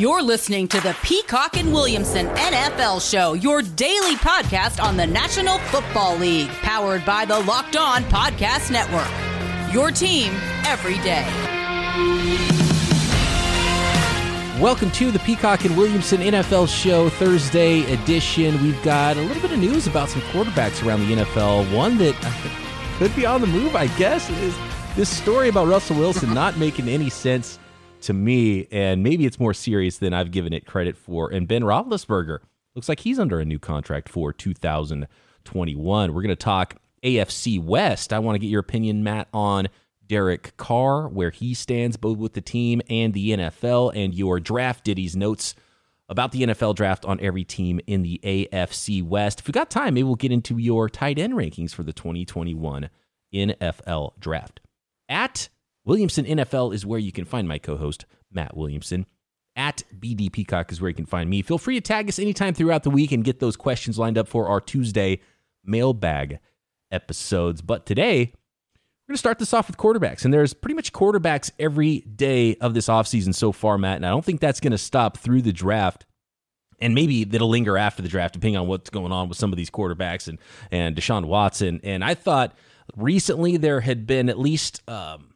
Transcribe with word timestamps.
You're 0.00 0.22
listening 0.22 0.66
to 0.68 0.80
the 0.80 0.96
Peacock 1.02 1.58
and 1.58 1.74
Williamson 1.74 2.28
NFL 2.28 3.06
Show, 3.06 3.34
your 3.34 3.60
daily 3.60 4.14
podcast 4.14 4.82
on 4.82 4.96
the 4.96 5.06
National 5.06 5.58
Football 5.58 6.16
League, 6.16 6.48
powered 6.62 7.04
by 7.04 7.26
the 7.26 7.38
Locked 7.40 7.76
On 7.76 8.02
Podcast 8.04 8.70
Network. 8.70 9.74
Your 9.74 9.90
team 9.90 10.32
every 10.64 10.94
day. 11.00 11.26
Welcome 14.58 14.90
to 14.92 15.10
the 15.10 15.18
Peacock 15.18 15.66
and 15.66 15.76
Williamson 15.76 16.22
NFL 16.22 16.66
Show 16.70 17.10
Thursday 17.10 17.82
edition. 17.92 18.54
We've 18.62 18.82
got 18.82 19.18
a 19.18 19.20
little 19.20 19.42
bit 19.42 19.52
of 19.52 19.58
news 19.58 19.86
about 19.86 20.08
some 20.08 20.22
quarterbacks 20.32 20.82
around 20.82 21.06
the 21.06 21.14
NFL. 21.14 21.76
One 21.76 21.98
that 21.98 22.14
could 22.96 23.14
be 23.14 23.26
on 23.26 23.42
the 23.42 23.48
move, 23.48 23.76
I 23.76 23.88
guess, 23.98 24.30
is 24.30 24.56
this 24.96 25.14
story 25.14 25.50
about 25.50 25.68
Russell 25.68 25.98
Wilson 25.98 26.32
not 26.32 26.56
making 26.56 26.88
any 26.88 27.10
sense 27.10 27.58
to 28.02 28.12
me, 28.12 28.66
and 28.70 29.02
maybe 29.02 29.26
it's 29.26 29.40
more 29.40 29.54
serious 29.54 29.98
than 29.98 30.12
I've 30.12 30.30
given 30.30 30.52
it 30.52 30.66
credit 30.66 30.96
for. 30.96 31.30
And 31.30 31.48
Ben 31.48 31.62
Roethlisberger 31.62 32.38
looks 32.74 32.88
like 32.88 33.00
he's 33.00 33.18
under 33.18 33.40
a 33.40 33.44
new 33.44 33.58
contract 33.58 34.08
for 34.08 34.32
2021. 34.32 36.14
We're 36.14 36.22
going 36.22 36.28
to 36.28 36.36
talk 36.36 36.76
AFC 37.02 37.62
West. 37.62 38.12
I 38.12 38.18
want 38.18 38.34
to 38.36 38.38
get 38.38 38.48
your 38.48 38.60
opinion, 38.60 39.02
Matt, 39.02 39.28
on 39.32 39.68
Derek 40.06 40.56
Carr, 40.56 41.08
where 41.08 41.30
he 41.30 41.54
stands 41.54 41.96
both 41.96 42.18
with 42.18 42.34
the 42.34 42.40
team 42.40 42.82
and 42.90 43.14
the 43.14 43.30
NFL, 43.30 43.92
and 43.94 44.14
your 44.14 44.40
draft 44.40 44.84
ditties 44.84 45.16
notes 45.16 45.54
about 46.08 46.32
the 46.32 46.42
NFL 46.42 46.74
draft 46.74 47.04
on 47.04 47.20
every 47.20 47.44
team 47.44 47.80
in 47.86 48.02
the 48.02 48.20
AFC 48.24 49.02
West. 49.02 49.40
If 49.40 49.46
we 49.46 49.52
got 49.52 49.70
time, 49.70 49.94
maybe 49.94 50.04
we'll 50.04 50.16
get 50.16 50.32
into 50.32 50.58
your 50.58 50.88
tight 50.88 51.18
end 51.18 51.34
rankings 51.34 51.72
for 51.72 51.84
the 51.84 51.92
2021 51.92 52.90
NFL 53.32 54.18
draft. 54.18 54.60
At 55.08 55.48
Williamson 55.84 56.24
NFL 56.24 56.74
is 56.74 56.86
where 56.86 56.98
you 56.98 57.12
can 57.12 57.24
find 57.24 57.48
my 57.48 57.58
co 57.58 57.76
host, 57.76 58.04
Matt 58.30 58.56
Williamson. 58.56 59.06
At 59.56 59.82
BD 59.98 60.32
Peacock 60.32 60.70
is 60.70 60.80
where 60.80 60.88
you 60.88 60.94
can 60.94 61.06
find 61.06 61.28
me. 61.28 61.42
Feel 61.42 61.58
free 61.58 61.74
to 61.74 61.80
tag 61.80 62.08
us 62.08 62.18
anytime 62.18 62.54
throughout 62.54 62.84
the 62.84 62.90
week 62.90 63.12
and 63.12 63.24
get 63.24 63.40
those 63.40 63.56
questions 63.56 63.98
lined 63.98 64.16
up 64.16 64.28
for 64.28 64.48
our 64.48 64.60
Tuesday 64.60 65.20
mailbag 65.64 66.38
episodes. 66.90 67.60
But 67.60 67.84
today, 67.84 68.32
we're 69.10 69.12
going 69.12 69.16
to 69.16 69.18
start 69.18 69.38
this 69.38 69.52
off 69.52 69.66
with 69.66 69.76
quarterbacks. 69.76 70.24
And 70.24 70.32
there's 70.32 70.54
pretty 70.54 70.74
much 70.74 70.92
quarterbacks 70.92 71.50
every 71.58 72.00
day 72.00 72.54
of 72.56 72.74
this 72.74 72.86
offseason 72.86 73.34
so 73.34 73.50
far, 73.50 73.76
Matt. 73.76 73.96
And 73.96 74.06
I 74.06 74.10
don't 74.10 74.24
think 74.24 74.40
that's 74.40 74.60
going 74.60 74.70
to 74.70 74.78
stop 74.78 75.18
through 75.18 75.42
the 75.42 75.52
draft. 75.52 76.06
And 76.78 76.94
maybe 76.94 77.24
that'll 77.24 77.48
linger 77.48 77.76
after 77.76 78.02
the 78.02 78.08
draft, 78.08 78.34
depending 78.34 78.56
on 78.56 78.68
what's 78.68 78.88
going 78.88 79.12
on 79.12 79.28
with 79.28 79.36
some 79.36 79.52
of 79.52 79.56
these 79.56 79.68
quarterbacks 79.68 80.28
and, 80.28 80.38
and 80.70 80.96
Deshaun 80.96 81.26
Watson. 81.26 81.80
And 81.82 82.02
I 82.04 82.14
thought 82.14 82.56
recently 82.96 83.56
there 83.56 83.80
had 83.80 84.06
been 84.06 84.28
at 84.28 84.38
least 84.38 84.88
um, 84.88 85.29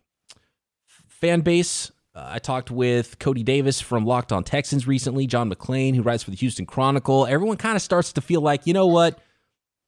fan 1.25 1.41
base. 1.41 1.91
Uh, 2.15 2.29
I 2.33 2.39
talked 2.39 2.71
with 2.71 3.19
Cody 3.19 3.43
Davis 3.43 3.81
from 3.81 4.05
Locked 4.05 4.31
On 4.31 4.45
Texans 4.45 4.87
recently, 4.87 5.27
John 5.27 5.51
McClain, 5.51 5.95
who 5.95 6.03
writes 6.03 6.23
for 6.23 6.31
the 6.31 6.37
Houston 6.37 6.67
Chronicle. 6.67 7.25
Everyone 7.25 7.57
kind 7.57 7.77
of 7.77 7.81
starts 7.81 8.13
to 8.13 8.21
feel 8.21 8.43
like, 8.43 8.67
you 8.67 8.75
know 8.75 8.87
what? 8.87 9.19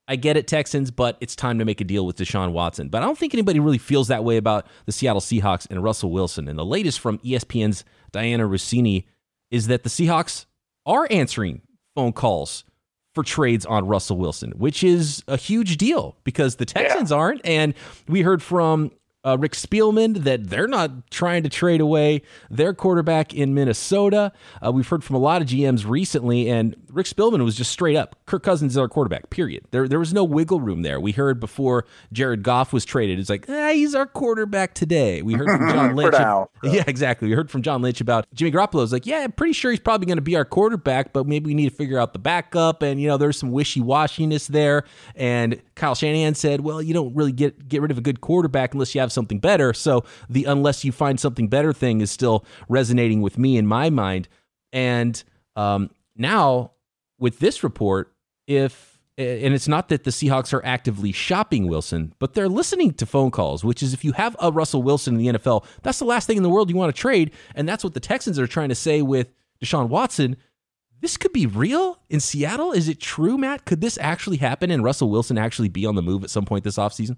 I 0.09 0.17
get 0.17 0.39
it, 0.39 0.49
Texans, 0.49 0.91
but 0.91 1.19
it's 1.21 1.37
time 1.37 1.59
to 1.59 1.67
make 1.67 1.83
a 1.83 1.85
deal 1.85 2.07
with 2.07 2.17
Deshaun 2.17 2.53
Watson. 2.53 2.89
But 2.89 3.03
I 3.03 3.05
don't 3.05 3.19
think 3.19 3.35
anybody 3.35 3.61
really 3.61 3.77
feels 3.77 4.09
that 4.09 4.25
way 4.25 4.39
about 4.39 4.67
the 4.87 4.93
Seattle 4.93 5.21
Seahawks 5.21 5.67
and 5.69 5.85
Russell 5.85 6.11
Wilson. 6.11 6.49
And 6.49 6.59
the 6.59 6.65
latest 6.65 7.01
from 7.01 7.19
ESPN's 7.19 7.85
Dianna 8.15 8.49
Russini 8.49 9.05
is 9.51 9.67
that 9.67 9.83
the 9.83 9.91
Seahawks 9.91 10.47
are 10.87 11.07
answering 11.11 11.61
phone 11.95 12.15
calls 12.15 12.65
for 13.15 13.25
trades 13.25 13.67
on 13.67 13.87
Russell 13.87 14.17
Wilson, 14.17 14.53
which 14.53 14.83
is 14.83 15.23
a 15.29 15.37
huge 15.37 15.77
deal 15.77 16.17
because 16.25 16.57
the 16.57 16.65
Texans 16.65 17.11
yeah. 17.11 17.17
aren't. 17.19 17.45
And 17.45 17.75
we 18.09 18.23
heard 18.23 18.43
from 18.43 18.91
uh, 19.27 19.37
Rick 19.37 19.53
Spielman 19.53 20.25
that 20.25 20.49
they're 20.49 20.69
not 20.69 21.11
trying 21.11 21.43
to 21.43 21.49
trade 21.49 21.81
away 21.81 22.23
their 22.49 22.73
quarterback 22.73 23.35
in 23.35 23.55
Minnesota. 23.55 24.33
Uh, 24.65 24.71
we've 24.71 24.87
heard 24.87 25.03
from 25.03 25.17
a 25.17 25.19
lot 25.19 25.43
of 25.43 25.49
GMs 25.49 25.89
recently, 25.89 26.49
and 26.49 26.77
Rick 26.91 27.07
Spielman 27.07 27.43
was 27.45 27.57
just 27.57 27.73
straight 27.73 27.97
up 27.97 28.17
Kirk 28.27 28.43
Cousins 28.43 28.73
is 28.73 28.79
our 28.79 28.89
quarterback, 28.89 29.31
period. 29.31 29.65
There, 29.71 29.87
there 29.87 30.01
was 30.01 30.13
no 30.13 30.25
wiggle 30.25 30.61
room 30.61 30.83
there. 30.83 31.01
We 31.01 31.13
heard 31.13 31.39
before 31.39 31.87
Jared 32.13 32.43
Goff 32.43 32.73
was 32.73 32.85
traded, 32.85 33.21
it's 33.21 33.31
like, 33.31 33.47
ah, 33.49 33.71
he's 33.71 33.95
our 33.95 34.07
quarterback 34.07 34.75
today. 34.75 35.23
We 35.23 35.35
heard 35.35 35.49
from 35.49 35.69
John 35.71 35.95
Lynch. 35.95 36.13
now, 36.13 36.51
yeah, 36.65 36.83
exactly. 36.87 37.29
We 37.29 37.35
heard 37.35 37.51
from 37.51 37.63
John 37.63 37.83
Lynch 37.83 38.01
about 38.01 38.27
Jimmy 38.35 38.51
Garoppolo. 38.51 38.83
It's 38.83 38.93
like, 38.93 39.07
yeah, 39.07 39.19
I'm 39.19 39.33
pretty 39.33 39.53
sure 39.53 39.71
he's 39.71 39.81
probably 39.81 40.07
going 40.07 40.19
to 40.19 40.23
be 40.23 40.35
our 40.35 40.45
quarterback, 40.45 41.13
but 41.13 41.27
maybe 41.27 41.47
we 41.47 41.55
need 41.55 41.71
to 41.71 41.75
figure 41.75 41.99
out 41.99 42.13
the 42.13 42.19
backup. 42.19 42.83
And, 42.83 43.01
you 43.01 43.07
know, 43.07 43.17
there's 43.17 43.39
some 43.39 43.53
wishy 43.53 43.81
washiness 43.81 44.49
there. 44.49 44.85
And 45.15 45.63
Kyle 45.77 45.95
Shanahan 45.95 46.35
said, 46.35 46.63
well, 46.63 46.83
you 46.83 46.95
don't 46.95 47.15
really 47.15 47.33
get, 47.33 47.69
get 47.69 47.81
rid 47.81 47.93
of 47.93 47.99
a 47.99 48.03
good 48.03 48.21
quarterback 48.21 48.75
unless 48.75 48.95
you 48.95 49.01
have 49.01 49.13
something 49.17 49.41
better. 49.41 49.73
So 49.73 50.05
the 50.31 50.45
unless 50.45 50.85
you 50.85 50.93
find 50.93 51.19
something 51.19 51.49
better 51.49 51.73
thing 51.73 52.01
is 52.01 52.13
still 52.13 52.45
resonating 52.69 53.21
with 53.21 53.37
me 53.37 53.57
in 53.57 53.67
my 53.67 53.91
mind. 53.91 54.29
And 54.73 55.21
um, 55.57 55.91
now 56.15 56.73
with 57.19 57.41
this 57.41 57.65
report, 57.65 58.13
if 58.47 58.97
and 59.19 59.55
it's 59.55 59.67
not 59.67 59.89
that 59.89 60.05
the 60.05 60.11
Seahawks 60.11 60.53
are 60.53 60.65
actively 60.65 61.11
shopping 61.11 61.69
Wilson, 61.69 62.13
but 62.19 62.35
they're 62.35 62.51
listening 62.51 62.93
to 62.95 63.07
phone 63.07 63.31
calls, 63.31 63.65
which 63.65 63.83
is 63.83 63.95
if 63.95 64.05
you 64.05 64.13
have 64.13 64.37
a 64.41 64.53
Russell 64.53 64.83
Wilson 64.83 65.15
in 65.15 65.19
the 65.19 65.39
NFL, 65.39 65.65
that's 65.83 65.99
the 65.99 66.05
last 66.05 66.27
thing 66.27 66.37
in 66.37 66.43
the 66.43 66.51
world 66.51 66.69
you 66.69 66.77
want 66.77 66.95
to 66.95 67.01
trade. 67.01 67.31
And 67.55 67.67
that's 67.67 67.83
what 67.83 67.95
the 67.95 68.01
Texans 68.01 68.39
are 68.39 68.47
trying 68.47 68.69
to 68.69 68.75
say 68.75 69.01
with 69.01 69.33
Deshaun 69.65 69.89
Watson. 69.89 70.37
This 71.01 71.17
could 71.17 71.33
be 71.33 71.47
real 71.47 71.99
in 72.11 72.21
Seattle. 72.21 72.73
Is 72.73 72.89
it 72.91 73.01
true, 73.01 73.39
Matt? 73.39 73.65
Could 73.65 73.81
this 73.81 73.97
actually 74.03 74.37
happen 74.37 74.71
and 74.71 74.85
Russell 74.85 75.11
Wilson 75.11 75.39
actually 75.39 75.69
be 75.71 75.87
on 75.87 75.95
the 75.95 76.03
move 76.03 76.23
at 76.23 76.31
some 76.31 76.45
point 76.45 76.65
this 76.65 76.77
offseason? 76.77 77.17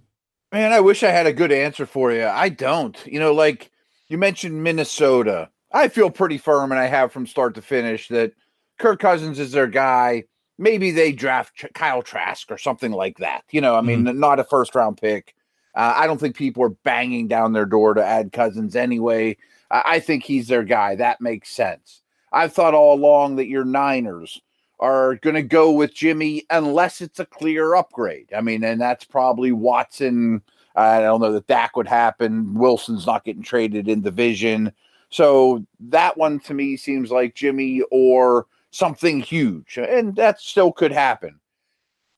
Man, 0.53 0.73
I 0.73 0.81
wish 0.81 1.03
I 1.03 1.11
had 1.11 1.27
a 1.27 1.33
good 1.33 1.53
answer 1.53 1.85
for 1.85 2.11
you. 2.13 2.25
I 2.25 2.49
don't. 2.49 2.97
You 3.07 3.21
know, 3.21 3.33
like 3.35 3.71
you 4.09 4.17
mentioned 4.17 4.63
Minnesota. 4.63 5.51
I 5.73 5.89
feel 5.89 6.11
pretty 6.11 6.39
firm, 6.39 6.73
and 6.73 6.81
I 6.81 6.87
have 6.87 7.13
from 7.13 7.27
start 7.27 7.55
to 7.57 7.63
finish 7.63 8.09
that 8.09 8.33
Kirk 8.79 9.01
Cousins 9.01 9.39
is 9.39 9.53
their 9.53 9.67
guy. 9.67 10.25
Maybe 10.57 10.91
they 10.91 11.13
draft 11.13 11.67
Kyle 11.75 12.03
Trask 12.03 12.51
or 12.51 12.57
something 12.57 12.93
like 12.93 13.19
that. 13.19 13.45
You 13.51 13.61
know, 13.61 13.75
I 13.77 13.83
mean, 13.83 14.05
mm-hmm. 14.05 14.19
not 14.19 14.41
a 14.41 14.45
first 14.45 14.75
round 14.75 14.97
pick. 14.97 15.35
Uh, 15.75 15.93
I 15.95 16.07
don't 16.07 16.19
think 16.19 16.35
people 16.35 16.65
are 16.65 16.71
banging 16.71 17.29
down 17.29 17.53
their 17.53 17.67
door 17.67 17.95
to 17.95 18.05
add 18.05 18.33
Cousins 18.33 18.75
anyway. 18.75 19.37
I 19.71 20.01
think 20.01 20.25
he's 20.25 20.49
their 20.49 20.65
guy. 20.65 20.95
That 20.95 21.21
makes 21.21 21.51
sense. 21.51 22.01
I've 22.33 22.55
thought 22.55 22.75
all 22.75 22.95
along 22.95 23.37
that 23.37 23.49
your 23.49 23.65
Niners 23.65 24.41
are 24.81 25.17
going 25.17 25.35
to 25.35 25.43
go 25.43 25.73
with 25.73 25.95
Jimmy 25.95 26.45
unless 26.51 27.01
it's 27.01 27.19
a 27.19 27.27
clear 27.27 27.75
upgrade. 27.75 28.33
I 28.37 28.41
mean, 28.41 28.63
and 28.65 28.81
that's 28.81 29.05
probably 29.05 29.53
Watson. 29.53 30.43
I 30.77 31.01
don't 31.01 31.21
know 31.21 31.33
that 31.33 31.47
Dak 31.49 31.77
would 31.77 31.89
happen. 31.89 32.55
Wilson's 32.55 33.07
not 33.07 33.25
getting 33.25 33.43
traded 33.43 33.89
in 33.89 34.03
division. 34.03 34.73
So 35.11 35.65
that 35.81 36.17
one 36.17 36.39
to 36.41 36.55
me 36.55 36.77
seems 36.77 37.11
like 37.11 37.35
Jimmy 37.35 37.83
or 37.91 38.47
something 38.71 39.21
huge. 39.21 39.79
And 39.79 40.15
that 40.17 40.41
still 40.41 40.73
could 40.73 40.93
happen. 40.93 41.41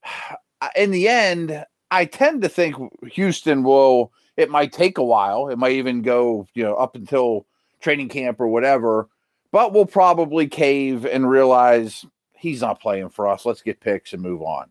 In 0.76 0.91
the 0.91 1.09
end, 1.09 1.65
I 1.91 2.04
tend 2.04 2.43
to 2.43 2.49
think 2.50 2.76
Houston 3.12 3.62
will, 3.62 4.12
it 4.37 4.50
might 4.50 4.72
take 4.72 4.99
a 4.99 5.04
while. 5.04 5.49
It 5.49 5.56
might 5.56 5.72
even 5.72 6.03
go, 6.03 6.47
you 6.53 6.62
know, 6.62 6.75
up 6.75 6.97
until 6.97 7.47
training 7.81 8.10
camp 8.10 8.41
or 8.41 8.49
whatever, 8.49 9.09
but 9.53 9.72
we'll 9.72 9.87
probably 9.87 10.47
cave 10.47 11.06
and 11.06 11.28
realize 11.28 12.04
he's 12.40 12.60
not 12.60 12.80
playing 12.80 13.10
for 13.10 13.28
us. 13.28 13.46
Let's 13.46 13.62
get 13.62 13.80
picks 13.80 14.12
and 14.12 14.22
move 14.22 14.42
on. 14.42 14.70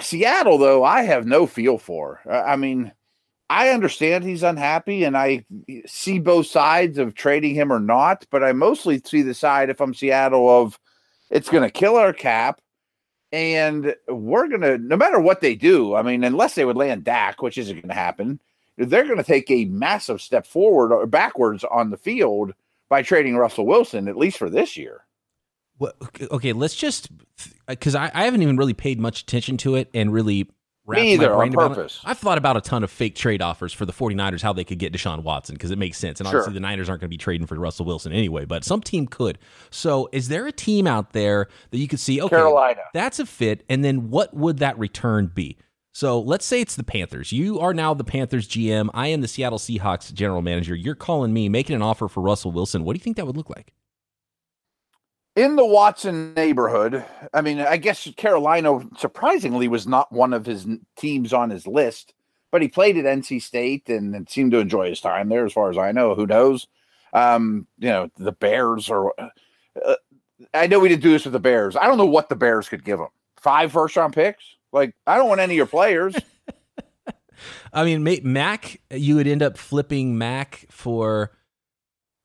Seattle, 0.00 0.58
though, 0.58 0.84
I 0.84 1.02
have 1.02 1.26
no 1.26 1.46
feel 1.46 1.78
for. 1.78 2.20
I 2.28 2.56
mean, 2.56 2.92
I 3.48 3.70
understand 3.70 4.22
he's 4.24 4.44
unhappy 4.44 5.04
and 5.04 5.16
I 5.16 5.44
see 5.86 6.20
both 6.20 6.46
sides 6.46 6.98
of 6.98 7.14
trading 7.14 7.54
him 7.54 7.72
or 7.72 7.80
not, 7.80 8.24
but 8.30 8.44
I 8.44 8.52
mostly 8.52 9.00
see 9.04 9.22
the 9.22 9.34
side 9.34 9.70
if 9.70 9.80
I'm 9.80 9.92
Seattle 9.92 10.48
of 10.48 10.78
it's 11.30 11.48
going 11.48 11.64
to 11.64 11.70
kill 11.70 11.96
our 11.96 12.12
cap. 12.12 12.60
And 13.32 13.94
we're 14.08 14.48
going 14.48 14.60
to, 14.62 14.78
no 14.78 14.96
matter 14.96 15.20
what 15.20 15.40
they 15.40 15.54
do, 15.54 15.94
I 15.94 16.02
mean, 16.02 16.24
unless 16.24 16.54
they 16.54 16.64
would 16.64 16.76
land 16.76 17.04
Dak, 17.04 17.42
which 17.42 17.58
isn't 17.58 17.76
going 17.76 17.88
to 17.88 17.94
happen, 17.94 18.40
they're 18.76 19.04
going 19.04 19.18
to 19.18 19.24
take 19.24 19.50
a 19.50 19.66
massive 19.66 20.20
step 20.20 20.46
forward 20.46 20.92
or 20.92 21.06
backwards 21.06 21.64
on 21.64 21.90
the 21.90 21.96
field 21.96 22.52
by 22.88 23.02
trading 23.02 23.36
Russell 23.36 23.66
Wilson, 23.66 24.08
at 24.08 24.16
least 24.16 24.38
for 24.38 24.50
this 24.50 24.76
year. 24.76 25.04
Well, 25.80 25.94
okay, 26.30 26.52
let's 26.52 26.76
just 26.76 27.08
uh, 27.40 27.72
because 27.72 27.96
I, 27.96 28.10
I 28.14 28.24
haven't 28.24 28.42
even 28.42 28.56
really 28.56 28.74
paid 28.74 29.00
much 29.00 29.22
attention 29.22 29.56
to 29.58 29.74
it 29.74 29.88
and 29.92 30.12
really 30.12 30.48
wrapped 30.86 31.02
Me 31.02 31.14
either, 31.14 31.34
on 31.34 31.52
purpose. 31.52 32.00
I've 32.04 32.18
thought 32.18 32.36
about 32.36 32.58
a 32.58 32.60
ton 32.60 32.84
of 32.84 32.90
fake 32.90 33.14
trade 33.14 33.40
offers 33.40 33.72
for 33.72 33.86
the 33.86 33.92
49ers, 33.92 34.42
how 34.42 34.52
they 34.52 34.62
could 34.62 34.78
get 34.78 34.92
Deshaun 34.92 35.22
Watson, 35.22 35.54
because 35.54 35.70
it 35.70 35.78
makes 35.78 35.96
sense. 35.96 36.20
And 36.20 36.26
obviously, 36.26 36.52
the 36.52 36.60
Niners 36.60 36.90
aren't 36.90 37.00
going 37.00 37.08
to 37.08 37.14
be 37.14 37.16
trading 37.16 37.46
for 37.46 37.54
Russell 37.54 37.86
Wilson 37.86 38.12
anyway, 38.12 38.44
but 38.44 38.62
some 38.62 38.82
team 38.82 39.06
could. 39.06 39.38
So, 39.70 40.08
is 40.12 40.28
there 40.28 40.46
a 40.46 40.52
team 40.52 40.86
out 40.86 41.12
there 41.12 41.48
that 41.70 41.78
you 41.78 41.88
could 41.88 42.00
see, 42.00 42.20
okay, 42.20 42.36
Carolina. 42.36 42.82
that's 42.92 43.18
a 43.18 43.24
fit, 43.24 43.64
and 43.70 43.82
then 43.82 44.10
what 44.10 44.34
would 44.34 44.58
that 44.58 44.78
return 44.78 45.30
be? 45.34 45.56
So 45.92 46.20
let's 46.20 46.46
say 46.46 46.60
it's 46.60 46.76
the 46.76 46.84
Panthers. 46.84 47.32
You 47.32 47.58
are 47.58 47.74
now 47.74 47.94
the 47.94 48.04
Panthers 48.04 48.46
GM. 48.46 48.90
I 48.94 49.08
am 49.08 49.22
the 49.22 49.28
Seattle 49.28 49.58
Seahawks 49.58 50.12
general 50.14 50.40
manager. 50.40 50.74
You're 50.74 50.94
calling 50.94 51.32
me, 51.32 51.48
making 51.48 51.74
an 51.74 51.82
offer 51.82 52.06
for 52.06 52.22
Russell 52.22 52.52
Wilson. 52.52 52.84
What 52.84 52.94
do 52.94 52.98
you 52.98 53.02
think 53.02 53.16
that 53.16 53.26
would 53.26 53.36
look 53.36 53.50
like? 53.50 53.72
In 55.36 55.56
the 55.56 55.64
Watson 55.64 56.34
neighborhood, 56.34 57.04
I 57.32 57.40
mean, 57.40 57.60
I 57.60 57.76
guess 57.76 58.08
Carolina 58.16 58.80
surprisingly 58.98 59.68
was 59.68 59.86
not 59.86 60.12
one 60.12 60.32
of 60.32 60.44
his 60.44 60.66
teams 60.96 61.32
on 61.32 61.50
his 61.50 61.66
list, 61.66 62.14
but 62.50 62.62
he 62.62 62.68
played 62.68 62.96
at 62.96 63.04
NC 63.04 63.40
State 63.40 63.88
and, 63.88 64.28
seemed 64.28 64.50
to 64.52 64.58
enjoy 64.58 64.88
his 64.88 65.00
time 65.00 65.28
there, 65.28 65.46
as 65.46 65.52
far 65.52 65.70
as 65.70 65.78
I 65.78 65.92
know. 65.92 66.14
Who 66.14 66.26
knows? 66.26 66.66
Um, 67.12 67.66
you 67.78 67.88
know, 67.88 68.10
the 68.16 68.32
Bears 68.32 68.90
or 68.90 69.14
uh, 69.20 69.28
I 70.54 70.66
know 70.66 70.80
we 70.80 70.88
didn't 70.88 71.02
do 71.02 71.12
this 71.12 71.24
with 71.24 71.32
the 71.32 71.40
Bears. 71.40 71.76
I 71.76 71.86
don't 71.86 71.98
know 71.98 72.06
what 72.06 72.28
the 72.28 72.36
Bears 72.36 72.68
could 72.68 72.84
give 72.84 72.98
him. 72.98 73.08
Five 73.36 73.72
first 73.72 73.96
round 73.96 74.14
picks? 74.14 74.44
Like, 74.72 74.94
I 75.06 75.16
don't 75.16 75.28
want 75.28 75.40
any 75.40 75.54
of 75.54 75.56
your 75.56 75.66
players. 75.66 76.14
I 77.72 77.84
mean, 77.84 78.02
Mack, 78.22 78.80
you 78.90 79.16
would 79.16 79.26
end 79.26 79.42
up 79.42 79.56
flipping 79.56 80.18
Mack 80.18 80.66
for 80.70 81.32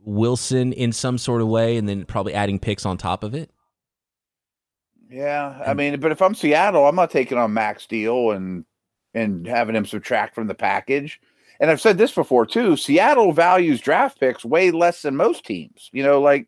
Wilson 0.06 0.74
in 0.74 0.92
some 0.92 1.18
sort 1.18 1.42
of 1.42 1.48
way, 1.48 1.78
and 1.78 1.90
then 1.90 2.06
probably 2.06 2.34
adding 2.34 2.60
picks 2.60 2.86
on 2.86 2.98
top 2.98 3.24
of 3.24 3.34
it. 3.34 3.50
Yeah, 5.10 5.62
I 5.66 5.74
mean, 5.74 6.00
but 6.00 6.12
if 6.12 6.22
I'm 6.22 6.36
Seattle, 6.36 6.88
I'm 6.88 6.96
not 6.96 7.12
taking 7.12 7.38
on 7.38 7.54
Mack's 7.54 7.86
deal 7.86 8.32
and 8.32 8.66
and 9.14 9.48
having 9.48 9.76
him 9.76 9.86
subtract 9.86 10.36
from 10.36 10.48
the 10.48 10.56
package. 10.56 11.22
And 11.60 11.72
I've 11.72 11.82
said 11.82 11.98
this 11.98 12.12
before 12.12 12.46
too. 12.46 12.76
Seattle 12.76 13.32
values 13.32 13.80
draft 13.80 14.20
picks 14.20 14.44
way 14.44 14.72
less 14.72 15.02
than 15.02 15.16
most 15.16 15.46
teams. 15.46 15.90
You 15.94 16.04
know, 16.04 16.22
like 16.22 16.48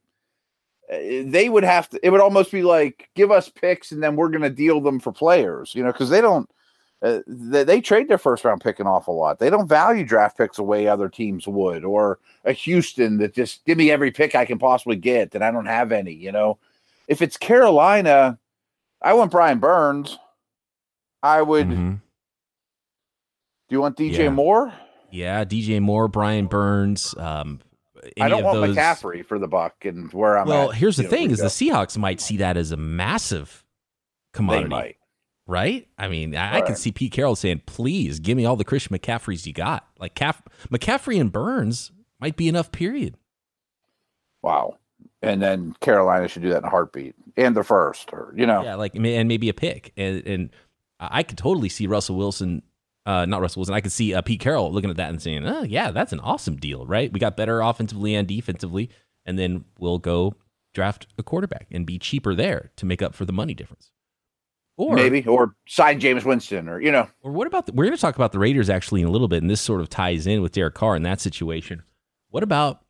eh, 0.89 1.23
they 1.25 1.49
would 1.49 1.63
have 1.63 1.89
to. 1.89 2.05
It 2.05 2.09
would 2.09 2.21
almost 2.21 2.51
be 2.51 2.63
like 2.63 3.09
give 3.15 3.31
us 3.31 3.49
picks 3.49 3.91
and 3.91 4.03
then 4.03 4.15
we're 4.15 4.29
going 4.29 4.41
to 4.41 4.49
deal 4.49 4.81
them 4.81 4.99
for 4.99 5.11
players. 5.11 5.73
You 5.73 5.83
know, 5.83 5.91
because 5.91 6.09
they 6.09 6.21
don't. 6.21 6.49
Uh, 7.01 7.19
they, 7.27 7.63
they, 7.63 7.79
trade 7.79 8.07
their 8.07 8.17
first 8.17 8.43
round 8.43 8.59
pick 8.59 8.79
an 8.79 8.87
awful 8.87 9.15
lot. 9.15 9.37
They 9.37 9.51
don't 9.51 9.67
value 9.67 10.03
draft 10.03 10.35
picks 10.35 10.57
the 10.57 10.63
way 10.63 10.87
other 10.87 11.09
teams 11.09 11.47
would, 11.47 11.85
or 11.85 12.17
a 12.43 12.53
Houston 12.53 13.17
that 13.19 13.35
just 13.35 13.63
give 13.65 13.77
me 13.77 13.91
every 13.91 14.09
pick 14.09 14.33
I 14.33 14.45
can 14.45 14.57
possibly 14.57 14.95
get, 14.95 15.35
and 15.35 15.43
I 15.43 15.51
don't 15.51 15.67
have 15.67 15.91
any. 15.91 16.13
You 16.13 16.31
know, 16.31 16.57
if 17.07 17.21
it's 17.21 17.37
Carolina, 17.37 18.39
I 19.01 19.13
want 19.13 19.29
Brian 19.29 19.59
Burns. 19.59 20.17
I 21.21 21.43
would. 21.43 21.67
Mm-hmm. 21.67 21.91
Do 21.91 21.99
you 23.75 23.81
want 23.81 23.95
DJ 23.95 24.17
yeah. 24.17 24.29
Moore? 24.29 24.73
Yeah, 25.11 25.45
DJ 25.45 25.79
Moore, 25.79 26.07
Brian 26.07 26.47
Burns. 26.47 27.15
Um, 27.17 27.59
I 28.19 28.29
don't 28.29 28.43
want 28.43 28.61
those... 28.61 28.75
McCaffrey 28.75 29.25
for 29.25 29.39
the 29.39 29.47
buck, 29.47 29.85
and 29.85 30.11
where 30.13 30.37
I'm. 30.37 30.47
At. 30.47 30.47
Well, 30.47 30.71
at, 30.71 30.77
here's 30.77 30.97
the 30.97 31.03
thing: 31.03 31.31
is 31.31 31.39
the 31.39 31.45
Seahawks 31.45 31.97
might 31.97 32.21
see 32.21 32.37
that 32.37 32.57
as 32.57 32.71
a 32.71 32.77
massive 32.77 33.63
commodity, 34.33 34.96
right? 35.47 35.87
I 35.97 36.07
mean, 36.07 36.35
I, 36.35 36.51
right. 36.51 36.63
I, 36.63 36.65
can 36.65 36.75
see 36.75 36.91
Pete 36.91 37.11
Carroll 37.11 37.35
saying, 37.35 37.63
"Please 37.65 38.19
give 38.19 38.37
me 38.37 38.45
all 38.45 38.55
the 38.55 38.63
Christian 38.63 38.97
McCaffreys 38.97 39.45
you 39.45 39.53
got." 39.53 39.87
Like 39.99 40.13
Caff- 40.13 40.43
McCaffrey 40.69 41.19
and 41.19 41.31
Burns 41.31 41.91
might 42.19 42.37
be 42.37 42.47
enough. 42.47 42.71
Period. 42.71 43.17
Wow 44.43 44.77
and 45.21 45.41
then 45.41 45.75
Carolina 45.81 46.27
should 46.27 46.43
do 46.43 46.49
that 46.49 46.59
in 46.59 46.65
a 46.65 46.69
heartbeat 46.69 47.15
and 47.35 47.55
the 47.55 47.63
first, 47.63 48.11
or 48.13 48.33
you 48.35 48.45
know, 48.45 48.63
yeah, 48.63 48.75
like 48.75 48.95
and 48.95 49.27
maybe 49.27 49.49
a 49.49 49.53
pick, 49.53 49.93
and 49.97 50.25
and 50.25 50.49
I 50.99 51.23
could 51.23 51.37
totally 51.37 51.69
see 51.69 51.87
Russell 51.87 52.17
Wilson, 52.17 52.61
uh, 53.05 53.25
not 53.25 53.41
Russell 53.41 53.61
Wilson. 53.61 53.75
I 53.75 53.81
could 53.81 53.91
see 53.91 54.13
uh, 54.13 54.21
Pete 54.21 54.39
Carroll 54.39 54.71
looking 54.71 54.89
at 54.89 54.97
that 54.97 55.09
and 55.09 55.21
saying, 55.21 55.45
"Oh 55.45 55.63
yeah, 55.63 55.91
that's 55.91 56.13
an 56.13 56.19
awesome 56.19 56.57
deal, 56.57 56.85
right? 56.85 57.11
We 57.11 57.19
got 57.19 57.37
better 57.37 57.61
offensively 57.61 58.15
and 58.15 58.27
defensively, 58.27 58.89
and 59.25 59.37
then 59.37 59.65
we'll 59.79 59.99
go 59.99 60.35
draft 60.73 61.07
a 61.17 61.23
quarterback 61.23 61.67
and 61.71 61.85
be 61.85 61.97
cheaper 61.97 62.35
there 62.35 62.71
to 62.75 62.85
make 62.85 63.01
up 63.01 63.15
for 63.15 63.25
the 63.25 63.33
money 63.33 63.53
difference." 63.53 63.91
Or 64.79 64.95
maybe, 64.95 65.25
or 65.25 65.55
sign 65.67 65.99
Jameis 65.99 66.23
Winston, 66.23 66.69
or 66.69 66.79
you 66.79 66.91
know, 66.91 67.07
or 67.23 67.31
what 67.31 67.47
about 67.47 67.65
the, 67.65 67.71
we're 67.73 67.85
going 67.85 67.95
to 67.95 68.01
talk 68.01 68.15
about 68.15 68.31
the 68.31 68.37
Raiders 68.37 68.69
actually 68.69 69.01
in 69.01 69.07
a 69.07 69.11
little 69.11 69.27
bit, 69.27 69.41
and 69.41 69.49
this 69.49 69.59
sort 69.59 69.81
of 69.81 69.89
ties 69.89 70.27
in 70.27 70.43
with 70.43 70.51
Derek 70.51 70.75
Carr 70.75 70.95
in 70.95 71.01
that 71.01 71.19
situation. 71.19 71.81
What 72.29 72.43
about 72.43 72.85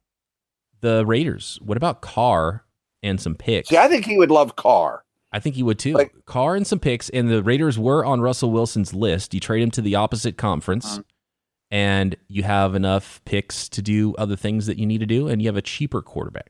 the 0.82 1.06
Raiders? 1.06 1.58
What 1.64 1.78
about 1.78 2.02
Carr 2.02 2.66
and 3.02 3.22
some 3.22 3.36
picks? 3.36 3.72
Yeah, 3.72 3.84
I 3.84 3.88
think 3.88 4.06
he 4.06 4.18
would 4.18 4.32
love 4.32 4.58
Carr. 4.58 5.06
I 5.32 5.40
think 5.40 5.56
he 5.56 5.64
would 5.64 5.80
too. 5.80 5.94
Like, 5.94 6.14
Carr 6.26 6.58
and 6.58 6.68
some 6.68 6.80
picks, 6.80 7.10
and 7.10 7.30
the 7.30 7.42
Raiders 7.42 7.80
were 7.80 8.04
on 8.04 8.20
Russell 8.20 8.52
Wilson's 8.52 8.94
list. 8.94 9.34
You 9.34 9.40
trade 9.40 9.64
him 9.64 9.72
to 9.72 9.82
the 9.82 9.96
opposite 9.96 10.36
conference, 10.36 10.86
uh-huh. 10.86 11.04
and 11.72 12.18
you 12.28 12.44
have 12.44 12.76
enough 12.76 13.22
picks 13.24 13.70
to 13.70 13.82
do 13.82 14.14
other 14.16 14.36
things 14.36 14.66
that 14.66 14.78
you 14.78 14.86
need 14.86 15.00
to 15.00 15.06
do, 15.06 15.30
and 15.30 15.42
you 15.42 15.48
have 15.48 15.56
a 15.56 15.62
cheaper 15.62 16.02
quarterback. 16.02 16.50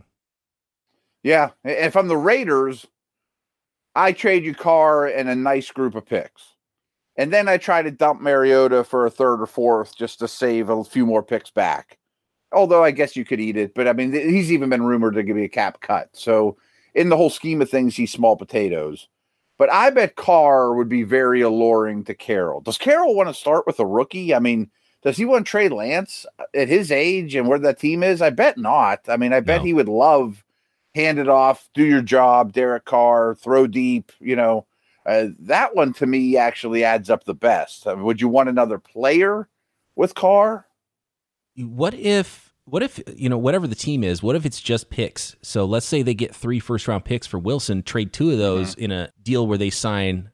Yeah, 1.22 1.52
if 1.64 1.96
I'm 1.96 2.08
the 2.08 2.18
Raiders, 2.18 2.88
I 3.98 4.12
trade 4.12 4.46
you 4.46 4.54
Carr 4.54 5.08
and 5.08 5.28
a 5.28 5.36
nice 5.36 5.72
group 5.72 5.96
of 5.96 6.06
picks, 6.06 6.54
and 7.16 7.34
then 7.34 7.48
I 7.48 7.58
try 7.58 7.82
to 7.82 7.90
dump 7.90 8.22
Mariota 8.22 8.84
for 8.84 9.08
a 9.08 9.10
third 9.10 9.42
or 9.42 9.48
fourth 9.48 9.98
just 9.98 10.20
to 10.20 10.28
save 10.28 10.70
a 10.70 10.84
few 10.84 11.04
more 11.04 11.24
picks 11.24 11.50
back. 11.50 11.98
Although 12.52 12.84
I 12.84 12.92
guess 12.92 13.16
you 13.16 13.26
could 13.26 13.40
eat 13.40 13.58
it, 13.58 13.74
but 13.74 13.88
I 13.88 13.94
mean, 13.94 14.14
he's 14.14 14.52
even 14.52 14.70
been 14.70 14.84
rumored 14.84 15.16
to 15.16 15.24
give 15.24 15.36
me 15.36 15.46
a 15.46 15.50
cap 15.50 15.82
cut. 15.82 16.10
So, 16.14 16.58
in 16.94 17.10
the 17.10 17.18
whole 17.18 17.32
scheme 17.32 17.60
of 17.60 17.72
things, 17.72 17.96
he's 17.96 18.12
small 18.12 18.38
potatoes. 18.38 19.08
But 19.58 19.72
I 19.72 19.90
bet 19.90 20.16
Carr 20.16 20.76
would 20.76 20.90
be 20.90 21.02
very 21.02 21.42
alluring 21.42 22.04
to 22.04 22.14
Carroll. 22.14 22.62
Does 22.62 22.78
Carroll 22.78 23.16
want 23.16 23.30
to 23.30 23.34
start 23.34 23.66
with 23.66 23.80
a 23.80 23.86
rookie? 23.86 24.36
I 24.36 24.40
mean, 24.40 24.70
does 25.02 25.18
he 25.18 25.26
want 25.26 25.46
to 25.46 25.50
trade 25.50 25.72
Lance 25.72 26.28
uh, 26.38 26.44
at 26.54 26.68
his 26.68 26.92
age 26.92 27.34
and 27.34 27.48
where 27.48 27.58
that 27.60 27.80
team 27.80 28.04
is? 28.04 28.22
I 28.22 28.30
bet 28.30 28.60
not. 28.60 29.00
I 29.08 29.18
mean, 29.18 29.34
I 29.34 29.40
bet 29.40 29.62
no. 29.62 29.66
he 29.66 29.74
would 29.74 29.90
love 29.90 30.44
hand 30.96 31.20
it 31.20 31.30
off, 31.30 31.70
do 31.74 31.86
your 31.86 32.02
job, 32.02 32.54
Derek 32.54 32.86
Carr, 32.86 33.36
throw 33.36 33.68
deep. 33.68 34.12
You 34.20 34.36
know, 34.36 34.66
uh, 35.06 35.28
that 35.40 35.76
one 35.76 35.94
to 35.94 36.06
me 36.06 36.38
actually 36.38 36.84
adds 36.84 37.10
up 37.10 37.24
the 37.26 37.34
best. 37.34 37.86
Uh, 37.86 37.96
would 37.98 38.22
you 38.22 38.28
want 38.28 38.50
another 38.50 38.80
player 38.80 39.48
with 39.96 40.16
Carr? 40.16 40.68
what 41.58 41.94
if 41.96 42.54
what 42.66 42.84
if 42.84 43.00
you 43.16 43.30
know 43.30 43.38
whatever 43.38 43.66
the 43.66 43.76
team 43.76 44.04
is 44.04 44.22
what 44.22 44.36
if 44.36 44.46
it's 44.46 44.62
just 44.62 44.90
picks 44.90 45.36
so 45.42 45.66
let's 45.66 45.86
say 45.86 46.02
they 46.02 46.14
get 46.14 46.36
three 46.36 46.60
first 46.60 46.88
round 46.88 47.04
picks 47.04 47.26
for 47.26 47.40
wilson 47.40 47.82
trade 47.82 48.14
two 48.14 48.32
of 48.32 48.38
those 48.38 48.72
mm-hmm. 48.72 48.86
in 48.86 48.92
a 48.92 49.10
deal 49.24 49.48
where 49.48 49.58
they 49.58 49.70
sign 49.70 50.30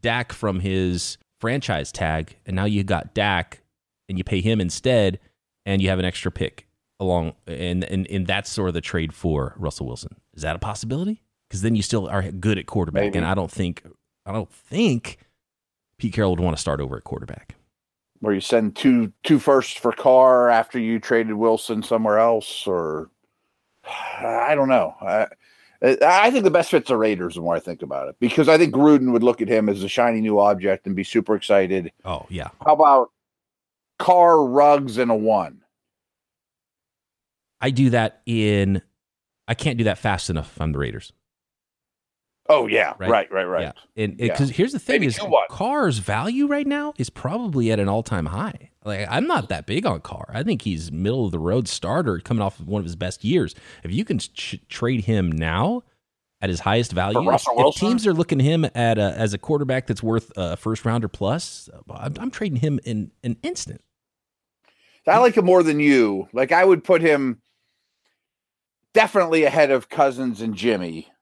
dak 0.00 0.32
from 0.32 0.60
his 0.60 1.18
franchise 1.40 1.92
tag 1.92 2.36
and 2.46 2.56
now 2.56 2.64
you 2.64 2.82
got 2.82 3.14
dak 3.14 3.62
and 4.08 4.16
you 4.16 4.24
pay 4.24 4.40
him 4.40 4.60
instead 4.60 5.18
and 5.66 5.82
you 5.82 5.88
have 5.88 5.98
an 5.98 6.04
extra 6.04 6.30
pick 6.30 6.66
along 7.02 7.34
and 7.46 7.84
and, 7.84 8.06
and 8.08 8.26
that's 8.26 8.50
sort 8.50 8.68
of 8.68 8.74
the 8.74 8.80
trade 8.80 9.12
for 9.12 9.54
russell 9.56 9.86
wilson 9.86 10.14
is 10.34 10.42
that 10.42 10.56
a 10.56 10.58
possibility 10.58 11.22
because 11.48 11.62
then 11.62 11.74
you 11.76 11.82
still 11.82 12.08
are 12.08 12.22
good 12.30 12.58
at 12.58 12.66
quarterback 12.66 13.02
Maybe. 13.04 13.18
and 13.18 13.26
i 13.26 13.34
don't 13.34 13.50
think 13.50 13.82
i 14.24 14.32
don't 14.32 14.50
think 14.50 15.18
pete 15.98 16.12
carroll 16.12 16.30
would 16.30 16.40
want 16.40 16.56
to 16.56 16.60
start 16.60 16.80
over 16.80 16.96
at 16.96 17.04
quarterback 17.04 17.56
where 18.22 18.32
you 18.32 18.40
send 18.40 18.76
two 18.76 19.12
two 19.24 19.38
firsts 19.38 19.74
for 19.74 19.92
Carr 19.92 20.48
after 20.48 20.78
you 20.78 21.00
traded 21.00 21.34
Wilson 21.34 21.82
somewhere 21.82 22.18
else, 22.18 22.66
or 22.66 23.10
I 23.84 24.54
don't 24.54 24.68
know. 24.68 24.94
I, 25.02 25.26
I 25.82 26.30
think 26.30 26.44
the 26.44 26.50
best 26.50 26.70
fit's 26.70 26.88
the 26.88 26.96
Raiders 26.96 27.34
the 27.34 27.40
more 27.40 27.56
I 27.56 27.60
think 27.60 27.82
about 27.82 28.08
it 28.08 28.16
because 28.20 28.48
I 28.48 28.56
think 28.56 28.72
Gruden 28.72 29.12
would 29.12 29.24
look 29.24 29.42
at 29.42 29.48
him 29.48 29.68
as 29.68 29.82
a 29.82 29.88
shiny 29.88 30.20
new 30.20 30.38
object 30.38 30.86
and 30.86 30.94
be 30.94 31.02
super 31.02 31.34
excited. 31.34 31.92
Oh 32.04 32.24
yeah. 32.30 32.50
How 32.64 32.74
about 32.74 33.10
Carr, 33.98 34.44
Ruggs, 34.44 34.98
and 34.98 35.10
a 35.10 35.16
one? 35.16 35.61
I 37.62 37.70
do 37.70 37.90
that 37.90 38.20
in. 38.26 38.82
I 39.48 39.54
can't 39.54 39.78
do 39.78 39.84
that 39.84 39.98
fast 39.98 40.28
enough 40.28 40.52
if 40.54 40.60
I'm 40.60 40.72
the 40.72 40.78
Raiders. 40.78 41.12
Oh 42.48 42.66
yeah, 42.66 42.94
right, 42.98 43.08
right, 43.08 43.32
right. 43.32 43.44
right. 43.44 43.62
Yeah. 43.62 44.02
And 44.04 44.16
because 44.16 44.50
yeah. 44.50 44.56
here's 44.56 44.72
the 44.72 44.78
thing: 44.78 44.94
Maybe 44.94 45.06
is 45.06 45.20
Carr's 45.48 45.98
value 45.98 46.46
right 46.46 46.66
now 46.66 46.92
is 46.98 47.08
probably 47.08 47.70
at 47.70 47.78
an 47.78 47.88
all 47.88 48.02
time 48.02 48.26
high. 48.26 48.70
Like 48.84 49.06
I'm 49.08 49.26
not 49.26 49.48
that 49.50 49.66
big 49.66 49.86
on 49.86 50.00
Carr. 50.00 50.28
I 50.34 50.42
think 50.42 50.62
he's 50.62 50.90
middle 50.90 51.24
of 51.24 51.32
the 51.32 51.38
road 51.38 51.68
starter 51.68 52.18
coming 52.18 52.42
off 52.42 52.58
of 52.58 52.66
one 52.66 52.80
of 52.80 52.84
his 52.84 52.96
best 52.96 53.24
years. 53.24 53.54
If 53.84 53.92
you 53.92 54.04
can 54.04 54.18
ch- 54.18 54.60
trade 54.68 55.04
him 55.04 55.30
now 55.30 55.84
at 56.40 56.50
his 56.50 56.58
highest 56.58 56.92
value, 56.92 57.32
if, 57.32 57.46
if 57.48 57.74
teams 57.76 58.06
are 58.08 58.12
looking 58.12 58.40
him 58.40 58.64
at 58.74 58.98
a, 58.98 59.14
as 59.16 59.32
a 59.32 59.38
quarterback 59.38 59.86
that's 59.86 60.02
worth 60.02 60.32
a 60.36 60.56
first 60.56 60.84
rounder 60.84 61.06
plus, 61.06 61.70
I'm, 61.88 62.14
I'm 62.18 62.30
trading 62.32 62.58
him 62.58 62.80
in 62.84 63.12
an 63.22 63.36
instant. 63.44 63.82
I 65.06 65.18
like 65.18 65.36
him 65.36 65.44
more 65.44 65.62
than 65.62 65.80
you. 65.80 66.28
Like 66.32 66.52
I 66.52 66.64
would 66.64 66.82
put 66.84 67.02
him 67.02 67.40
definitely 68.94 69.44
ahead 69.44 69.70
of 69.70 69.88
Cousins 69.88 70.40
and 70.40 70.54
Jimmy 70.54 71.12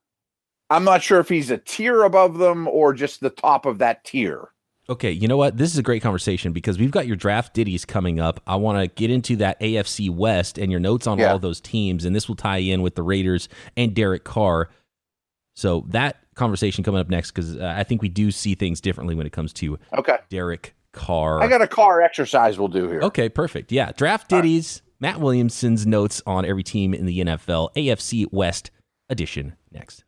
I'm 0.71 0.85
not 0.85 1.03
sure 1.03 1.19
if 1.19 1.27
he's 1.27 1.51
a 1.51 1.57
tier 1.57 2.03
above 2.03 2.37
them 2.37 2.65
or 2.65 2.93
just 2.93 3.19
the 3.19 3.29
top 3.29 3.65
of 3.65 3.79
that 3.79 4.05
tier. 4.05 4.53
Okay, 4.89 5.11
you 5.11 5.27
know 5.27 5.35
what? 5.35 5.57
This 5.57 5.71
is 5.71 5.77
a 5.77 5.83
great 5.83 6.01
conversation 6.01 6.53
because 6.53 6.79
we've 6.79 6.91
got 6.91 7.07
your 7.07 7.17
draft 7.17 7.53
ditties 7.53 7.83
coming 7.83 8.21
up. 8.21 8.39
I 8.47 8.55
want 8.55 8.81
to 8.81 8.87
get 8.87 9.11
into 9.11 9.35
that 9.37 9.59
AFC 9.59 10.09
West 10.09 10.57
and 10.57 10.71
your 10.71 10.79
notes 10.79 11.07
on 11.07 11.19
yeah. 11.19 11.31
all 11.31 11.39
those 11.39 11.59
teams, 11.59 12.05
and 12.05 12.15
this 12.15 12.29
will 12.29 12.37
tie 12.37 12.57
in 12.57 12.81
with 12.81 12.95
the 12.95 13.03
Raiders 13.03 13.49
and 13.75 13.93
Derek 13.93 14.23
Carr. 14.23 14.69
So 15.55 15.85
that 15.89 16.17
conversation 16.35 16.85
coming 16.85 17.01
up 17.01 17.09
next 17.09 17.31
because 17.31 17.57
uh, 17.57 17.75
I 17.77 17.83
think 17.83 18.01
we 18.01 18.09
do 18.09 18.31
see 18.31 18.55
things 18.55 18.79
differently 18.79 19.13
when 19.13 19.27
it 19.27 19.33
comes 19.33 19.51
to 19.53 19.77
okay 19.97 20.17
Derek 20.29 20.73
Carr. 20.93 21.43
I 21.43 21.47
got 21.47 21.61
a 21.61 21.67
Carr 21.67 22.01
exercise 22.01 22.57
we'll 22.57 22.69
do 22.69 22.87
here. 22.87 23.01
Okay, 23.01 23.27
perfect. 23.27 23.73
Yeah, 23.73 23.91
draft 23.91 24.29
ditties. 24.29 24.81
Matt 25.01 25.19
Williamson's 25.19 25.87
notes 25.87 26.21
on 26.27 26.45
every 26.45 26.61
team 26.61 26.93
in 26.93 27.07
the 27.07 27.21
NFL 27.21 27.73
AFC 27.75 28.31
West 28.31 28.69
edition 29.09 29.55
next. 29.71 30.03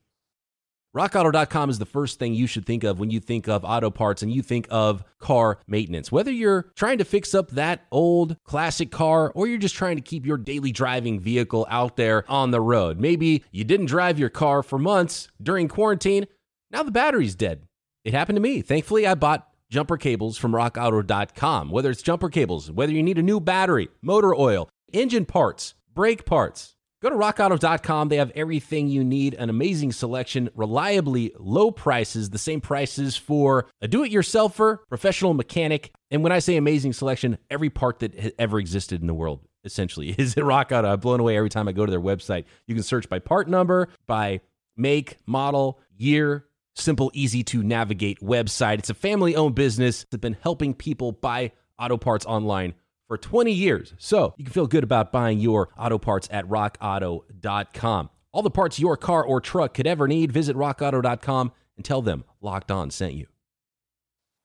RockAuto.com 0.96 1.72
is 1.72 1.80
the 1.80 1.88
first 1.88 2.20
thing 2.20 2.36
you 2.36 2.46
should 2.46 2.68
think 2.68 2.84
of 2.84 3.00
when 3.00 3.10
you 3.10 3.20
think 3.20 3.48
of 3.50 3.66
auto 3.66 3.90
parts 3.90 4.22
and 4.22 4.32
you 4.32 4.44
think 4.44 4.68
of 4.70 5.04
car 5.18 5.58
maintenance. 5.66 6.12
Whether 6.12 6.32
you're 6.32 6.72
trying 6.76 7.00
to 7.00 7.06
fix 7.06 7.34
up 7.34 7.50
that 7.52 7.88
old 7.92 8.38
classic 8.44 8.92
car 8.92 9.32
or 9.34 9.48
you're 9.48 9.58
just 9.58 9.74
trying 9.74 9.96
to 9.96 10.04
keep 10.04 10.28
your 10.28 10.38
daily 10.38 10.72
driving 10.72 11.20
vehicle 11.20 11.66
out 11.72 11.96
there 11.96 12.24
on 12.30 12.52
the 12.52 12.62
road. 12.62 13.00
Maybe 13.00 13.44
you 13.52 13.64
didn't 13.64 13.88
drive 13.88 14.20
your 14.20 14.30
car 14.30 14.62
for 14.62 14.78
months 14.78 15.28
during 15.42 15.68
quarantine. 15.68 16.28
Now 16.70 16.84
the 16.84 16.92
battery's 16.92 17.34
dead. 17.34 17.64
It 18.06 18.14
happened 18.14 18.36
to 18.36 18.42
me. 18.42 18.62
Thankfully, 18.62 19.08
I 19.08 19.16
bought 19.16 19.48
jumper 19.74 19.98
cables 19.98 20.38
from 20.38 20.51
rockauto.com. 20.53 21.72
Whether 21.72 21.89
it's 21.89 22.03
jumper 22.03 22.30
cables, 22.30 22.72
whether 22.72 22.94
you 22.94 23.03
need 23.03 23.18
a 23.18 23.24
new 23.24 23.39
battery, 23.39 23.89
motor 24.01 24.34
oil, 24.34 24.70
engine 24.94 25.25
parts, 25.25 25.74
brake 25.94 26.25
parts, 26.25 26.75
Go 27.01 27.10
to 27.10 27.18
rockauto.com. 27.18 28.08
They 28.08 28.15
have 28.15 28.32
everything 28.34 28.88
you 28.88 29.03
need, 29.03 29.34
an 29.34 29.50
amazing 29.50 29.92
selection, 29.92 30.50
reliably 30.56 31.34
low 31.38 31.70
prices, 31.70 32.30
the 32.30 32.38
same 32.38 32.62
prices 32.62 33.18
for 33.18 33.68
a 33.82 33.89
do 33.89 34.06
it 34.06 34.12
yourselfer, 34.13 34.77
professional 34.88 35.34
mechanic. 35.34 35.92
And 36.12 36.24
when 36.24 36.32
I 36.32 36.39
say 36.39 36.56
amazing 36.56 36.94
selection, 36.94 37.39
every 37.50 37.70
part 37.70 38.00
that 38.00 38.18
has 38.18 38.32
ever 38.39 38.58
existed 38.58 39.01
in 39.01 39.08
the 39.08 39.13
world 39.13 39.42
essentially 39.65 40.10
is 40.18 40.38
at 40.38 40.46
Rock 40.46 40.72
Auto. 40.72 40.94
I'm 40.94 41.01
blown 41.01 41.20
away 41.20 41.36
every 41.36 41.50
time 41.50 41.68
I 41.68 41.74
go 41.74 41.86
to 41.86 41.92
their 41.92 42.00
website. 42.00 42.46
You 42.68 42.75
can 42.75 42.86
search 42.86 43.10
by 43.10 43.20
part 43.20 43.50
number, 43.50 43.89
by 44.08 44.39
make, 44.77 45.18
model, 45.25 45.82
year, 45.98 46.46
simple, 46.74 47.12
easy 47.13 47.44
to 47.46 47.63
navigate 47.63 48.20
website. 48.22 48.80
It's 48.80 48.89
a 48.89 48.96
family 48.96 49.36
owned 49.36 49.56
business 49.56 50.06
that's 50.10 50.22
been 50.22 50.38
helping 50.42 50.74
people 50.74 51.12
buy 51.12 51.51
auto 51.80 51.98
parts 51.98 52.25
online 52.25 52.74
for 53.08 53.18
20 53.18 53.51
years. 53.51 53.94
So 53.98 54.34
you 54.38 54.46
can 54.46 54.53
feel 54.53 54.68
good 54.68 54.84
about 54.84 55.12
buying 55.12 55.39
your 55.39 55.70
auto 55.77 55.98
parts 55.98 56.27
at 56.32 56.48
rockauto.com. 56.48 58.10
All 58.32 58.42
the 58.42 58.50
parts 58.50 58.80
your 58.80 58.98
car 58.98 59.24
or 59.24 59.39
truck 59.39 59.74
could 59.75 59.88
ever 59.88 60.08
need, 60.08 60.32
visit 60.32 60.56
rockauto.com 60.56 61.51
and 61.75 61.86
tell 61.86 62.01
them 62.01 62.24
Locked 62.42 62.72
On 62.72 62.89
sent 62.89 63.13
you. 63.13 63.33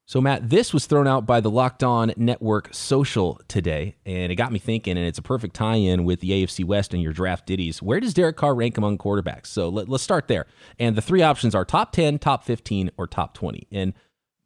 So, 0.09 0.23
Matt, 0.23 0.49
this 0.49 0.73
was 0.73 0.87
thrown 0.87 1.07
out 1.07 1.27
by 1.27 1.41
the 1.41 1.51
Locked 1.51 1.85
On 1.85 2.15
Network 2.17 2.73
social 2.73 3.39
today, 3.47 3.95
and 4.07 4.33
it 4.33 4.37
got 4.37 4.51
me 4.51 4.59
thinking, 4.59 4.97
and 4.97 5.07
it's 5.07 5.19
a 5.19 5.23
perfect 5.23 5.55
tie 5.55 5.75
in 5.75 6.05
with 6.05 6.21
the 6.21 6.31
AFC 6.31 6.65
West 6.65 6.95
and 6.95 7.03
your 7.03 7.13
draft 7.13 7.45
ditties. 7.45 7.83
Where 7.83 8.01
does 8.01 8.15
Derek 8.15 8.39
Carr 8.39 8.55
rank 8.55 8.79
among 8.79 8.97
quarterbacks? 8.97 9.49
So, 9.49 9.69
let, 9.69 9.87
us 9.91 10.01
start 10.01 10.27
there. 10.27 10.47
And 10.79 10.97
the 10.97 11.03
three 11.03 11.21
options 11.21 11.55
are 11.55 11.67
top 11.67 11.93
10, 11.93 12.21
top 12.21 12.43
15, 12.45 12.91
or 12.97 13.07
top 13.07 13.35
20. 13.35 13.69
And 13.71 13.93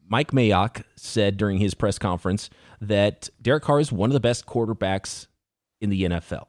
Mike 0.08 0.32
Mayock 0.32 0.82
said 0.96 1.36
during 1.36 1.58
his 1.58 1.74
press 1.74 1.96
conference 1.96 2.50
that 2.80 3.28
Derek 3.40 3.62
Carr 3.62 3.78
is 3.78 3.92
one 3.92 4.10
of 4.10 4.14
the 4.14 4.20
best 4.20 4.46
quarterbacks 4.46 5.28
in 5.80 5.90
the 5.90 6.02
NFL. 6.02 6.46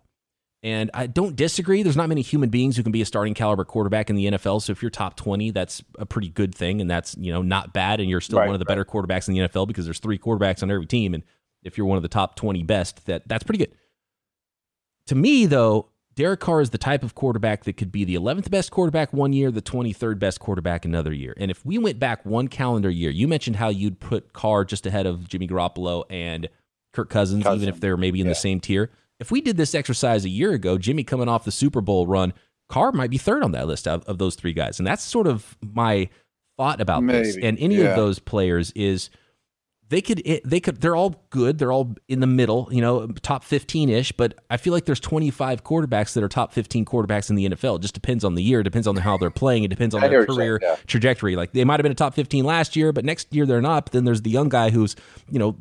And 0.64 0.90
I 0.94 1.08
don't 1.08 1.36
disagree. 1.36 1.84
There's 1.84 1.98
not 1.98 2.08
many 2.08 2.22
human 2.22 2.50
beings 2.50 2.78
who 2.78 2.84
can 2.84 2.94
be 2.94 3.02
a 3.02 3.06
starting 3.06 3.34
caliber 3.34 3.66
quarterback 3.66 4.10
in 4.10 4.16
the 4.16 4.28
NFL. 4.28 4.62
So 4.62 4.72
if 4.72 4.82
you're 4.82 4.90
top 4.90 5.18
20, 5.18 5.52
that's 5.52 5.84
a 6.00 6.06
pretty 6.06 6.30
good 6.30 6.56
thing. 6.56 6.80
And 6.80 6.90
that's, 6.90 7.18
you 7.18 7.34
know, 7.34 7.42
not 7.42 7.74
bad. 7.74 8.00
And 8.00 8.10
you're 8.10 8.22
still 8.22 8.40
right, 8.40 8.46
one 8.46 8.56
of 8.56 8.60
the 8.60 8.66
right. 8.66 8.78
better 8.78 8.86
quarterbacks 8.86 9.28
in 9.28 9.34
the 9.34 9.42
NFL 9.42 9.68
because 9.68 9.84
there's 9.84 10.00
three 10.00 10.18
quarterbacks 10.18 10.64
on 10.64 10.72
every 10.72 10.86
team. 10.86 11.14
And 11.14 11.24
if 11.64 11.78
you're 11.78 11.86
one 11.86 11.98
of 11.98 12.02
the 12.02 12.10
top 12.10 12.38
20 12.38 12.64
best, 12.64 13.06
that 13.08 13.28
that's 13.28 13.44
pretty 13.44 13.66
good. 13.66 13.76
To 15.08 15.16
me, 15.16 15.46
though, 15.46 15.90
Derek 16.16 16.40
Carr 16.40 16.62
is 16.62 16.70
the 16.70 16.78
type 16.78 17.04
of 17.04 17.16
quarterback 17.16 17.66
that 17.66 17.74
could 17.74 17.92
be 17.92 18.06
the 18.06 18.16
11th 18.16 18.50
best 18.50 18.72
quarterback 18.72 19.12
one 19.12 19.34
year, 19.34 19.52
the 19.52 19.62
23rd 19.62 20.20
best 20.20 20.40
quarterback 20.40 20.86
another 20.86 21.12
year. 21.12 21.34
And 21.38 21.52
if 21.52 21.66
we 21.66 21.78
went 21.78 22.00
back 22.00 22.26
one 22.26 22.48
calendar 22.48 22.90
year, 22.90 23.12
you 23.12 23.28
mentioned 23.28 23.58
how 23.58 23.70
you'd 23.70 24.00
put 24.00 24.32
Carr 24.32 24.64
just 24.64 24.86
ahead 24.86 25.08
of 25.08 25.28
Jimmy 25.28 25.48
Garoppolo 25.48 26.06
and 26.10 26.48
Kirk 26.94 27.10
Cousins, 27.10 27.44
Cousin. 27.44 27.62
even 27.64 27.74
if 27.74 27.82
they're 27.82 27.98
maybe 27.98 28.22
in 28.22 28.28
yeah. 28.28 28.32
the 28.32 28.36
same 28.36 28.60
tier. 28.60 28.92
If 29.24 29.32
we 29.32 29.40
did 29.40 29.56
this 29.56 29.74
exercise 29.74 30.26
a 30.26 30.30
year 30.30 30.52
ago, 30.52 30.78
Jimmy 30.78 31.06
coming 31.06 31.30
off 31.30 31.46
the 31.46 31.52
Super 31.52 31.80
Bowl 31.80 32.06
run, 32.06 32.34
Carr 32.68 32.92
might 32.92 33.10
be 33.10 33.18
third 33.18 33.42
on 33.42 33.54
that 33.54 33.68
list 33.68 33.88
of, 33.88 34.04
of 34.04 34.18
those 34.18 34.36
three 34.36 34.52
guys. 34.52 34.80
And 34.80 34.86
that's 34.86 35.02
sort 35.02 35.28
of 35.28 35.58
my 35.62 36.10
thought 36.58 36.82
about 36.82 37.04
Maybe. 37.04 37.20
this. 37.20 37.38
And 37.42 37.58
any 37.58 37.76
yeah. 37.76 37.86
of 37.86 37.96
those 37.96 38.20
players 38.20 38.72
is 38.72 39.10
they 39.88 40.02
could 40.02 40.22
they 40.44 40.60
could 40.60 40.82
they're 40.82 40.96
all 40.96 41.24
good 41.30 41.58
they're 41.60 41.72
all 41.72 41.94
in 42.08 42.20
the 42.20 42.28
middle 42.28 42.68
you 42.72 42.82
know 42.82 43.06
top 43.22 43.44
15ish 43.44 44.14
but 44.18 44.34
i 44.50 44.58
feel 44.58 44.74
like 44.74 44.86
there's 44.86 45.00
25 45.00 45.64
quarterbacks 45.64 46.14
that 46.14 46.24
are 46.24 46.30
top 46.30 46.52
15 46.54 46.86
quarterbacks 46.86 47.30
in 47.30 47.36
the 47.36 47.48
nfl 47.50 47.76
it 47.76 47.82
just 47.82 47.94
depends 47.94 48.24
on 48.24 48.34
the 48.34 48.42
year 48.42 48.62
it 48.62 48.64
depends 48.64 48.88
on 48.88 48.96
how 48.96 49.18
they're 49.18 49.30
playing 49.30 49.64
it 49.64 49.68
depends 49.68 49.94
on 49.94 50.02
their 50.02 50.26
career 50.26 50.58
saying, 50.62 50.74
yeah. 50.78 50.84
trajectory 50.88 51.36
like 51.36 51.52
they 51.52 51.64
might 51.64 51.80
have 51.80 51.84
been 51.84 51.92
a 51.92 51.96
top 51.96 52.16
15 52.16 52.44
last 52.44 52.76
year 52.76 52.92
but 52.92 53.06
next 53.06 53.36
year 53.36 53.46
they're 53.46 53.62
not 53.62 53.86
but 53.86 53.92
then 53.92 54.06
there's 54.06 54.22
the 54.22 54.32
young 54.32 54.50
guy 54.50 54.70
who's 54.70 54.96
you 55.30 55.38
know 55.38 55.56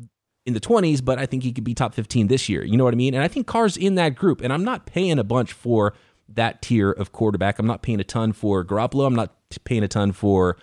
in 0.45 0.55
the 0.55 0.61
20s, 0.61 1.05
but 1.05 1.19
I 1.19 1.27
think 1.27 1.43
he 1.43 1.53
could 1.53 1.65
be 1.65 1.75
top 1.75 1.95
15 1.95 2.27
this 2.27 2.49
year. 2.49 2.65
You 2.65 2.77
know 2.77 2.85
what 2.85 2.95
I 2.95 2.97
mean? 2.97 3.15
And 3.15 3.23
I 3.23 3.29
think 3.29 3.47
Carr's 3.47 3.77
in 3.77 3.95
that 3.95 4.17
group. 4.17 4.41
And 4.41 4.53
I'm 4.53 4.65
not 4.65 4.87
paying 4.87 5.19
a 5.19 5.25
bunch 5.25 5.53
for 5.53 5.95
that 6.29 6.63
tier 6.63 6.91
of 6.91 7.13
quarterback. 7.13 7.59
I'm 7.59 7.67
not 7.67 7.83
paying 7.83 8.01
a 8.01 8.05
ton 8.05 8.33
for 8.33 8.65
Garoppolo. 8.65 9.07
I'm 9.07 9.15
not 9.15 9.35
paying 9.65 9.83
a 9.83 9.89
ton 9.89 10.13
for 10.13 10.57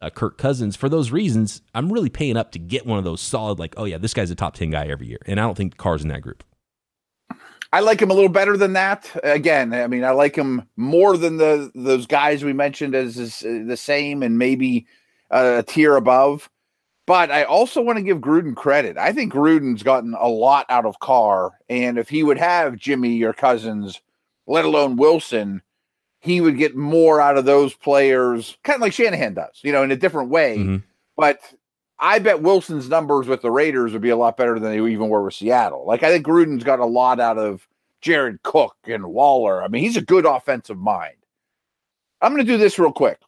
uh, 0.00 0.10
Kirk 0.10 0.38
Cousins. 0.38 0.76
For 0.76 0.88
those 0.88 1.10
reasons, 1.10 1.62
I'm 1.74 1.92
really 1.92 2.10
paying 2.10 2.36
up 2.36 2.52
to 2.52 2.58
get 2.58 2.86
one 2.86 2.98
of 2.98 3.04
those 3.04 3.20
solid, 3.20 3.58
like, 3.58 3.74
oh, 3.76 3.84
yeah, 3.84 3.98
this 3.98 4.14
guy's 4.14 4.30
a 4.30 4.34
top 4.34 4.54
10 4.54 4.70
guy 4.70 4.86
every 4.86 5.08
year. 5.08 5.20
And 5.26 5.40
I 5.40 5.42
don't 5.44 5.56
think 5.56 5.76
Carr's 5.76 6.02
in 6.02 6.08
that 6.08 6.22
group. 6.22 6.44
I 7.72 7.80
like 7.80 8.00
him 8.00 8.12
a 8.12 8.14
little 8.14 8.30
better 8.30 8.56
than 8.56 8.74
that. 8.74 9.10
Again, 9.24 9.74
I 9.74 9.88
mean, 9.88 10.04
I 10.04 10.10
like 10.10 10.36
him 10.36 10.62
more 10.76 11.16
than 11.16 11.38
the 11.38 11.72
those 11.74 12.06
guys 12.06 12.44
we 12.44 12.52
mentioned 12.52 12.94
as 12.94 13.16
is, 13.16 13.42
uh, 13.42 13.64
the 13.66 13.76
same 13.76 14.22
and 14.22 14.38
maybe 14.38 14.86
uh, 15.32 15.56
a 15.58 15.62
tier 15.64 15.96
above. 15.96 16.48
But 17.06 17.30
I 17.30 17.44
also 17.44 17.82
want 17.82 17.98
to 17.98 18.02
give 18.02 18.18
Gruden 18.18 18.56
credit. 18.56 18.96
I 18.96 19.12
think 19.12 19.32
Gruden's 19.32 19.82
gotten 19.82 20.14
a 20.18 20.28
lot 20.28 20.64
out 20.70 20.86
of 20.86 21.00
Carr. 21.00 21.52
And 21.68 21.98
if 21.98 22.08
he 22.08 22.22
would 22.22 22.38
have 22.38 22.76
Jimmy 22.76 23.22
or 23.22 23.34
Cousins, 23.34 24.00
let 24.46 24.64
alone 24.64 24.96
Wilson, 24.96 25.60
he 26.20 26.40
would 26.40 26.56
get 26.56 26.74
more 26.74 27.20
out 27.20 27.36
of 27.36 27.44
those 27.44 27.74
players, 27.74 28.56
kind 28.64 28.76
of 28.76 28.80
like 28.80 28.94
Shanahan 28.94 29.34
does, 29.34 29.60
you 29.62 29.72
know, 29.72 29.82
in 29.82 29.90
a 29.90 29.96
different 29.96 30.30
way. 30.30 30.56
Mm-hmm. 30.56 30.76
But 31.16 31.40
I 31.98 32.18
bet 32.18 32.40
Wilson's 32.40 32.88
numbers 32.88 33.26
with 33.26 33.42
the 33.42 33.50
Raiders 33.50 33.92
would 33.92 34.00
be 34.00 34.08
a 34.08 34.16
lot 34.16 34.38
better 34.38 34.58
than 34.58 34.72
they 34.72 34.90
even 34.90 35.10
were 35.10 35.22
with 35.22 35.34
Seattle. 35.34 35.84
Like 35.86 36.02
I 36.02 36.10
think 36.10 36.24
Gruden's 36.26 36.64
got 36.64 36.80
a 36.80 36.86
lot 36.86 37.20
out 37.20 37.36
of 37.36 37.68
Jared 38.00 38.42
Cook 38.42 38.76
and 38.84 39.04
Waller. 39.06 39.62
I 39.62 39.68
mean, 39.68 39.82
he's 39.82 39.98
a 39.98 40.02
good 40.02 40.24
offensive 40.24 40.78
mind. 40.78 41.16
I'm 42.22 42.32
going 42.32 42.44
to 42.44 42.50
do 42.50 42.58
this 42.58 42.78
real 42.78 42.92
quick. 42.92 43.18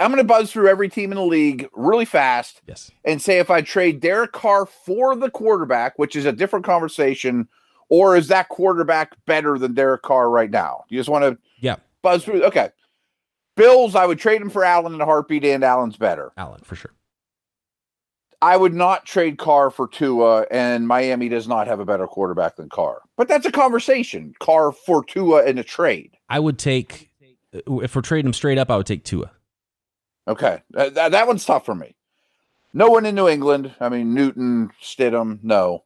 I'm 0.00 0.10
going 0.10 0.18
to 0.18 0.24
buzz 0.24 0.50
through 0.50 0.68
every 0.68 0.88
team 0.88 1.12
in 1.12 1.16
the 1.16 1.24
league 1.24 1.68
really 1.72 2.04
fast. 2.04 2.60
Yes. 2.66 2.90
And 3.04 3.22
say 3.22 3.38
if 3.38 3.50
I 3.50 3.62
trade 3.62 4.00
Derek 4.00 4.32
Carr 4.32 4.66
for 4.66 5.14
the 5.14 5.30
quarterback, 5.30 5.98
which 5.98 6.16
is 6.16 6.24
a 6.24 6.32
different 6.32 6.64
conversation, 6.64 7.48
or 7.88 8.16
is 8.16 8.28
that 8.28 8.48
quarterback 8.48 9.12
better 9.26 9.58
than 9.58 9.74
Derek 9.74 10.02
Carr 10.02 10.30
right 10.30 10.50
now? 10.50 10.84
You 10.88 10.98
just 10.98 11.08
want 11.08 11.24
to 11.24 11.38
yeah 11.60 11.76
buzz 12.02 12.24
through. 12.24 12.44
Okay. 12.44 12.70
Bills, 13.56 13.94
I 13.94 14.04
would 14.04 14.18
trade 14.18 14.42
him 14.42 14.50
for 14.50 14.64
Allen 14.64 14.94
in 14.94 15.00
a 15.00 15.04
heartbeat, 15.04 15.44
and 15.44 15.62
Allen's 15.62 15.96
better. 15.96 16.32
Allen 16.36 16.62
for 16.64 16.74
sure. 16.74 16.92
I 18.42 18.56
would 18.56 18.74
not 18.74 19.06
trade 19.06 19.38
Carr 19.38 19.70
for 19.70 19.86
Tua, 19.86 20.44
and 20.50 20.88
Miami 20.88 21.28
does 21.28 21.46
not 21.46 21.66
have 21.68 21.78
a 21.78 21.84
better 21.84 22.06
quarterback 22.06 22.56
than 22.56 22.68
Carr. 22.68 23.00
But 23.16 23.28
that's 23.28 23.46
a 23.46 23.52
conversation. 23.52 24.34
Carr 24.40 24.72
for 24.72 25.04
Tua 25.04 25.44
in 25.44 25.56
a 25.56 25.62
trade. 25.62 26.16
I 26.28 26.40
would 26.40 26.58
take 26.58 27.10
if 27.52 27.94
we're 27.94 28.02
trading 28.02 28.26
him 28.26 28.32
straight 28.32 28.58
up. 28.58 28.70
I 28.70 28.76
would 28.76 28.86
take 28.86 29.04
Tua. 29.04 29.30
Okay, 30.26 30.62
uh, 30.74 30.90
that, 30.90 31.12
that 31.12 31.26
one's 31.26 31.44
tough 31.44 31.66
for 31.66 31.74
me. 31.74 31.94
No 32.72 32.88
one 32.88 33.06
in 33.06 33.14
New 33.14 33.28
England. 33.28 33.74
I 33.78 33.88
mean, 33.88 34.14
Newton, 34.14 34.70
Stidham, 34.82 35.38
no. 35.42 35.84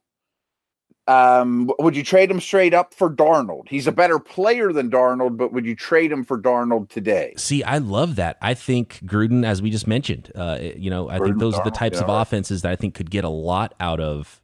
Um, 1.07 1.71
would 1.79 1.95
you 1.95 2.03
trade 2.03 2.29
him 2.29 2.39
straight 2.39 2.73
up 2.73 2.93
for 2.93 3.09
Darnold? 3.09 3.67
He's 3.67 3.87
a 3.87 3.91
better 3.91 4.19
player 4.19 4.71
than 4.71 4.91
Darnold, 4.91 5.37
but 5.37 5.51
would 5.51 5.65
you 5.65 5.75
trade 5.75 6.11
him 6.11 6.23
for 6.23 6.39
Darnold 6.39 6.89
today? 6.89 7.33
See, 7.35 7.63
I 7.63 7.79
love 7.79 8.15
that. 8.17 8.37
I 8.41 8.53
think 8.53 8.99
Gruden, 9.05 9.43
as 9.43 9.59
we 9.59 9.71
just 9.71 9.87
mentioned, 9.87 10.31
uh, 10.35 10.59
you 10.61 10.91
know, 10.91 11.09
I 11.09 11.17
Gruden, 11.17 11.25
think 11.25 11.39
those 11.39 11.55
Darnold, 11.55 11.59
are 11.59 11.63
the 11.63 11.71
types 11.71 11.97
yeah, 11.97 12.03
of 12.03 12.09
offenses 12.09 12.61
that 12.61 12.71
I 12.71 12.75
think 12.75 12.93
could 12.93 13.09
get 13.09 13.23
a 13.23 13.29
lot 13.29 13.73
out 13.79 13.99
of 13.99 14.39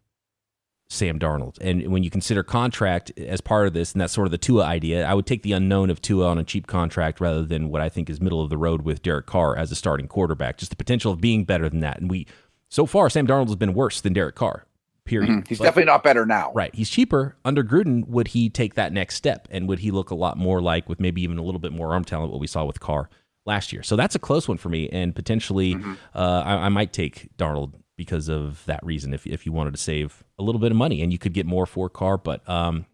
Sam 0.88 1.18
Darnold. 1.18 1.58
And 1.62 1.92
when 1.92 2.04
you 2.04 2.12
consider 2.12 2.44
contract 2.44 3.12
as 3.18 3.42
part 3.42 3.66
of 3.68 3.74
this, 3.74 3.94
and 3.94 4.02
that's 4.02 4.14
sort 4.14 4.28
of 4.28 4.32
the 4.32 4.38
Tua 4.38 4.64
idea, 4.64 5.06
I 5.06 5.14
would 5.14 5.26
take 5.26 5.42
the 5.42 5.54
unknown 5.54 5.90
of 5.90 6.02
Tua 6.02 6.28
on 6.28 6.38
a 6.38 6.44
cheap 6.44 6.68
contract 6.68 7.20
rather 7.20 7.44
than 7.44 7.70
what 7.70 7.82
I 7.82 7.90
think 7.90 8.10
is 8.10 8.22
middle 8.22 8.42
of 8.42 8.50
the 8.50 8.58
road 8.58 8.84
with 8.84 9.02
Derek 9.02 9.26
Carr 9.26 9.58
as 9.58 9.72
a 9.72 9.76
starting 9.76 10.08
quarterback. 10.08 10.58
Just 10.58 10.70
the 10.70 10.78
potential 10.78 11.12
of 11.12 11.20
being 11.20 11.44
better 11.44 11.70
than 11.70 11.80
that. 11.80 12.00
And 12.00 12.10
we, 12.10 12.28
so 12.70 12.86
far, 12.86 13.10
Sam 13.10 13.26
Darnold 13.26 13.48
has 13.48 13.56
been 13.56 13.74
worse 13.74 14.00
than 14.00 14.14
Derek 14.14 14.36
Carr. 14.36 14.66
Period. 15.06 15.30
Mm-hmm. 15.30 15.48
He's 15.48 15.58
but, 15.60 15.66
definitely 15.66 15.92
not 15.92 16.04
better 16.04 16.26
now. 16.26 16.52
Right. 16.54 16.74
He's 16.74 16.90
cheaper. 16.90 17.36
Under 17.46 17.64
Gruden, 17.64 18.08
would 18.08 18.30
he 18.30 18.50
take 18.50 18.76
that 18.76 18.94
next 18.94 19.16
step? 19.16 19.48
And 19.52 19.68
would 19.68 19.80
he 19.80 19.92
look 19.92 20.10
a 20.10 20.16
lot 20.16 20.38
more 20.38 20.62
like, 20.62 20.90
with 20.90 21.00
maybe 21.00 21.22
even 21.22 21.38
a 21.38 21.44
little 21.44 21.60
bit 21.60 21.72
more 21.72 21.94
arm 21.94 22.04
talent, 22.04 22.32
what 22.32 22.40
we 22.40 22.48
saw 22.48 22.64
with 22.64 22.80
Carr 22.80 23.10
last 23.46 23.72
year? 23.74 23.84
So 23.84 23.96
that's 23.96 24.16
a 24.16 24.20
close 24.20 24.48
one 24.48 24.58
for 24.58 24.70
me. 24.70 24.90
And 24.90 25.16
potentially, 25.16 25.76
mm-hmm. 25.76 25.94
uh, 26.16 26.42
I, 26.46 26.66
I 26.66 26.70
might 26.70 26.92
take 26.92 27.30
Darnold 27.38 27.74
because 27.98 28.30
of 28.30 28.64
that 28.66 28.84
reason 28.84 29.14
if, 29.14 29.26
if 29.26 29.46
you 29.46 29.52
wanted 29.52 29.72
to 29.72 29.80
save 29.80 30.24
a 30.38 30.44
little 30.44 30.60
bit 30.60 30.72
of 30.72 30.78
money 30.78 31.02
and 31.02 31.12
you 31.12 31.18
could 31.18 31.34
get 31.34 31.46
more 31.46 31.66
for 31.66 31.90
Carr 31.90 32.18
But 32.18 32.48
um, 32.50 32.86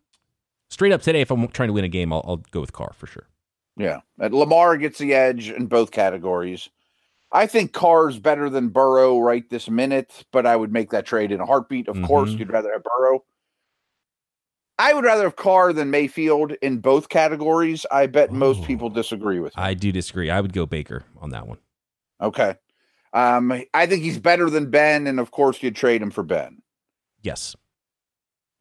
straight 0.69 0.91
up 0.91 1.01
today, 1.01 1.21
if 1.21 1.31
I'm 1.31 1.47
trying 1.49 1.69
to 1.69 1.73
win 1.73 1.83
a 1.83 1.89
game, 1.89 2.13
I'll, 2.13 2.23
I'll 2.25 2.43
go 2.51 2.61
with 2.61 2.73
Carr 2.73 2.93
for 2.93 3.07
sure. 3.07 3.27
Yeah. 3.77 4.01
And 4.19 4.33
Lamar 4.33 4.77
gets 4.77 4.99
the 4.99 5.13
edge 5.13 5.49
in 5.49 5.67
both 5.67 5.91
categories. 5.91 6.69
I 7.31 7.47
think 7.47 7.71
Carr's 7.71 8.19
better 8.19 8.49
than 8.49 8.69
Burrow 8.69 9.19
right 9.19 9.49
this 9.49 9.69
minute, 9.69 10.25
but 10.31 10.45
I 10.45 10.55
would 10.55 10.73
make 10.73 10.89
that 10.91 11.05
trade 11.05 11.31
in 11.31 11.39
a 11.39 11.45
heartbeat. 11.45 11.87
Of 11.87 11.95
mm-hmm. 11.95 12.05
course, 12.05 12.31
you'd 12.31 12.51
rather 12.51 12.71
have 12.73 12.83
Burrow. 12.83 13.23
I 14.77 14.93
would 14.93 15.05
rather 15.05 15.23
have 15.23 15.35
Carr 15.35 15.73
than 15.73 15.91
Mayfield 15.91 16.53
in 16.61 16.79
both 16.79 17.07
categories. 17.07 17.85
I 17.91 18.07
bet 18.07 18.29
oh, 18.31 18.33
most 18.33 18.63
people 18.63 18.89
disagree 18.89 19.39
with 19.39 19.55
me. 19.55 19.63
I 19.63 19.75
do 19.75 19.91
disagree. 19.91 20.29
I 20.29 20.41
would 20.41 20.53
go 20.53 20.65
Baker 20.65 21.05
on 21.21 21.29
that 21.29 21.47
one. 21.47 21.59
Okay. 22.19 22.55
Um, 23.13 23.63
I 23.73 23.85
think 23.85 24.03
he's 24.03 24.19
better 24.19 24.49
than 24.49 24.69
Ben, 24.69 25.07
and 25.07 25.19
of 25.19 25.31
course, 25.31 25.61
you'd 25.61 25.75
trade 25.75 26.01
him 26.01 26.11
for 26.11 26.23
Ben. 26.23 26.61
Yes. 27.21 27.55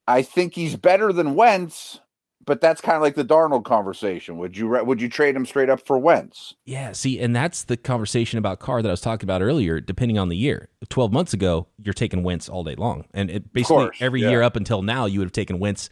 I 0.06 0.22
think 0.22 0.54
he's 0.54 0.76
better 0.76 1.12
than 1.12 1.36
Wentz, 1.36 2.00
but 2.44 2.60
that's 2.60 2.80
kind 2.80 2.96
of 2.96 3.02
like 3.02 3.14
the 3.14 3.24
Darnold 3.24 3.64
conversation. 3.64 4.38
Would 4.38 4.56
you 4.56 4.68
would 4.68 5.00
you 5.00 5.08
trade 5.08 5.36
him 5.36 5.46
straight 5.46 5.70
up 5.70 5.86
for 5.86 5.98
Wentz? 5.98 6.54
Yeah, 6.64 6.92
see, 6.92 7.20
and 7.20 7.34
that's 7.36 7.62
the 7.62 7.76
conversation 7.76 8.38
about 8.38 8.58
Carr 8.58 8.82
that 8.82 8.88
I 8.88 8.92
was 8.92 9.00
talking 9.00 9.26
about 9.26 9.40
earlier. 9.40 9.78
Depending 9.80 10.18
on 10.18 10.30
the 10.30 10.36
year, 10.36 10.68
twelve 10.88 11.12
months 11.12 11.32
ago, 11.32 11.68
you're 11.78 11.94
taking 11.94 12.24
Wentz 12.24 12.48
all 12.48 12.64
day 12.64 12.74
long, 12.74 13.04
and 13.14 13.30
it, 13.30 13.52
basically 13.52 13.84
course, 13.84 13.98
every 14.00 14.22
yeah. 14.22 14.30
year 14.30 14.42
up 14.42 14.56
until 14.56 14.82
now, 14.82 15.06
you 15.06 15.20
would 15.20 15.26
have 15.26 15.32
taken 15.32 15.60
Wentz 15.60 15.90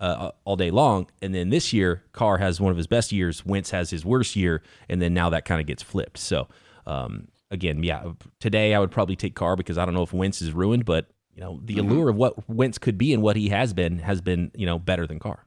uh, 0.00 0.30
all 0.44 0.56
day 0.56 0.70
long. 0.70 1.06
And 1.20 1.34
then 1.34 1.50
this 1.50 1.72
year, 1.72 2.02
Carr 2.12 2.38
has 2.38 2.60
one 2.60 2.70
of 2.70 2.76
his 2.76 2.86
best 2.86 3.12
years. 3.12 3.44
Wentz 3.44 3.70
has 3.70 3.90
his 3.90 4.04
worst 4.04 4.36
year, 4.36 4.62
and 4.88 5.02
then 5.02 5.12
now 5.12 5.28
that 5.30 5.44
kind 5.44 5.60
of 5.60 5.66
gets 5.66 5.82
flipped. 5.82 6.18
So 6.18 6.48
um, 6.86 7.28
again, 7.50 7.82
yeah, 7.82 8.12
today 8.38 8.74
I 8.74 8.78
would 8.78 8.90
probably 8.90 9.16
take 9.16 9.34
Carr 9.34 9.56
because 9.56 9.78
I 9.78 9.84
don't 9.84 9.94
know 9.94 10.02
if 10.02 10.12
Wentz 10.12 10.40
is 10.42 10.52
ruined, 10.52 10.84
but 10.84 11.06
you 11.34 11.40
know 11.40 11.60
the 11.64 11.76
mm-hmm. 11.76 11.90
allure 11.90 12.08
of 12.10 12.16
what 12.16 12.48
Wentz 12.48 12.78
could 12.78 12.98
be 12.98 13.12
and 13.12 13.22
what 13.22 13.36
he 13.36 13.48
has 13.48 13.72
been 13.72 13.98
has 13.98 14.20
been 14.20 14.50
you 14.54 14.66
know 14.66 14.78
better 14.78 15.06
than 15.06 15.18
Carr. 15.18 15.46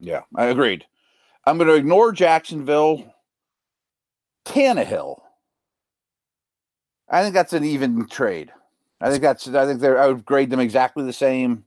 Yeah, 0.00 0.22
I 0.36 0.46
agreed. 0.46 0.86
I'm 1.44 1.58
going 1.58 1.68
to 1.68 1.74
ignore 1.74 2.12
Jacksonville. 2.12 3.14
Tannehill. 4.44 5.20
I 7.08 7.22
think 7.22 7.34
that's 7.34 7.52
an 7.52 7.64
even 7.64 8.06
trade. 8.06 8.52
I 9.00 9.10
think 9.10 9.22
that's. 9.22 9.48
I 9.48 9.66
think 9.66 9.80
they're. 9.80 10.00
I 10.00 10.08
would 10.08 10.24
grade 10.24 10.50
them 10.50 10.60
exactly 10.60 11.04
the 11.04 11.12
same. 11.12 11.64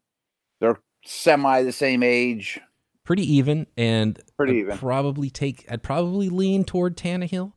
They're 0.60 0.80
semi 1.06 1.64
the 1.64 1.72
same 1.72 2.04
age. 2.04 2.60
Pretty 3.04 3.24
even, 3.36 3.68
and 3.76 4.20
pretty 4.38 4.54
I'd 4.54 4.60
even. 4.60 4.78
Probably 4.78 5.30
take. 5.30 5.66
I'd 5.70 5.84
probably 5.84 6.30
lean 6.30 6.64
toward 6.64 6.98
Tannehill, 6.98 7.54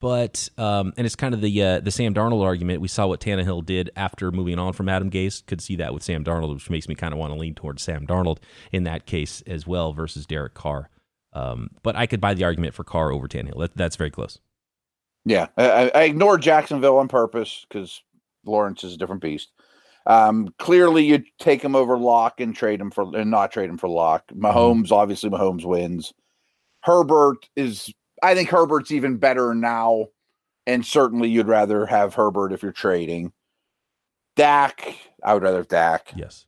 but 0.00 0.48
um, 0.58 0.92
and 0.96 1.06
it's 1.06 1.16
kind 1.16 1.34
of 1.34 1.40
the 1.40 1.62
uh, 1.62 1.80
the 1.80 1.90
Sam 1.90 2.14
Darnold 2.14 2.44
argument. 2.44 2.80
We 2.80 2.88
saw 2.88 3.06
what 3.06 3.20
Tannehill 3.20 3.64
did 3.64 3.90
after 3.96 4.30
moving 4.30 4.58
on 4.58 4.72
from 4.72 4.88
Adam 4.88 5.10
Gase. 5.10 5.44
Could 5.46 5.60
see 5.60 5.76
that 5.76 5.94
with 5.94 6.02
Sam 6.02 6.24
Darnold, 6.24 6.54
which 6.54 6.70
makes 6.70 6.88
me 6.88 6.94
kind 6.94 7.12
of 7.12 7.18
want 7.18 7.32
to 7.32 7.38
lean 7.38 7.54
towards 7.54 7.82
Sam 7.82 8.06
Darnold 8.06 8.38
in 8.72 8.84
that 8.84 9.06
case 9.06 9.42
as 9.46 9.66
well 9.66 9.92
versus 9.92 10.26
Derek 10.26 10.54
Carr. 10.54 10.90
Um, 11.32 11.70
but 11.82 11.96
I 11.96 12.06
could 12.06 12.20
buy 12.20 12.34
the 12.34 12.44
argument 12.44 12.74
for 12.74 12.84
Carr 12.84 13.12
over 13.12 13.28
Tannehill. 13.28 13.58
That, 13.58 13.76
that's 13.76 13.96
very 13.96 14.10
close. 14.10 14.38
Yeah, 15.24 15.48
I, 15.56 15.90
I 15.94 16.02
ignored 16.04 16.42
Jacksonville 16.42 16.98
on 16.98 17.08
purpose 17.08 17.66
because 17.68 18.02
Lawrence 18.46 18.82
is 18.84 18.94
a 18.94 18.96
different 18.96 19.22
beast. 19.22 19.50
Um, 20.06 20.54
clearly, 20.58 21.04
you 21.04 21.22
take 21.38 21.62
him 21.62 21.76
over 21.76 21.98
Lock 21.98 22.40
and 22.40 22.56
trade 22.56 22.80
him 22.80 22.90
for 22.90 23.14
and 23.14 23.30
not 23.30 23.52
trade 23.52 23.68
him 23.68 23.76
for 23.76 23.90
Lock. 23.90 24.26
Mm-hmm. 24.28 24.46
Mahomes, 24.46 24.90
obviously, 24.90 25.28
Mahomes 25.28 25.66
wins. 25.66 26.14
Herbert 26.80 27.48
is, 27.56 27.92
I 28.22 28.34
think 28.34 28.48
Herbert's 28.48 28.90
even 28.92 29.16
better 29.16 29.54
now, 29.54 30.08
and 30.66 30.84
certainly 30.84 31.28
you'd 31.28 31.48
rather 31.48 31.86
have 31.86 32.14
Herbert 32.14 32.52
if 32.52 32.62
you're 32.62 32.72
trading. 32.72 33.32
Dak, 34.36 34.96
I 35.22 35.34
would 35.34 35.42
rather 35.42 35.64
Dak. 35.64 36.12
Yes. 36.16 36.46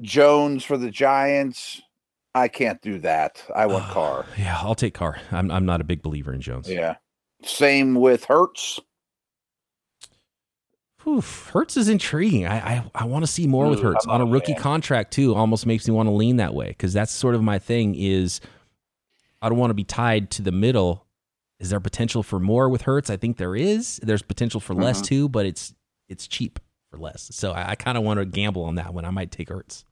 Jones 0.00 0.64
for 0.64 0.76
the 0.76 0.90
Giants. 0.90 1.82
I 2.34 2.48
can't 2.48 2.80
do 2.80 2.98
that. 3.00 3.42
I 3.54 3.66
want 3.66 3.84
ah, 3.88 3.92
Carr. 3.92 4.26
Yeah, 4.38 4.56
I'll 4.60 4.74
take 4.76 4.94
Carr. 4.94 5.18
I'm 5.32 5.50
I'm 5.50 5.66
not 5.66 5.80
a 5.80 5.84
big 5.84 6.02
believer 6.02 6.32
in 6.32 6.40
Jones. 6.40 6.68
Yeah. 6.70 6.96
Same 7.42 7.94
with 7.96 8.24
Hurts. 8.24 8.78
Oof, 11.08 11.50
Hurts 11.52 11.76
is 11.76 11.88
intriguing. 11.88 12.46
I 12.46 12.76
I, 12.76 12.90
I 12.94 13.04
want 13.04 13.24
to 13.24 13.26
see 13.26 13.46
more 13.46 13.66
Ooh, 13.66 13.70
with 13.70 13.80
Hurts 13.82 14.06
on 14.06 14.20
a 14.20 14.26
rookie 14.26 14.52
fan. 14.52 14.62
contract 14.62 15.12
too. 15.12 15.34
Almost 15.34 15.66
makes 15.66 15.88
me 15.88 15.94
want 15.94 16.06
to 16.06 16.12
lean 16.12 16.36
that 16.36 16.54
way 16.54 16.68
because 16.68 16.92
that's 16.92 17.12
sort 17.12 17.34
of 17.34 17.42
my 17.42 17.58
thing. 17.58 17.94
Is 17.96 18.40
I 19.42 19.48
don't 19.48 19.58
want 19.58 19.70
to 19.70 19.74
be 19.74 19.84
tied 19.84 20.30
to 20.32 20.42
the 20.42 20.52
middle. 20.52 21.06
Is 21.58 21.70
there 21.70 21.80
potential 21.80 22.22
for 22.22 22.38
more 22.40 22.68
with 22.68 22.82
Hurts? 22.82 23.10
I 23.10 23.16
think 23.16 23.36
there 23.36 23.54
is. 23.54 24.00
There's 24.02 24.22
potential 24.22 24.60
for 24.60 24.74
mm-hmm. 24.74 24.82
less 24.84 25.00
too, 25.00 25.28
but 25.28 25.46
it's 25.46 25.74
it's 26.08 26.26
cheap 26.26 26.58
for 26.90 26.98
less. 26.98 27.28
So 27.32 27.52
I, 27.52 27.70
I 27.70 27.74
kind 27.74 27.96
of 27.96 28.04
want 28.04 28.18
to 28.18 28.26
gamble 28.26 28.64
on 28.64 28.76
that 28.76 28.92
one. 28.94 29.04
I 29.04 29.10
might 29.10 29.30
take 29.30 29.48
Hurts. 29.48 29.84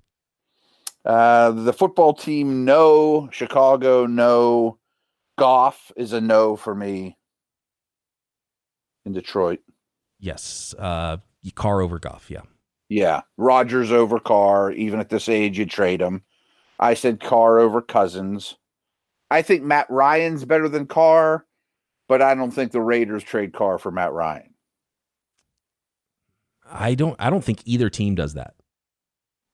Uh, 1.05 1.51
the 1.53 1.73
football 1.73 2.13
team, 2.13 2.65
no. 2.65 3.29
Chicago, 3.33 4.07
no. 4.07 4.79
Goff 5.39 5.93
is 5.97 6.13
a 6.13 6.21
no 6.21 6.57
for 6.57 6.75
me 6.75 7.17
in 9.07 9.13
Detroit. 9.13 9.61
Yes. 10.19 10.75
Uh, 10.79 11.19
Carr 11.55 11.81
over 11.81 11.99
Goff. 11.99 12.31
Yeah. 12.31 12.43
Yeah. 12.89 13.23
Rodgers 13.37 13.93
over 13.93 14.19
Carr. 14.19 14.73
Even 14.73 15.01
at 15.01 15.09
this 15.09 15.29
age, 15.29 15.59
you 15.59 15.65
trade 15.65 16.01
him. 16.01 16.25
I 16.81 16.95
said 16.95 17.21
Carr 17.21 17.59
over 17.59 17.81
Cousins. 17.81 18.57
I 19.31 19.43
think 19.43 19.63
Matt 19.63 19.87
Ryan's 19.91 20.45
better 20.45 20.69
than 20.69 20.87
Carr, 20.87 21.45
but 22.09 22.23
I 22.23 22.35
don't 22.35 22.51
think 22.51 22.73
the 22.73 22.81
Raiders 22.81 23.23
trade 23.23 23.53
Carr 23.53 23.79
for 23.79 23.91
Matt 23.91 24.13
Ryan. 24.13 24.55
I 26.71 26.95
don't. 26.95 27.17
I 27.19 27.31
don't 27.31 27.45
think 27.45 27.63
either 27.65 27.91
team 27.91 28.15
does 28.15 28.35
that. 28.35 28.55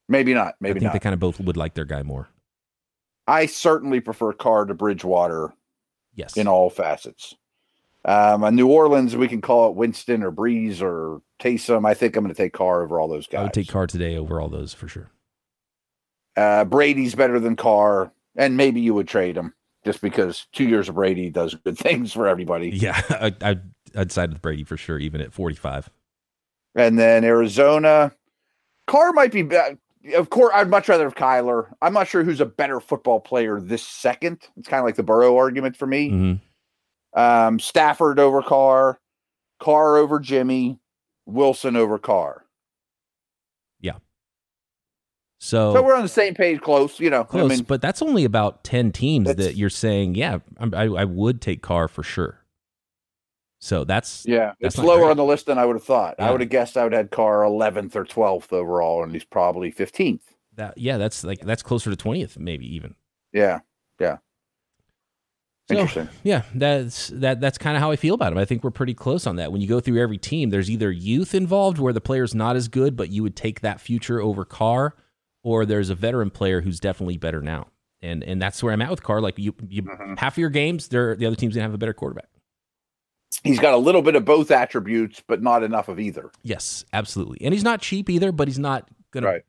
Maybe 0.08 0.34
not. 0.34 0.54
Maybe 0.60 0.72
I 0.72 0.74
think 0.74 0.84
not. 0.84 0.92
they 0.92 0.98
kind 0.98 1.14
of 1.14 1.20
both 1.20 1.40
would 1.40 1.56
like 1.56 1.74
their 1.74 1.84
guy 1.84 2.02
more. 2.02 2.28
I 3.26 3.46
certainly 3.46 4.00
prefer 4.00 4.32
Carr 4.32 4.66
to 4.66 4.74
Bridgewater. 4.74 5.54
Yes. 6.14 6.36
In 6.36 6.46
all 6.46 6.70
facets. 6.70 7.34
Um, 8.04 8.54
New 8.54 8.68
Orleans, 8.68 9.16
we 9.16 9.26
can 9.26 9.40
call 9.40 9.70
it 9.70 9.76
Winston 9.76 10.22
or 10.22 10.30
Brees 10.30 10.80
or 10.80 11.22
Taysom. 11.40 11.88
I 11.88 11.94
think 11.94 12.14
I'm 12.14 12.22
going 12.22 12.34
to 12.34 12.40
take 12.40 12.52
Carr 12.52 12.82
over 12.82 13.00
all 13.00 13.08
those 13.08 13.26
guys. 13.26 13.40
I 13.40 13.42
would 13.44 13.52
take 13.52 13.68
Carr 13.68 13.86
today 13.88 14.16
over 14.16 14.40
all 14.40 14.48
those 14.48 14.74
for 14.74 14.86
sure. 14.86 15.10
Uh, 16.36 16.64
Brady's 16.64 17.14
better 17.14 17.40
than 17.40 17.56
Carr, 17.56 18.12
and 18.36 18.56
maybe 18.56 18.80
you 18.80 18.94
would 18.94 19.08
trade 19.08 19.36
him 19.36 19.54
just 19.84 20.00
because 20.00 20.46
two 20.52 20.64
years 20.64 20.88
of 20.88 20.94
Brady 20.94 21.30
does 21.30 21.54
good 21.54 21.78
things 21.78 22.12
for 22.12 22.26
everybody. 22.26 22.70
Yeah, 22.70 23.00
I, 23.10 23.34
I'd, 23.42 23.62
I'd 23.96 24.12
side 24.12 24.32
with 24.32 24.42
Brady 24.42 24.64
for 24.64 24.76
sure, 24.76 24.98
even 24.98 25.20
at 25.20 25.32
45. 25.32 25.90
And 26.74 26.98
then 26.98 27.24
Arizona, 27.24 28.12
Carr 28.86 29.12
might 29.12 29.32
be. 29.32 29.48
Of 30.14 30.28
course, 30.28 30.52
I'd 30.54 30.68
much 30.68 30.88
rather 30.88 31.04
have 31.04 31.14
Kyler. 31.14 31.72
I'm 31.80 31.94
not 31.94 32.08
sure 32.08 32.24
who's 32.24 32.40
a 32.40 32.46
better 32.46 32.78
football 32.78 33.20
player 33.20 33.60
this 33.60 33.82
second. 33.82 34.46
It's 34.56 34.68
kind 34.68 34.80
of 34.80 34.84
like 34.84 34.96
the 34.96 35.02
Burrow 35.02 35.36
argument 35.36 35.76
for 35.76 35.86
me. 35.86 36.10
Mm-hmm. 36.10 37.18
Um, 37.18 37.58
Stafford 37.58 38.18
over 38.18 38.42
Carr, 38.42 38.98
Carr 39.60 39.96
over 39.96 40.18
Jimmy, 40.20 40.78
Wilson 41.26 41.76
over 41.76 41.98
Carr. 41.98 42.43
So, 45.38 45.74
so 45.74 45.82
we're 45.82 45.96
on 45.96 46.02
the 46.02 46.08
same 46.08 46.34
page, 46.34 46.60
close. 46.60 46.98
You 46.98 47.10
know, 47.10 47.24
close, 47.24 47.50
I 47.50 47.54
mean, 47.54 47.64
but 47.64 47.82
that's 47.82 48.00
only 48.00 48.24
about 48.24 48.64
ten 48.64 48.92
teams 48.92 49.34
that 49.34 49.56
you're 49.56 49.70
saying. 49.70 50.14
Yeah, 50.14 50.38
I, 50.58 50.84
I 50.84 51.04
would 51.04 51.40
take 51.40 51.60
Carr 51.60 51.88
for 51.88 52.02
sure. 52.02 52.40
So 53.58 53.84
that's 53.84 54.26
yeah, 54.26 54.52
that's 54.60 54.76
it's 54.76 54.84
lower 54.84 55.00
great. 55.00 55.10
on 55.12 55.16
the 55.16 55.24
list 55.24 55.46
than 55.46 55.58
I 55.58 55.64
would 55.64 55.76
have 55.76 55.84
thought. 55.84 56.16
Yeah. 56.18 56.28
I 56.28 56.30
would 56.30 56.40
have 56.40 56.50
guessed 56.50 56.76
I 56.76 56.84
would 56.84 56.92
have 56.92 57.04
had 57.04 57.10
Carr 57.10 57.44
eleventh 57.44 57.96
or 57.96 58.04
twelfth 58.04 58.52
overall, 58.52 59.02
and 59.02 59.12
he's 59.12 59.24
probably 59.24 59.70
fifteenth. 59.70 60.34
That 60.54 60.78
yeah, 60.78 60.98
that's 60.98 61.24
like 61.24 61.40
that's 61.40 61.62
closer 61.62 61.90
to 61.90 61.96
twentieth, 61.96 62.38
maybe 62.38 62.72
even. 62.74 62.94
Yeah, 63.32 63.60
yeah. 63.98 64.18
Interesting. 65.70 66.10
Yeah, 66.22 66.42
that's 66.54 67.08
that. 67.08 67.40
That's 67.40 67.56
kind 67.56 67.74
of 67.74 67.80
how 67.80 67.90
I 67.90 67.96
feel 67.96 68.14
about 68.14 68.32
him. 68.32 68.38
I 68.38 68.44
think 68.44 68.62
we're 68.62 68.70
pretty 68.70 68.92
close 68.92 69.26
on 69.26 69.36
that. 69.36 69.50
When 69.50 69.62
you 69.62 69.66
go 69.66 69.80
through 69.80 69.98
every 69.98 70.18
team, 70.18 70.50
there's 70.50 70.70
either 70.70 70.92
youth 70.92 71.34
involved 71.34 71.78
where 71.78 71.94
the 71.94 72.02
player's 72.02 72.34
not 72.34 72.56
as 72.56 72.68
good, 72.68 72.96
but 72.96 73.08
you 73.08 73.22
would 73.22 73.34
take 73.34 73.62
that 73.62 73.80
future 73.80 74.20
over 74.20 74.44
Carr, 74.44 74.94
or 75.44 75.64
there's 75.64 75.90
a 75.90 75.94
veteran 75.94 76.30
player 76.30 76.60
who's 76.60 76.80
definitely 76.80 77.18
better 77.18 77.40
now. 77.40 77.68
And 78.02 78.24
and 78.24 78.42
that's 78.42 78.62
where 78.62 78.72
I'm 78.72 78.82
at 78.82 78.90
with 78.90 79.04
Carr. 79.04 79.20
Like 79.20 79.38
you, 79.38 79.54
you 79.68 79.82
mm-hmm. 79.82 80.14
half 80.16 80.34
of 80.34 80.38
your 80.38 80.50
games, 80.50 80.88
they're 80.88 81.14
the 81.14 81.26
other 81.26 81.36
team's 81.36 81.54
gonna 81.54 81.62
have 81.62 81.74
a 81.74 81.78
better 81.78 81.94
quarterback. 81.94 82.28
He's 83.44 83.58
got 83.58 83.74
a 83.74 83.78
little 83.78 84.02
bit 84.02 84.14
of 84.14 84.24
both 84.24 84.50
attributes, 84.50 85.22
but 85.26 85.42
not 85.42 85.62
enough 85.62 85.88
of 85.88 86.00
either. 86.00 86.30
Yes, 86.42 86.84
absolutely. 86.92 87.38
And 87.42 87.52
he's 87.52 87.64
not 87.64 87.80
cheap 87.80 88.08
either, 88.08 88.32
but 88.32 88.48
he's 88.48 88.58
not 88.58 88.88
gonna 89.12 89.26
right. 89.26 89.42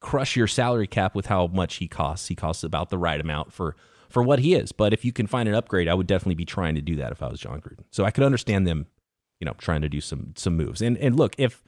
crush 0.00 0.34
your 0.34 0.46
salary 0.46 0.86
cap 0.86 1.14
with 1.14 1.26
how 1.26 1.46
much 1.46 1.76
he 1.76 1.88
costs. 1.88 2.28
He 2.28 2.34
costs 2.34 2.64
about 2.64 2.90
the 2.90 2.98
right 2.98 3.20
amount 3.20 3.52
for 3.52 3.76
for 4.08 4.22
what 4.22 4.38
he 4.38 4.54
is. 4.54 4.72
But 4.72 4.92
if 4.92 5.04
you 5.04 5.12
can 5.12 5.26
find 5.26 5.48
an 5.48 5.54
upgrade, 5.54 5.88
I 5.88 5.94
would 5.94 6.06
definitely 6.06 6.36
be 6.36 6.46
trying 6.46 6.74
to 6.74 6.82
do 6.82 6.96
that 6.96 7.12
if 7.12 7.22
I 7.22 7.28
was 7.28 7.40
Jon 7.40 7.60
Gruden. 7.60 7.84
So 7.90 8.04
I 8.04 8.10
could 8.10 8.24
understand 8.24 8.66
them, 8.66 8.86
you 9.40 9.44
know, 9.44 9.54
trying 9.58 9.82
to 9.82 9.88
do 9.88 10.00
some 10.00 10.32
some 10.36 10.56
moves. 10.56 10.82
And 10.82 10.96
and 10.98 11.16
look, 11.16 11.34
if 11.38 11.62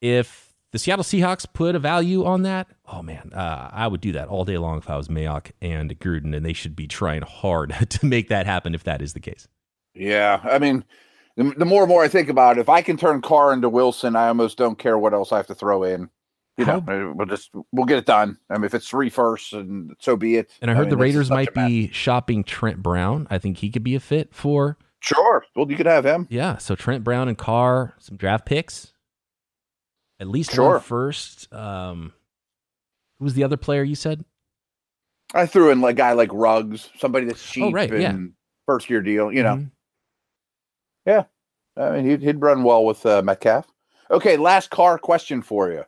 if 0.00 0.47
the 0.78 0.84
Seattle 0.84 1.04
Seahawks 1.04 1.46
put 1.52 1.74
a 1.74 1.78
value 1.78 2.24
on 2.24 2.42
that, 2.42 2.68
oh 2.86 3.02
man, 3.02 3.32
uh, 3.34 3.70
I 3.72 3.88
would 3.88 4.00
do 4.00 4.12
that 4.12 4.28
all 4.28 4.44
day 4.44 4.58
long 4.58 4.78
if 4.78 4.88
I 4.88 4.96
was 4.96 5.08
Mayock 5.08 5.50
and 5.60 5.98
Gruden, 5.98 6.36
and 6.36 6.46
they 6.46 6.52
should 6.52 6.76
be 6.76 6.86
trying 6.86 7.22
hard 7.22 7.74
to 7.90 8.06
make 8.06 8.28
that 8.28 8.46
happen 8.46 8.74
if 8.74 8.84
that 8.84 9.02
is 9.02 9.12
the 9.12 9.20
case. 9.20 9.48
Yeah, 9.94 10.40
I 10.44 10.58
mean, 10.58 10.84
the, 11.36 11.54
the 11.56 11.64
more 11.64 11.82
and 11.82 11.88
more 11.88 12.04
I 12.04 12.08
think 12.08 12.28
about 12.28 12.58
it, 12.58 12.60
if 12.60 12.68
I 12.68 12.82
can 12.82 12.96
turn 12.96 13.20
Carr 13.20 13.52
into 13.52 13.68
Wilson, 13.68 14.14
I 14.14 14.28
almost 14.28 14.56
don't 14.56 14.78
care 14.78 14.98
what 14.98 15.14
else 15.14 15.32
I 15.32 15.38
have 15.38 15.48
to 15.48 15.54
throw 15.54 15.82
in 15.82 16.10
you 16.58 16.64
know, 16.64 16.82
How, 16.84 17.12
we'll 17.14 17.26
just 17.26 17.50
we'll 17.70 17.86
get 17.86 17.98
it 17.98 18.06
done. 18.06 18.36
I 18.50 18.54
mean, 18.54 18.64
if 18.64 18.74
it's 18.74 18.88
three 18.88 19.10
firsts, 19.10 19.52
and 19.52 19.94
so 20.00 20.16
be 20.16 20.34
it. 20.36 20.50
And 20.60 20.70
I 20.70 20.74
heard 20.74 20.80
I 20.80 20.84
mean, 20.86 20.90
the 20.90 20.96
Raiders 20.96 21.30
might 21.30 21.54
be 21.54 21.88
shopping 21.92 22.42
Trent 22.42 22.82
Brown. 22.82 23.28
I 23.30 23.38
think 23.38 23.58
he 23.58 23.70
could 23.70 23.84
be 23.84 23.94
a 23.94 24.00
fit 24.00 24.34
for. 24.34 24.76
Sure. 25.00 25.44
Well, 25.54 25.70
you 25.70 25.76
could 25.76 25.86
have 25.86 26.04
him. 26.04 26.26
Yeah. 26.28 26.58
So 26.58 26.74
Trent 26.74 27.04
Brown 27.04 27.28
and 27.28 27.38
Carr, 27.38 27.94
some 28.00 28.16
draft 28.16 28.44
picks. 28.44 28.92
At 30.20 30.28
least 30.28 30.52
sure. 30.52 30.80
first. 30.80 31.52
Um, 31.52 32.12
who 33.18 33.24
was 33.24 33.34
the 33.34 33.44
other 33.44 33.56
player 33.56 33.82
you 33.82 33.94
said? 33.94 34.24
I 35.34 35.46
threw 35.46 35.70
in 35.70 35.80
like 35.80 35.94
a 35.94 35.98
guy 35.98 36.12
like 36.12 36.30
Ruggs, 36.32 36.90
somebody 36.98 37.26
that's 37.26 37.46
cheap 37.48 37.64
oh, 37.64 37.70
right, 37.70 37.90
and 37.90 38.02
yeah. 38.02 38.16
first 38.66 38.88
year 38.88 39.00
deal. 39.00 39.32
You 39.32 39.42
know. 39.42 39.56
Mm-hmm. 39.56 39.66
Yeah. 41.06 41.24
I 41.76 41.90
mean, 41.92 42.10
he'd, 42.10 42.22
he'd 42.22 42.40
run 42.40 42.64
well 42.64 42.84
with 42.84 43.04
uh, 43.06 43.22
Metcalf. 43.22 43.66
Okay, 44.10 44.36
last 44.36 44.70
Carr 44.70 44.98
question 44.98 45.42
for 45.42 45.70
you. 45.70 45.84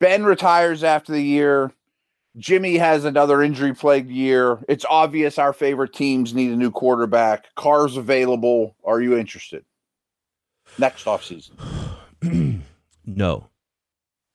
Ben 0.00 0.24
retires 0.24 0.82
after 0.82 1.12
the 1.12 1.22
year. 1.22 1.72
Jimmy 2.36 2.78
has 2.78 3.04
another 3.04 3.42
injury 3.42 3.74
plagued 3.74 4.10
year. 4.10 4.58
It's 4.68 4.86
obvious 4.88 5.38
our 5.38 5.52
favorite 5.52 5.92
teams 5.92 6.34
need 6.34 6.50
a 6.50 6.56
new 6.56 6.70
quarterback. 6.70 7.54
Carr's 7.54 7.96
available. 7.96 8.74
Are 8.84 9.00
you 9.00 9.16
interested? 9.16 9.64
Next 10.78 11.04
offseason. 11.04 11.50
no. 13.06 13.48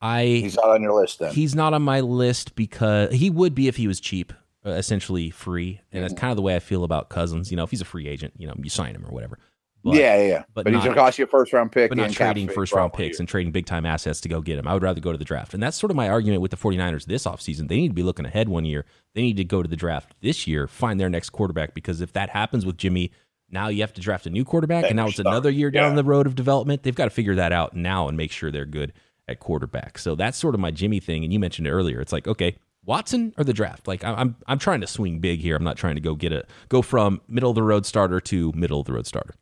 I 0.02 0.24
he's 0.24 0.56
not 0.56 0.70
on 0.70 0.82
your 0.82 0.94
list 0.94 1.20
then. 1.20 1.34
He's 1.34 1.56
not 1.56 1.74
on 1.74 1.82
my 1.82 2.00
list 2.00 2.56
because 2.56 3.14
he 3.14 3.30
would 3.30 3.54
be 3.54 3.68
if 3.68 3.76
he 3.76 3.88
was 3.88 4.00
cheap, 4.00 4.32
uh, 4.66 4.72
essentially 4.72 5.30
free, 5.30 5.82
and 5.92 6.04
that's 6.04 6.14
mm-hmm. 6.14 6.22
kind 6.22 6.32
of 6.32 6.38
the 6.38 6.42
way 6.42 6.56
I 6.56 6.60
feel 6.60 6.84
about 6.84 7.10
Cousins. 7.10 7.52
You 7.52 7.58
know, 7.58 7.64
if 7.64 7.72
he's 7.72 7.82
a 7.82 7.86
free 7.86 8.08
agent, 8.08 8.34
you 8.38 8.48
know, 8.48 8.54
you 8.58 8.70
sign 8.70 8.96
him 8.96 9.06
or 9.06 9.12
whatever. 9.12 9.40
But, 9.84 9.96
yeah, 9.96 10.18
yeah, 10.18 10.28
yeah. 10.28 10.44
But, 10.54 10.66
but 10.66 10.74
not, 10.74 10.80
he's 10.80 10.86
gonna 10.86 10.96
cost 10.96 11.18
you 11.18 11.24
a 11.24 11.28
first 11.28 11.54
round 11.54 11.72
pick, 11.72 11.90
but 11.90 11.98
not 11.98 12.12
trading 12.12 12.50
first 12.50 12.74
round 12.74 12.92
picks 12.94 13.20
and 13.20 13.28
trading 13.28 13.52
big 13.52 13.66
time 13.66 13.86
assets 13.86 14.20
to 14.22 14.30
go 14.30 14.42
get 14.42 14.58
him. 14.58 14.68
I 14.68 14.74
would 14.74 14.84
rather 14.84 15.00
go 15.00 15.12
to 15.12 15.18
the 15.18 15.26
draft, 15.26 15.54
and 15.54 15.64
that's 15.64 15.78
sort 15.78 15.90
of 15.90 15.96
my 15.96 16.10
argument 16.10 16.42
with 16.42 16.52
the 16.52 16.58
49ers 16.58 17.06
this 17.06 17.24
offseason. 17.24 17.70
They 17.70 17.78
need 17.78 17.90
to 17.90 17.94
be 17.94 18.04
looking 18.04 18.26
ahead 18.26 18.50
one 18.50 18.66
year. 18.66 18.86
They 19.16 19.22
need 19.22 19.38
to 19.38 19.46
go 19.46 19.62
to 19.64 19.70
the 19.70 19.78
draft 19.78 20.16
this 20.22 20.48
year, 20.48 20.68
find 20.68 21.00
their 21.00 21.10
next 21.10 21.30
quarterback 21.30 21.74
because 21.74 22.02
if 22.02 22.12
that 22.14 22.30
happens 22.30 22.66
with 22.66 22.78
Jimmy, 22.78 23.12
now 23.52 23.68
you 23.68 23.82
have 23.82 23.94
to 23.94 24.02
draft 24.02 24.26
a 24.26 24.30
new 24.30 24.46
quarterback, 24.46 24.86
and, 24.86 24.96
now 24.96 25.08
it's 25.08 25.20
another 25.20 25.50
year 25.50 25.72
down 25.72 25.92
yeah. 25.92 25.96
the 25.96 26.04
road 26.04 26.28
of 26.28 26.36
development. 26.36 26.84
They've 26.84 26.96
got 26.96 27.06
to 27.06 27.10
figure 27.10 27.36
that 27.36 27.52
out 27.52 27.76
now 27.76 28.08
and 28.08 28.16
make 28.18 28.32
sure 28.32 28.52
they're 28.52 28.66
good 28.66 28.94
at 29.28 29.40
quarterback. 29.40 29.98
So 29.98 30.16
that's 30.16 30.38
sort 30.38 30.56
of 30.56 30.62
my 30.62 30.72
Jimmy 30.72 31.00
thing. 31.00 31.24
And 31.24 31.32
you 31.32 31.40
mentioned 31.40 31.68
it 31.68 31.72
earlier. 31.72 32.02
It's 32.02 32.12
like 32.12 32.28
okay, 32.28 32.56
Watson 32.86 33.34
or 33.38 33.44
the 33.44 33.54
draft. 33.54 33.88
Like 33.88 34.04
I'm 34.04 34.36
I'm 34.48 34.60
trying 34.60 34.82
to 34.82 34.88
swing 34.88 35.20
big 35.20 35.40
here. 35.40 35.56
I'm 35.56 35.64
not 35.64 35.78
trying 35.78 35.96
to 35.96 36.02
go 36.02 36.16
get 36.16 36.32
a 36.32 36.46
go 36.70 36.82
from 36.82 37.22
middle 37.28 37.52
of 37.52 37.56
the 37.56 37.64
road 37.64 37.86
starter 37.86 38.20
to 38.22 38.52
middle 38.54 38.80
of 38.80 38.86
the 38.86 38.94
road 38.94 39.08
starter. 39.08 39.36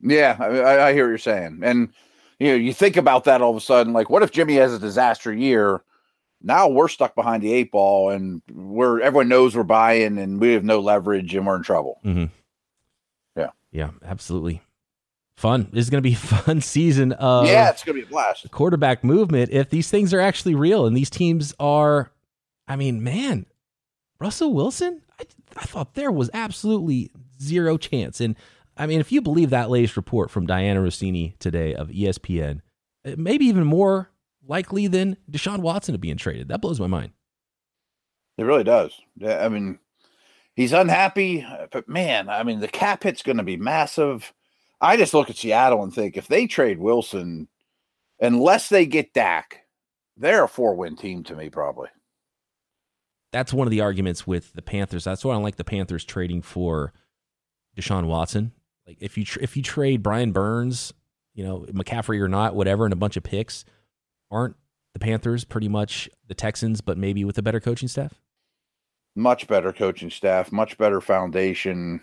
Yeah, 0.00 0.36
I, 0.40 0.88
I 0.88 0.92
hear 0.92 1.04
what 1.04 1.10
you're 1.10 1.18
saying, 1.18 1.60
and 1.62 1.92
you 2.38 2.48
know, 2.48 2.54
you 2.54 2.72
think 2.72 2.96
about 2.96 3.24
that 3.24 3.40
all 3.40 3.50
of 3.50 3.56
a 3.56 3.60
sudden. 3.60 3.92
Like, 3.92 4.10
what 4.10 4.22
if 4.22 4.32
Jimmy 4.32 4.54
has 4.54 4.72
a 4.72 4.78
disaster 4.78 5.32
year? 5.32 5.82
Now 6.44 6.68
we're 6.68 6.88
stuck 6.88 7.14
behind 7.14 7.42
the 7.42 7.52
eight 7.52 7.70
ball, 7.70 8.10
and 8.10 8.42
we're 8.52 9.00
everyone 9.00 9.28
knows 9.28 9.56
we're 9.56 9.62
buying, 9.62 10.18
and 10.18 10.40
we 10.40 10.52
have 10.54 10.64
no 10.64 10.80
leverage, 10.80 11.34
and 11.36 11.46
we're 11.46 11.56
in 11.56 11.62
trouble. 11.62 12.00
Mm-hmm. 12.04 12.24
Yeah, 13.72 13.90
absolutely. 14.04 14.62
Fun. 15.36 15.68
This 15.72 15.84
is 15.84 15.90
going 15.90 16.02
to 16.02 16.08
be 16.08 16.14
a 16.14 16.16
fun 16.44 16.60
season 16.60 17.12
of 17.12 17.46
yeah, 17.46 17.70
it's 17.70 17.82
going 17.82 17.96
to 17.96 18.02
be 18.02 18.06
a 18.06 18.10
blast. 18.10 18.50
Quarterback 18.50 19.02
movement. 19.02 19.50
If 19.50 19.70
these 19.70 19.90
things 19.90 20.14
are 20.14 20.20
actually 20.20 20.54
real, 20.54 20.86
and 20.86 20.96
these 20.96 21.10
teams 21.10 21.54
are, 21.58 22.12
I 22.68 22.76
mean, 22.76 23.02
man, 23.02 23.46
Russell 24.20 24.52
Wilson. 24.54 25.02
I, 25.18 25.24
I 25.56 25.64
thought 25.64 25.94
there 25.94 26.12
was 26.12 26.30
absolutely 26.32 27.10
zero 27.40 27.76
chance, 27.76 28.20
and 28.20 28.36
I 28.76 28.86
mean, 28.86 29.00
if 29.00 29.10
you 29.10 29.20
believe 29.20 29.50
that 29.50 29.70
latest 29.70 29.96
report 29.96 30.30
from 30.30 30.46
Dianna 30.46 30.76
Russini 30.76 31.38
today 31.38 31.74
of 31.74 31.88
ESPN, 31.88 32.60
uh, 33.04 33.12
maybe 33.16 33.46
even 33.46 33.64
more 33.64 34.10
likely 34.46 34.86
than 34.86 35.16
Deshaun 35.30 35.58
Watson 35.58 35.92
to 35.92 35.98
being 35.98 36.16
traded. 36.16 36.48
That 36.48 36.60
blows 36.60 36.80
my 36.80 36.86
mind. 36.86 37.12
It 38.38 38.44
really 38.44 38.64
does. 38.64 38.92
I 39.24 39.48
mean, 39.48 39.78
he's 40.54 40.72
unhappy, 40.72 41.46
but 41.70 41.88
man, 41.88 42.28
I 42.28 42.42
mean, 42.42 42.60
the 42.60 42.68
cap 42.68 43.02
hit's 43.02 43.22
going 43.22 43.38
to 43.38 43.42
be 43.42 43.56
massive. 43.56 44.32
I 44.80 44.96
just 44.96 45.14
look 45.14 45.30
at 45.30 45.36
Seattle 45.36 45.82
and 45.82 45.94
think 45.94 46.16
if 46.16 46.28
they 46.28 46.46
trade 46.46 46.78
Wilson, 46.78 47.48
unless 48.20 48.68
they 48.68 48.86
get 48.86 49.14
Dak, 49.14 49.64
they're 50.16 50.44
a 50.44 50.48
four 50.48 50.74
win 50.74 50.96
team 50.96 51.22
to 51.24 51.36
me, 51.36 51.50
probably. 51.50 51.88
That's 53.32 53.52
one 53.52 53.66
of 53.66 53.70
the 53.70 53.80
arguments 53.80 54.26
with 54.26 54.52
the 54.52 54.62
Panthers. 54.62 55.04
That's 55.04 55.24
why 55.24 55.34
I 55.34 55.38
like 55.38 55.56
the 55.56 55.64
Panthers 55.64 56.04
trading 56.04 56.42
for 56.42 56.92
Deshaun 57.76 58.06
Watson 58.06 58.52
like 58.86 58.98
if 59.00 59.16
you 59.16 59.24
if 59.40 59.56
you 59.56 59.62
trade 59.62 60.02
Brian 60.02 60.32
Burns, 60.32 60.92
you 61.34 61.44
know 61.44 61.66
McCaffrey 61.72 62.20
or 62.20 62.28
not, 62.28 62.54
whatever, 62.54 62.84
and 62.84 62.92
a 62.92 62.96
bunch 62.96 63.16
of 63.16 63.22
picks, 63.22 63.64
aren't 64.30 64.56
the 64.92 64.98
Panthers 64.98 65.44
pretty 65.44 65.68
much 65.68 66.08
the 66.28 66.34
Texans, 66.34 66.80
but 66.80 66.98
maybe 66.98 67.24
with 67.24 67.38
a 67.38 67.42
better 67.42 67.60
coaching 67.60 67.88
staff? 67.88 68.20
Much 69.14 69.46
better 69.46 69.72
coaching 69.72 70.10
staff, 70.10 70.52
much 70.52 70.78
better 70.78 71.00
foundation. 71.00 72.00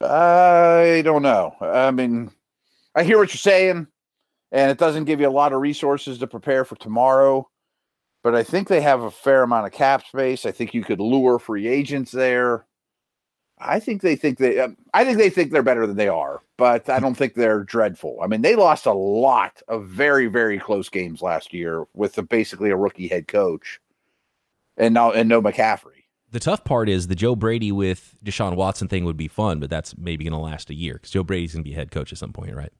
I 0.00 1.02
don't 1.04 1.22
know. 1.22 1.54
I 1.60 1.90
mean, 1.90 2.30
I 2.94 3.02
hear 3.02 3.18
what 3.18 3.30
you're 3.30 3.38
saying, 3.38 3.88
and 4.52 4.70
it 4.70 4.78
doesn't 4.78 5.04
give 5.04 5.20
you 5.20 5.28
a 5.28 5.30
lot 5.30 5.52
of 5.52 5.60
resources 5.60 6.18
to 6.18 6.26
prepare 6.26 6.64
for 6.64 6.76
tomorrow. 6.76 7.48
But 8.22 8.34
I 8.34 8.42
think 8.42 8.68
they 8.68 8.80
have 8.80 9.02
a 9.02 9.10
fair 9.10 9.42
amount 9.42 9.66
of 9.66 9.72
cap 9.72 10.04
space. 10.04 10.46
I 10.46 10.52
think 10.52 10.74
you 10.74 10.82
could 10.82 11.00
lure 11.00 11.38
free 11.38 11.66
agents 11.66 12.10
there. 12.12 12.66
I 13.58 13.80
think 13.80 14.02
they 14.02 14.16
think 14.16 14.38
they. 14.38 14.60
Um, 14.60 14.76
I 14.92 15.04
think 15.04 15.18
they 15.18 15.30
think 15.30 15.50
they're 15.50 15.62
better 15.62 15.86
than 15.86 15.96
they 15.96 16.08
are, 16.08 16.42
but 16.58 16.88
I 16.90 16.98
don't 16.98 17.14
think 17.14 17.34
they're 17.34 17.64
dreadful. 17.64 18.18
I 18.22 18.26
mean, 18.26 18.42
they 18.42 18.54
lost 18.54 18.84
a 18.84 18.92
lot 18.92 19.62
of 19.68 19.86
very, 19.86 20.26
very 20.26 20.58
close 20.58 20.88
games 20.88 21.22
last 21.22 21.54
year 21.54 21.86
with 21.94 22.18
a, 22.18 22.22
basically 22.22 22.70
a 22.70 22.76
rookie 22.76 23.08
head 23.08 23.28
coach, 23.28 23.80
and 24.76 24.92
now 24.92 25.12
and 25.12 25.28
no 25.28 25.40
McCaffrey. 25.40 25.95
The 26.36 26.40
tough 26.40 26.64
part 26.64 26.90
is 26.90 27.06
the 27.06 27.14
Joe 27.14 27.34
Brady 27.34 27.72
with 27.72 28.14
Deshaun 28.22 28.56
Watson 28.56 28.88
thing 28.88 29.06
would 29.06 29.16
be 29.16 29.26
fun, 29.26 29.58
but 29.58 29.70
that's 29.70 29.96
maybe 29.96 30.22
going 30.22 30.34
to 30.34 30.38
last 30.38 30.68
a 30.68 30.74
year 30.74 30.92
because 30.92 31.10
Joe 31.10 31.22
Brady's 31.22 31.54
going 31.54 31.64
to 31.64 31.70
be 31.70 31.74
head 31.74 31.90
coach 31.90 32.12
at 32.12 32.18
some 32.18 32.34
point, 32.34 32.54
right? 32.54 32.74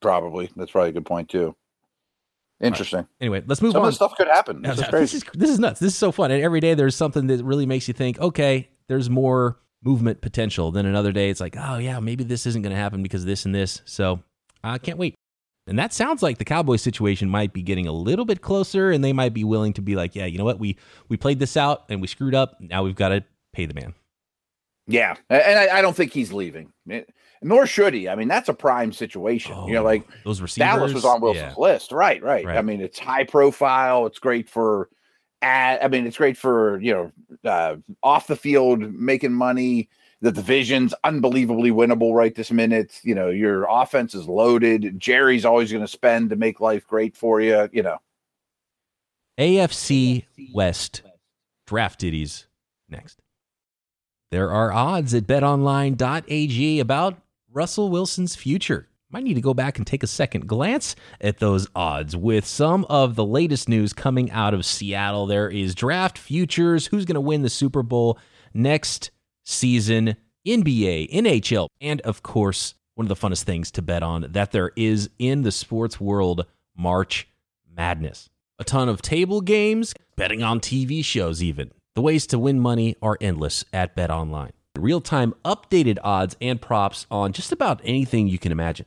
Probably. 0.00 0.48
That's 0.56 0.70
probably 0.70 0.88
a 0.88 0.92
good 0.92 1.04
point 1.04 1.28
too. 1.28 1.54
Interesting. 2.62 3.00
Right. 3.00 3.06
Anyway, 3.20 3.42
let's 3.46 3.60
move 3.60 3.72
on. 3.72 3.74
Some 3.74 3.82
on. 3.82 3.88
Of 3.88 3.94
stuff 3.94 4.16
could 4.16 4.28
happen. 4.28 4.62
This, 4.62 4.78
is 4.78 4.88
this, 4.90 5.12
is, 5.12 5.24
this 5.34 5.50
is 5.50 5.58
nuts. 5.58 5.80
This 5.80 5.92
is 5.92 5.98
so 5.98 6.10
fun. 6.10 6.30
And 6.30 6.42
every 6.42 6.60
day 6.60 6.72
there's 6.72 6.96
something 6.96 7.26
that 7.26 7.44
really 7.44 7.66
makes 7.66 7.88
you 7.88 7.92
think, 7.92 8.18
okay, 8.20 8.70
there's 8.86 9.10
more 9.10 9.58
movement 9.84 10.22
potential. 10.22 10.72
Then 10.72 10.86
another 10.86 11.12
day, 11.12 11.28
it's 11.28 11.42
like, 11.42 11.56
oh, 11.58 11.76
yeah, 11.76 12.00
maybe 12.00 12.24
this 12.24 12.46
isn't 12.46 12.62
going 12.62 12.74
to 12.74 12.80
happen 12.80 13.02
because 13.02 13.26
this 13.26 13.44
and 13.44 13.54
this. 13.54 13.82
So 13.84 14.20
I 14.64 14.78
can't 14.78 14.96
wait. 14.96 15.14
And 15.68 15.78
that 15.78 15.92
sounds 15.92 16.22
like 16.22 16.38
the 16.38 16.44
Cowboys 16.44 16.82
situation 16.82 17.28
might 17.28 17.52
be 17.52 17.62
getting 17.62 17.86
a 17.86 17.92
little 17.92 18.24
bit 18.24 18.40
closer, 18.40 18.90
and 18.90 19.04
they 19.04 19.12
might 19.12 19.34
be 19.34 19.44
willing 19.44 19.74
to 19.74 19.82
be 19.82 19.94
like, 19.94 20.16
yeah, 20.16 20.24
you 20.24 20.38
know 20.38 20.44
what? 20.44 20.58
We 20.58 20.76
we 21.08 21.16
played 21.16 21.38
this 21.38 21.56
out 21.56 21.84
and 21.88 22.00
we 22.00 22.06
screwed 22.06 22.34
up. 22.34 22.56
Now 22.60 22.82
we've 22.82 22.96
got 22.96 23.10
to 23.10 23.24
pay 23.52 23.66
the 23.66 23.74
man. 23.74 23.94
Yeah, 24.86 25.16
and 25.28 25.58
I, 25.58 25.78
I 25.78 25.82
don't 25.82 25.94
think 25.94 26.12
he's 26.12 26.32
leaving. 26.32 26.72
Nor 27.42 27.66
should 27.66 27.92
he. 27.92 28.08
I 28.08 28.14
mean, 28.14 28.26
that's 28.26 28.48
a 28.48 28.54
prime 28.54 28.92
situation. 28.92 29.52
Oh, 29.54 29.66
you 29.66 29.74
know, 29.74 29.82
like 29.82 30.04
those 30.24 30.40
receivers. 30.40 30.66
Dallas 30.66 30.94
was 30.94 31.04
on 31.04 31.20
Wilson's 31.20 31.54
yeah. 31.56 31.62
list. 31.62 31.92
Right, 31.92 32.22
right, 32.22 32.46
right. 32.46 32.56
I 32.56 32.62
mean, 32.62 32.80
it's 32.80 32.98
high 32.98 33.24
profile. 33.24 34.06
It's 34.06 34.18
great 34.18 34.48
for 34.48 34.88
at, 35.42 35.84
I 35.84 35.88
mean, 35.88 36.06
it's 36.06 36.16
great 36.16 36.36
for 36.36 36.80
you 36.80 36.92
know 37.44 37.48
uh, 37.48 37.76
off 38.02 38.26
the 38.26 38.36
field 38.36 38.80
making 38.80 39.32
money. 39.32 39.90
The 40.20 40.32
division's 40.32 40.94
unbelievably 41.04 41.70
winnable 41.70 42.12
right 42.12 42.34
this 42.34 42.50
minute. 42.50 43.00
You 43.02 43.14
know, 43.14 43.28
your 43.28 43.66
offense 43.70 44.14
is 44.14 44.26
loaded. 44.26 44.98
Jerry's 44.98 45.44
always 45.44 45.70
going 45.70 45.84
to 45.84 45.88
spend 45.88 46.30
to 46.30 46.36
make 46.36 46.60
life 46.60 46.86
great 46.86 47.16
for 47.16 47.40
you. 47.40 47.68
You 47.72 47.82
know, 47.82 47.98
AFC 49.38 50.24
West 50.52 51.02
draft 51.66 52.00
ditties 52.00 52.46
next. 52.88 53.20
There 54.30 54.50
are 54.50 54.72
odds 54.72 55.14
at 55.14 55.26
betonline.ag 55.26 56.80
about 56.80 57.18
Russell 57.52 57.88
Wilson's 57.88 58.36
future 58.36 58.88
might 59.10 59.24
need 59.24 59.34
to 59.34 59.40
go 59.40 59.54
back 59.54 59.78
and 59.78 59.86
take 59.86 60.02
a 60.02 60.06
second 60.08 60.46
glance 60.46 60.94
at 61.20 61.38
those 61.38 61.66
odds 61.74 62.14
with 62.14 62.44
some 62.44 62.84
of 62.90 63.14
the 63.14 63.24
latest 63.24 63.68
news 63.68 63.92
coming 63.92 64.30
out 64.30 64.52
of 64.52 64.66
Seattle. 64.66 65.26
There 65.26 65.48
is 65.48 65.74
draft 65.74 66.18
futures, 66.18 66.86
who's 66.86 67.04
going 67.06 67.14
to 67.14 67.20
win 67.20 67.42
the 67.42 67.48
Super 67.48 67.82
Bowl 67.82 68.18
next 68.52 69.10
season, 69.48 70.16
NBA, 70.46 71.10
NHL, 71.10 71.68
and 71.80 72.00
of 72.02 72.22
course, 72.22 72.74
one 72.94 73.06
of 73.06 73.08
the 73.08 73.28
funnest 73.28 73.44
things 73.44 73.70
to 73.72 73.82
bet 73.82 74.02
on 74.02 74.26
that 74.30 74.52
there 74.52 74.72
is 74.76 75.08
in 75.18 75.42
the 75.42 75.52
sports 75.52 76.00
world, 76.00 76.46
March 76.76 77.28
Madness. 77.76 78.28
A 78.58 78.64
ton 78.64 78.88
of 78.88 79.00
table 79.00 79.40
games, 79.40 79.94
betting 80.16 80.42
on 80.42 80.60
TV 80.60 81.04
shows, 81.04 81.42
even. 81.42 81.70
The 81.94 82.02
ways 82.02 82.26
to 82.28 82.38
win 82.38 82.60
money 82.60 82.96
are 83.00 83.16
endless 83.20 83.64
at 83.72 83.96
Bet 83.96 84.10
Online. 84.10 84.52
Real 84.76 85.00
time 85.00 85.34
updated 85.44 85.98
odds 86.04 86.36
and 86.40 86.60
props 86.60 87.06
on 87.10 87.32
just 87.32 87.50
about 87.50 87.80
anything 87.84 88.28
you 88.28 88.38
can 88.38 88.52
imagine. 88.52 88.86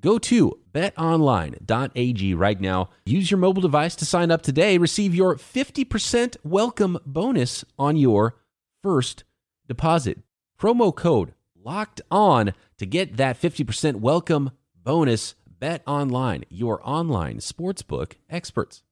Go 0.00 0.18
to 0.18 0.58
betonline.ag 0.72 2.34
right 2.34 2.60
now. 2.60 2.90
Use 3.06 3.30
your 3.30 3.38
mobile 3.38 3.62
device 3.62 3.94
to 3.96 4.04
sign 4.04 4.30
up 4.30 4.42
today. 4.42 4.76
Receive 4.78 5.14
your 5.14 5.36
50% 5.36 6.36
welcome 6.44 6.98
bonus 7.06 7.64
on 7.78 7.96
your 7.96 8.36
first 8.82 9.24
deposit. 9.72 10.18
Promo 10.60 10.94
code 10.94 11.32
locked 11.64 12.02
on 12.10 12.52
to 12.76 12.86
get 12.86 13.16
that 13.16 13.40
50% 13.40 13.96
welcome 13.96 14.50
bonus. 14.76 15.34
Bet 15.46 15.82
online, 15.86 16.44
your 16.48 16.80
online 16.82 17.38
sportsbook 17.38 18.14
experts. 18.28 18.82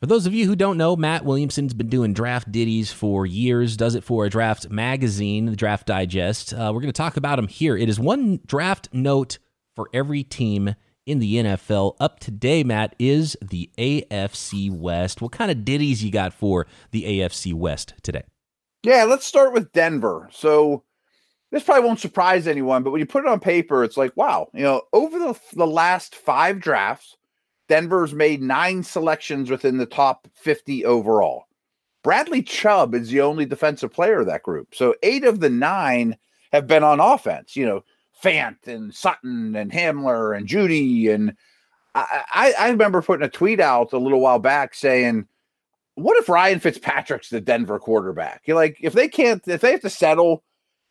For 0.00 0.06
those 0.06 0.26
of 0.26 0.32
you 0.32 0.46
who 0.46 0.56
don't 0.56 0.78
know, 0.78 0.96
Matt 0.96 1.24
Williamson's 1.24 1.74
been 1.74 1.88
doing 1.88 2.14
draft 2.14 2.50
ditties 2.50 2.90
for 2.90 3.26
years, 3.26 3.76
does 3.76 3.94
it 3.94 4.02
for 4.02 4.24
a 4.24 4.30
draft 4.30 4.70
magazine, 4.70 5.46
the 5.46 5.56
Draft 5.56 5.86
Digest. 5.86 6.54
Uh, 6.54 6.70
we're 6.72 6.80
going 6.80 6.92
to 6.92 6.92
talk 6.92 7.16
about 7.16 7.38
him 7.38 7.48
here. 7.48 7.76
It 7.76 7.88
is 7.88 8.00
one 8.00 8.40
draft 8.46 8.88
note 8.92 9.38
for 9.76 9.90
every 9.92 10.22
team 10.22 10.74
in 11.04 11.18
the 11.18 11.34
NFL. 11.34 11.96
Up 12.00 12.20
today, 12.20 12.64
Matt, 12.64 12.94
is 12.98 13.36
the 13.42 13.70
AFC 13.76 14.70
West. 14.70 15.20
What 15.20 15.32
kind 15.32 15.50
of 15.50 15.64
ditties 15.64 16.02
you 16.02 16.10
got 16.10 16.32
for 16.32 16.66
the 16.92 17.04
AFC 17.04 17.52
West 17.52 17.94
today? 18.02 18.22
Yeah, 18.82 19.04
let's 19.04 19.26
start 19.26 19.52
with 19.52 19.72
Denver. 19.72 20.28
So 20.32 20.84
this 21.50 21.62
probably 21.62 21.84
won't 21.84 22.00
surprise 22.00 22.46
anyone, 22.46 22.82
but 22.82 22.90
when 22.90 23.00
you 23.00 23.06
put 23.06 23.24
it 23.24 23.30
on 23.30 23.40
paper, 23.40 23.82
it's 23.82 23.96
like, 23.96 24.16
wow, 24.16 24.48
you 24.54 24.62
know, 24.62 24.82
over 24.92 25.18
the, 25.18 25.38
the 25.54 25.66
last 25.66 26.14
five 26.14 26.60
drafts, 26.60 27.16
Denver's 27.68 28.14
made 28.14 28.42
nine 28.42 28.82
selections 28.82 29.50
within 29.50 29.78
the 29.78 29.86
top 29.86 30.28
50 30.34 30.84
overall. 30.84 31.44
Bradley 32.02 32.42
Chubb 32.42 32.94
is 32.94 33.10
the 33.10 33.20
only 33.20 33.44
defensive 33.44 33.92
player 33.92 34.20
of 34.20 34.26
that 34.26 34.42
group. 34.42 34.74
So 34.74 34.94
eight 35.02 35.24
of 35.24 35.40
the 35.40 35.50
nine 35.50 36.16
have 36.52 36.66
been 36.66 36.84
on 36.84 37.00
offense. 37.00 37.56
You 37.56 37.66
know, 37.66 37.84
Fant 38.22 38.66
and 38.66 38.94
Sutton 38.94 39.54
and 39.56 39.70
Hamler 39.70 40.36
and 40.36 40.46
Jeudy. 40.46 41.12
And 41.12 41.34
I, 41.94 42.22
I, 42.32 42.54
I 42.58 42.68
remember 42.70 43.02
putting 43.02 43.26
a 43.26 43.30
tweet 43.30 43.60
out 43.60 43.92
a 43.92 43.98
little 43.98 44.20
while 44.20 44.38
back 44.38 44.74
saying, 44.74 45.26
"What 45.98 46.16
if 46.16 46.28
Ryan 46.28 46.60
Fitzpatrick's 46.60 47.30
the 47.30 47.40
Denver 47.40 47.78
quarterback? 47.78 48.42
You're 48.46 48.56
like, 48.56 48.78
if 48.80 48.92
they 48.92 49.08
can't, 49.08 49.46
if 49.46 49.60
they 49.60 49.72
have 49.72 49.80
to 49.82 49.90
settle, 49.90 50.44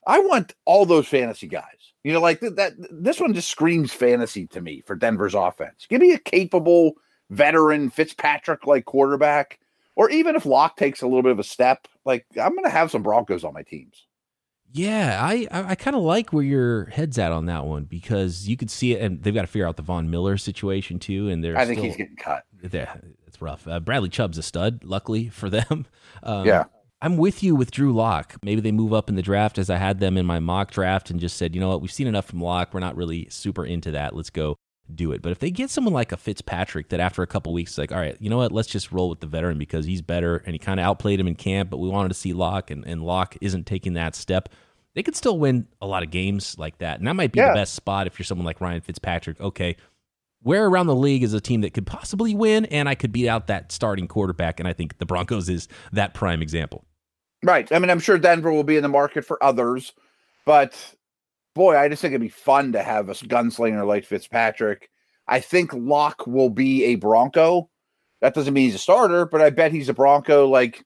I 0.05 0.19
want 0.19 0.53
all 0.65 0.85
those 0.85 1.07
fantasy 1.07 1.47
guys. 1.47 1.93
You 2.03 2.13
know, 2.13 2.21
like 2.21 2.39
th- 2.39 2.55
that. 2.55 2.73
This 2.91 3.19
one 3.19 3.33
just 3.33 3.49
screams 3.49 3.91
fantasy 3.91 4.47
to 4.47 4.61
me 4.61 4.81
for 4.85 4.95
Denver's 4.95 5.35
offense. 5.35 5.85
Give 5.89 6.01
me 6.01 6.13
a 6.13 6.19
capable 6.19 6.93
veteran 7.29 7.89
Fitzpatrick 7.89 8.65
like 8.65 8.85
quarterback, 8.85 9.59
or 9.95 10.09
even 10.09 10.35
if 10.35 10.45
Lock 10.45 10.77
takes 10.77 11.01
a 11.01 11.07
little 11.07 11.23
bit 11.23 11.31
of 11.31 11.39
a 11.39 11.43
step, 11.43 11.87
like 12.05 12.25
I'm 12.41 12.53
going 12.53 12.63
to 12.63 12.69
have 12.69 12.91
some 12.91 13.03
Broncos 13.03 13.43
on 13.43 13.53
my 13.53 13.63
teams. 13.63 14.05
Yeah, 14.71 15.19
I 15.21 15.47
I, 15.51 15.69
I 15.71 15.75
kind 15.75 15.95
of 15.95 16.03
like 16.03 16.33
where 16.33 16.43
your 16.43 16.85
head's 16.85 17.17
at 17.17 17.31
on 17.31 17.45
that 17.45 17.65
one 17.65 17.85
because 17.85 18.47
you 18.47 18.57
could 18.57 18.69
see 18.69 18.93
it, 18.93 19.01
and 19.01 19.23
they've 19.23 19.33
got 19.33 19.41
to 19.41 19.47
figure 19.47 19.67
out 19.67 19.77
the 19.77 19.81
Von 19.81 20.09
Miller 20.09 20.37
situation 20.37 20.99
too. 20.99 21.29
And 21.29 21.43
they're 21.43 21.57
I 21.57 21.65
think 21.65 21.79
still, 21.79 21.85
he's 21.85 21.97
getting 21.97 22.17
cut. 22.17 22.43
Yeah, 22.71 22.95
it's 23.25 23.41
rough. 23.41 23.67
Uh, 23.67 23.79
Bradley 23.79 24.09
Chubb's 24.09 24.37
a 24.37 24.43
stud, 24.43 24.83
luckily 24.83 25.29
for 25.29 25.49
them. 25.49 25.85
Um, 26.23 26.47
yeah. 26.47 26.63
I'm 26.99 27.17
with 27.17 27.43
you 27.43 27.55
with 27.55 27.69
Drew 27.69 27.93
Lock. 27.93 28.37
Maybe 28.41 28.59
they 28.59 28.71
move 28.71 28.91
up 28.91 29.07
in 29.07 29.15
the 29.15 29.21
draft 29.21 29.59
as 29.59 29.69
I 29.69 29.77
had 29.77 29.99
them 29.99 30.17
in 30.17 30.25
my 30.25 30.39
mock 30.39 30.71
draft 30.71 31.11
and 31.11 31.19
just 31.19 31.37
said, 31.37 31.53
you 31.53 31.61
know 31.61 31.69
what, 31.69 31.79
we've 31.79 31.91
seen 31.91 32.07
enough 32.07 32.25
from 32.25 32.41
Lock. 32.41 32.73
We're 32.73 32.79
not 32.79 32.97
really 32.97 33.27
super 33.29 33.63
into 33.63 33.91
that. 33.91 34.15
Let's 34.15 34.31
go 34.31 34.57
do 34.93 35.11
it. 35.11 35.21
But 35.21 35.31
if 35.31 35.39
they 35.39 35.51
get 35.51 35.69
someone 35.69 35.93
like 35.93 36.11
a 36.11 36.17
Fitzpatrick 36.17 36.89
that 36.89 36.99
after 36.99 37.21
a 37.21 37.27
couple 37.27 37.53
weeks 37.53 37.73
is 37.73 37.77
like, 37.77 37.91
all 37.91 37.99
right, 37.99 38.17
you 38.19 38.29
know 38.29 38.37
what, 38.37 38.51
let's 38.51 38.67
just 38.67 38.91
roll 38.91 39.09
with 39.09 39.19
the 39.19 39.27
veteran 39.27 39.59
because 39.59 39.85
he's 39.85 40.01
better 40.01 40.37
and 40.37 40.53
he 40.53 40.59
kind 40.59 40.79
of 40.79 40.85
outplayed 40.85 41.19
him 41.19 41.27
in 41.27 41.35
camp, 41.35 41.69
but 41.69 41.77
we 41.77 41.89
wanted 41.89 42.09
to 42.09 42.15
see 42.15 42.33
Lock 42.33 42.71
and, 42.71 42.85
and 42.87 43.03
Lock 43.03 43.37
isn't 43.41 43.67
taking 43.67 43.93
that 43.93 44.15
step. 44.15 44.49
They 44.95 45.03
could 45.03 45.15
still 45.15 45.37
win 45.37 45.67
a 45.81 45.87
lot 45.87 46.01
of 46.01 46.09
games 46.09 46.57
like 46.57 46.79
that. 46.79 46.97
And 46.97 47.07
that 47.07 47.15
might 47.15 47.31
be 47.31 47.39
yeah. 47.39 47.49
the 47.49 47.53
best 47.53 47.75
spot 47.75 48.07
if 48.07 48.17
you're 48.17 48.25
someone 48.25 48.45
like 48.45 48.59
Ryan 48.59 48.81
Fitzpatrick. 48.81 49.39
Okay, 49.39 49.75
where 50.41 50.67
around 50.67 50.87
the 50.87 50.95
league 50.95 51.23
is 51.23 51.33
a 51.33 51.41
team 51.41 51.61
that 51.61 51.73
could 51.73 51.87
possibly 51.87 52.35
win 52.35 52.65
and 52.65 52.87
I 52.87 52.95
could 52.95 53.11
beat 53.11 53.27
out 53.27 53.47
that 53.47 53.71
starting 53.71 54.07
quarterback. 54.07 54.59
And 54.59 54.67
I 54.67 54.73
think 54.73 54.97
the 54.97 55.05
Broncos 55.05 55.49
is 55.49 55.67
that 55.91 56.13
prime 56.13 56.41
example. 56.41 56.85
Right. 57.43 57.71
I 57.71 57.79
mean, 57.79 57.89
I'm 57.89 57.99
sure 57.99 58.17
Denver 58.17 58.51
will 58.51 58.63
be 58.63 58.77
in 58.77 58.83
the 58.83 58.89
market 58.89 59.25
for 59.25 59.43
others, 59.43 59.93
but 60.45 60.75
boy, 61.53 61.77
I 61.77 61.89
just 61.89 62.01
think 62.01 62.11
it'd 62.11 62.21
be 62.21 62.29
fun 62.29 62.71
to 62.73 62.81
have 62.81 63.09
a 63.09 63.13
gunslinger 63.13 63.85
like 63.85 64.05
Fitzpatrick. 64.05 64.89
I 65.27 65.39
think 65.39 65.73
Lock 65.73 66.25
will 66.25 66.49
be 66.49 66.85
a 66.85 66.95
Bronco. 66.95 67.69
That 68.21 68.33
doesn't 68.33 68.53
mean 68.53 68.65
he's 68.65 68.75
a 68.75 68.79
starter, 68.79 69.25
but 69.25 69.41
I 69.41 69.49
bet 69.49 69.71
he's 69.71 69.89
a 69.89 69.93
Bronco. 69.93 70.47
Like 70.47 70.85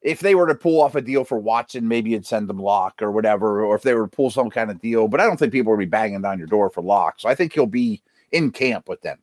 if 0.00 0.20
they 0.20 0.34
were 0.34 0.46
to 0.46 0.54
pull 0.54 0.80
off 0.80 0.94
a 0.94 1.00
deal 1.00 1.24
for 1.24 1.38
Watson, 1.38 1.86
maybe 1.86 2.10
you'd 2.10 2.26
send 2.26 2.48
them 2.48 2.58
Lock 2.58 3.00
or 3.00 3.12
whatever, 3.12 3.64
or 3.64 3.76
if 3.76 3.82
they 3.82 3.94
were 3.94 4.08
to 4.08 4.16
pull 4.16 4.30
some 4.30 4.50
kind 4.50 4.70
of 4.70 4.80
deal. 4.80 5.06
But 5.08 5.20
I 5.20 5.26
don't 5.26 5.36
think 5.36 5.52
people 5.52 5.72
would 5.72 5.78
be 5.78 5.84
banging 5.84 6.22
down 6.22 6.38
your 6.38 6.48
door 6.48 6.70
for 6.70 6.82
Lock. 6.82 7.20
So 7.20 7.28
I 7.28 7.34
think 7.34 7.52
he'll 7.52 7.66
be 7.66 8.02
in 8.32 8.50
camp 8.50 8.88
with 8.88 9.00
Denver 9.02 9.22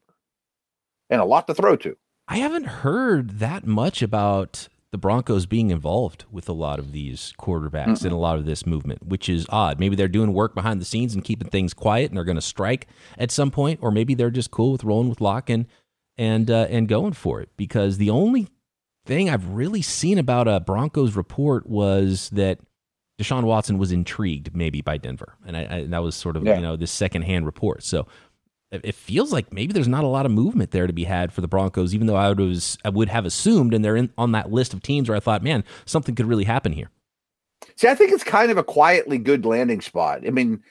and 1.10 1.22
a 1.22 1.26
lot 1.26 1.48
to 1.48 1.54
throw 1.54 1.76
to. 1.78 1.98
I 2.28 2.38
haven't 2.38 2.66
heard 2.66 3.40
that 3.40 3.66
much 3.66 4.02
about 4.02 4.70
the 4.92 4.98
Broncos 4.98 5.46
being 5.46 5.70
involved 5.70 6.26
with 6.32 6.50
a 6.50 6.54
lot 6.54 6.80
of 6.80 6.92
these 6.92 7.34
quarterbacks 7.40 7.88
mm-hmm. 7.88 8.08
and 8.08 8.14
a 8.14 8.18
lot 8.18 8.38
of 8.38 8.46
this 8.46 8.66
movement, 8.66 9.06
which 9.06 9.30
is 9.30 9.46
odd. 9.50 9.80
Maybe 9.80 9.96
they're 9.96 10.08
doing 10.08 10.34
work 10.34 10.56
behind 10.56 10.82
the 10.82 10.86
scenes 10.86 11.14
and 11.14 11.24
keeping 11.24 11.50
things 11.50 11.74
quiet, 11.74 12.10
and 12.10 12.18
they're 12.18 12.24
going 12.24 12.36
to 12.36 12.42
strike 12.42 12.88
at 13.18 13.32
some 13.32 13.52
point, 13.52 13.80
or 13.82 13.92
maybe 13.92 14.14
they're 14.16 14.32
just 14.32 14.52
cool 14.52 14.72
with 14.72 14.84
rolling 14.84 15.10
with 15.10 15.22
Lock 15.22 15.50
and 15.50 15.68
and 16.18 16.50
uh, 16.50 16.68
and 16.70 16.88
going 16.88 17.14
for 17.14 17.40
it. 17.40 17.50
Because 17.56 17.98
the 17.98 18.10
only 18.10 18.48
thing 19.06 19.30
I've 19.30 19.50
really 19.50 19.82
seen 19.82 20.18
about 20.18 20.48
a 20.48 20.60
Broncos 20.60 21.16
report 21.16 21.68
was 21.68 22.30
that 22.32 22.60
Deshaun 23.20 23.44
Watson 23.44 23.78
was 23.78 23.92
intrigued 23.92 24.56
maybe 24.56 24.82
by 24.82 24.98
Denver, 24.98 25.36
and, 25.46 25.56
I, 25.56 25.62
I, 25.62 25.78
and 25.80 25.94
that 25.94 26.02
was 26.02 26.16
sort 26.16 26.36
of 26.36 26.46
yeah. 26.46 26.56
you 26.56 26.62
know 26.62 26.76
this 26.76 26.92
secondhand 26.92 27.46
report. 27.46 27.84
So 27.84 28.08
it 28.72 28.96
feels 28.96 29.32
like 29.32 29.52
maybe 29.52 29.74
there's 29.74 29.88
not 29.88 30.04
a 30.04 30.08
lot 30.08 30.26
of 30.26 30.32
movement 30.32 30.72
there 30.72 30.86
to 30.86 30.94
be 30.94 31.04
had 31.04 31.34
for 31.34 31.42
the 31.42 31.48
Broncos, 31.48 31.96
even 31.96 32.08
though 32.08 32.16
I 32.16 32.32
was 32.32 32.78
I 32.86 32.90
would 32.90 33.10
have 33.10 33.26
assumed, 33.26 33.74
and 33.74 33.84
they're 33.84 33.96
in 33.96 34.12
on 34.18 34.32
that 34.34 34.52
list 34.52 34.74
of 34.74 34.84
teams 34.84 35.10
where 35.10 35.16
I 35.16 35.20
thought, 35.20 35.44
man, 35.44 35.64
something 35.86 36.16
could 36.16 36.28
really 36.28 36.44
happen 36.44 36.72
here. 36.72 36.90
See, 37.76 37.88
I 37.88 37.96
think 37.96 38.12
it's 38.12 38.24
kind 38.24 38.52
of 38.52 38.58
a 38.58 38.64
quietly 38.64 39.18
good 39.18 39.46
landing 39.46 39.82
spot. 39.82 40.26
I 40.26 40.30
mean, 40.30 40.62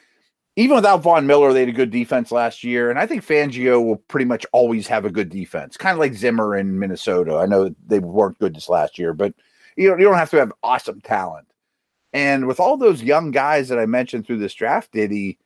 even 0.57 0.77
without 0.77 1.03
Von 1.03 1.27
Miller, 1.27 1.53
they 1.53 1.61
had 1.61 1.69
a 1.69 1.73
good 1.73 1.91
defense 1.91 2.31
last 2.31 2.63
year, 2.63 2.91
and 2.91 2.99
I 2.99 3.07
think 3.07 3.25
Fangio 3.25 3.85
will 3.85 3.97
pretty 3.97 4.27
much 4.27 4.47
always 4.53 4.87
have 4.87 5.05
a 5.05 5.11
good 5.11 5.29
defense, 5.29 5.77
kind 5.77 5.93
of 5.93 5.99
like 5.99 6.15
Zimmer 6.15 6.57
in 6.57 6.79
Minnesota. 6.79 7.37
I 7.37 7.47
know 7.47 7.75
they 7.87 7.99
weren't 7.99 8.39
good 8.39 8.55
this 8.55 8.69
last 8.69 8.99
year, 8.99 9.13
but 9.13 9.35
you 9.77 9.89
know 9.89 9.97
you 9.97 10.05
don't 10.05 10.15
have 10.15 10.31
to 10.31 10.39
have 10.39 10.53
awesome 10.63 11.01
talent. 11.01 11.49
And 12.13 12.47
with 12.47 12.61
all 12.61 12.77
those 12.77 13.03
young 13.03 13.33
guys 13.33 13.69
that 13.69 13.79
I 13.79 13.87
mentioned 13.87 14.27
through 14.27 14.39
this 14.39 14.55
draft, 14.55 14.93
ditty 14.93 15.39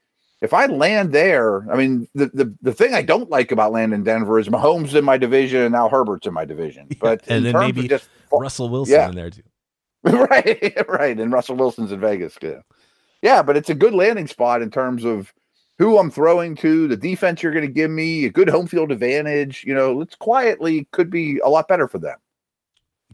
if 0.42 0.52
I 0.52 0.66
land 0.66 1.12
there, 1.12 1.70
I 1.72 1.76
mean, 1.76 2.08
the, 2.14 2.26
the, 2.34 2.54
the 2.60 2.72
thing 2.72 2.94
I 2.94 3.02
don't 3.02 3.30
like 3.30 3.52
about 3.52 3.70
landing 3.70 4.00
in 4.00 4.04
Denver 4.04 4.40
is 4.40 4.48
Mahomes 4.48 4.94
in 4.94 5.04
my 5.04 5.16
division 5.16 5.62
and 5.62 5.72
now 5.72 5.88
Herbert's 5.88 6.26
in 6.26 6.34
my 6.34 6.44
division. 6.44 6.88
But 7.00 7.22
yeah, 7.26 7.34
and 7.36 7.46
then 7.46 7.56
maybe 7.56 7.86
just, 7.86 8.08
Russell 8.32 8.68
Wilson 8.68 8.94
yeah. 8.94 9.08
in 9.08 9.14
there 9.14 9.30
too. 9.30 9.42
right, 10.02 10.84
right. 10.88 11.18
And 11.18 11.32
Russell 11.32 11.54
Wilson's 11.54 11.92
in 11.92 12.00
Vegas. 12.00 12.36
Yeah. 12.42 12.60
Yeah, 13.22 13.40
but 13.40 13.56
it's 13.56 13.70
a 13.70 13.74
good 13.74 13.94
landing 13.94 14.26
spot 14.26 14.62
in 14.62 14.70
terms 14.70 15.04
of 15.04 15.32
who 15.78 15.96
I'm 15.96 16.10
throwing 16.10 16.56
to, 16.56 16.88
the 16.88 16.96
defense 16.96 17.40
you're 17.40 17.52
going 17.52 17.66
to 17.66 17.72
give 17.72 17.90
me, 17.90 18.24
a 18.24 18.30
good 18.30 18.48
home 18.48 18.66
field 18.66 18.90
advantage. 18.90 19.62
You 19.64 19.74
know, 19.74 20.00
it's 20.00 20.16
quietly 20.16 20.88
could 20.90 21.08
be 21.08 21.38
a 21.38 21.48
lot 21.48 21.68
better 21.68 21.86
for 21.86 21.98
them. 21.98 22.18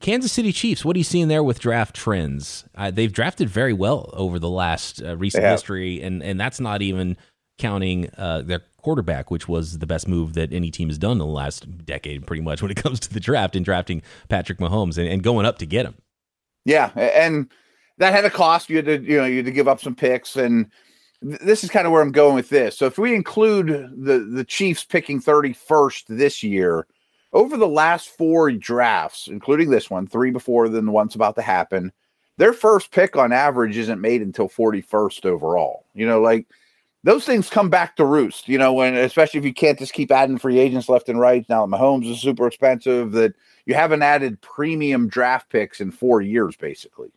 Kansas 0.00 0.32
City 0.32 0.52
Chiefs, 0.52 0.84
what 0.84 0.96
are 0.96 0.98
you 0.98 1.04
seeing 1.04 1.28
there 1.28 1.42
with 1.42 1.60
draft 1.60 1.94
trends? 1.94 2.64
Uh, 2.74 2.90
they've 2.90 3.12
drafted 3.12 3.48
very 3.48 3.72
well 3.72 4.10
over 4.12 4.38
the 4.38 4.48
last 4.48 5.02
uh, 5.02 5.16
recent 5.16 5.44
history, 5.44 6.02
and 6.02 6.22
and 6.22 6.38
that's 6.40 6.60
not 6.60 6.82
even 6.82 7.16
counting 7.58 8.10
uh, 8.16 8.42
their 8.42 8.62
quarterback, 8.82 9.30
which 9.30 9.48
was 9.48 9.78
the 9.78 9.86
best 9.86 10.08
move 10.08 10.34
that 10.34 10.52
any 10.52 10.70
team 10.70 10.88
has 10.88 10.98
done 10.98 11.12
in 11.12 11.18
the 11.18 11.26
last 11.26 11.84
decade, 11.84 12.26
pretty 12.26 12.42
much 12.42 12.62
when 12.62 12.70
it 12.70 12.76
comes 12.76 13.00
to 13.00 13.12
the 13.12 13.20
draft 13.20 13.56
and 13.56 13.64
drafting 13.64 14.02
Patrick 14.28 14.58
Mahomes 14.58 14.98
and, 14.98 15.08
and 15.08 15.22
going 15.22 15.46
up 15.46 15.58
to 15.58 15.66
get 15.66 15.86
him. 15.86 15.94
Yeah, 16.64 16.90
and 16.96 17.50
that 17.98 18.12
had 18.12 18.24
a 18.24 18.30
cost. 18.30 18.70
You 18.70 18.76
had 18.76 18.86
to, 18.86 19.02
you 19.02 19.16
know, 19.16 19.24
you 19.24 19.36
had 19.36 19.46
to 19.46 19.52
give 19.52 19.68
up 19.68 19.80
some 19.80 19.94
picks, 19.94 20.36
and 20.36 20.70
th- 21.22 21.40
this 21.40 21.64
is 21.64 21.70
kind 21.70 21.86
of 21.86 21.92
where 21.92 22.02
I'm 22.02 22.12
going 22.12 22.34
with 22.34 22.48
this. 22.50 22.76
So 22.76 22.86
if 22.86 22.98
we 22.98 23.14
include 23.14 23.68
the 23.96 24.18
the 24.18 24.44
Chiefs 24.44 24.84
picking 24.84 25.20
31st 25.20 26.04
this 26.08 26.42
year 26.42 26.86
over 27.32 27.56
the 27.56 27.68
last 27.68 28.08
four 28.08 28.50
drafts, 28.52 29.28
including 29.28 29.70
this 29.70 29.90
one, 29.90 30.06
three 30.06 30.30
before 30.30 30.68
than 30.68 30.86
the 30.86 30.92
one's 30.92 31.14
about 31.14 31.34
to 31.36 31.42
happen, 31.42 31.92
their 32.38 32.52
first 32.52 32.90
pick 32.90 33.16
on 33.16 33.32
average 33.32 33.76
isn't 33.76 34.00
made 34.00 34.22
until 34.22 34.48
41st 34.48 35.26
overall. 35.26 35.84
You 35.94 36.06
know, 36.06 36.20
like 36.20 36.46
those 37.04 37.24
things 37.24 37.50
come 37.50 37.68
back 37.68 37.96
to 37.96 38.04
roost, 38.04 38.48
you 38.48 38.58
know, 38.58 38.72
when 38.72 38.94
especially 38.94 39.38
if 39.38 39.44
you 39.44 39.52
can't 39.52 39.78
just 39.78 39.92
keep 39.92 40.10
adding 40.10 40.38
free 40.38 40.58
agents 40.58 40.88
left 40.88 41.08
and 41.08 41.20
right. 41.20 41.44
Now 41.48 41.66
that 41.66 41.76
Mahomes 41.76 42.10
is 42.10 42.20
super 42.20 42.46
expensive, 42.46 43.12
that 43.12 43.34
you 43.66 43.74
haven't 43.74 44.02
added 44.02 44.40
premium 44.40 45.08
draft 45.08 45.50
picks 45.50 45.80
in 45.80 45.90
four 45.90 46.20
years, 46.20 46.56
basically. 46.56 47.10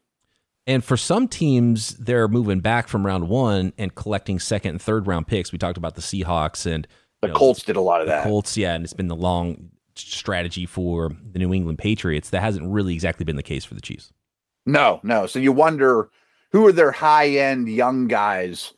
And 0.68 0.84
for 0.84 0.98
some 0.98 1.28
teams, 1.28 1.96
they're 1.98 2.28
moving 2.28 2.60
back 2.60 2.88
from 2.88 3.06
round 3.06 3.30
one 3.30 3.74
and 3.78 3.94
collecting 3.96 4.40
second 4.40 4.72
and 4.72 4.82
third 4.82 5.08
round 5.08 5.28
picks. 5.28 5.52
We 5.52 5.58
talked 5.58 5.78
about 5.78 5.96
the 5.96 6.02
Seahawks 6.02 6.72
and 6.72 6.88
the 7.22 7.30
know, 7.30 7.34
Colts 7.34 7.64
did 7.64 7.76
a 7.76 7.82
lot 7.82 8.02
of 8.02 8.08
that. 8.08 8.24
Colts, 8.24 8.58
yeah, 8.58 8.74
and 8.74 8.84
it's 8.84 8.94
been 8.94 9.08
the 9.08 9.16
long 9.16 9.72
strategy 9.96 10.66
for 10.66 11.12
the 11.32 11.40
New 11.40 11.54
England 11.54 11.80
Patriots. 11.80 12.30
That 12.30 12.42
hasn't 12.42 12.72
really 12.72 12.94
exactly 12.94 13.24
been 13.24 13.36
the 13.36 13.44
case 13.44 13.66
for 13.66 13.74
the 13.74 13.82
Chiefs. 13.82 14.12
No, 14.66 15.00
no. 15.04 15.26
So 15.26 15.40
you 15.40 15.52
wonder 15.52 16.10
who 16.52 16.66
are 16.68 16.72
their 16.72 16.92
high 16.92 17.30
end 17.30 17.70
young 17.70 18.08
guys 18.08 18.74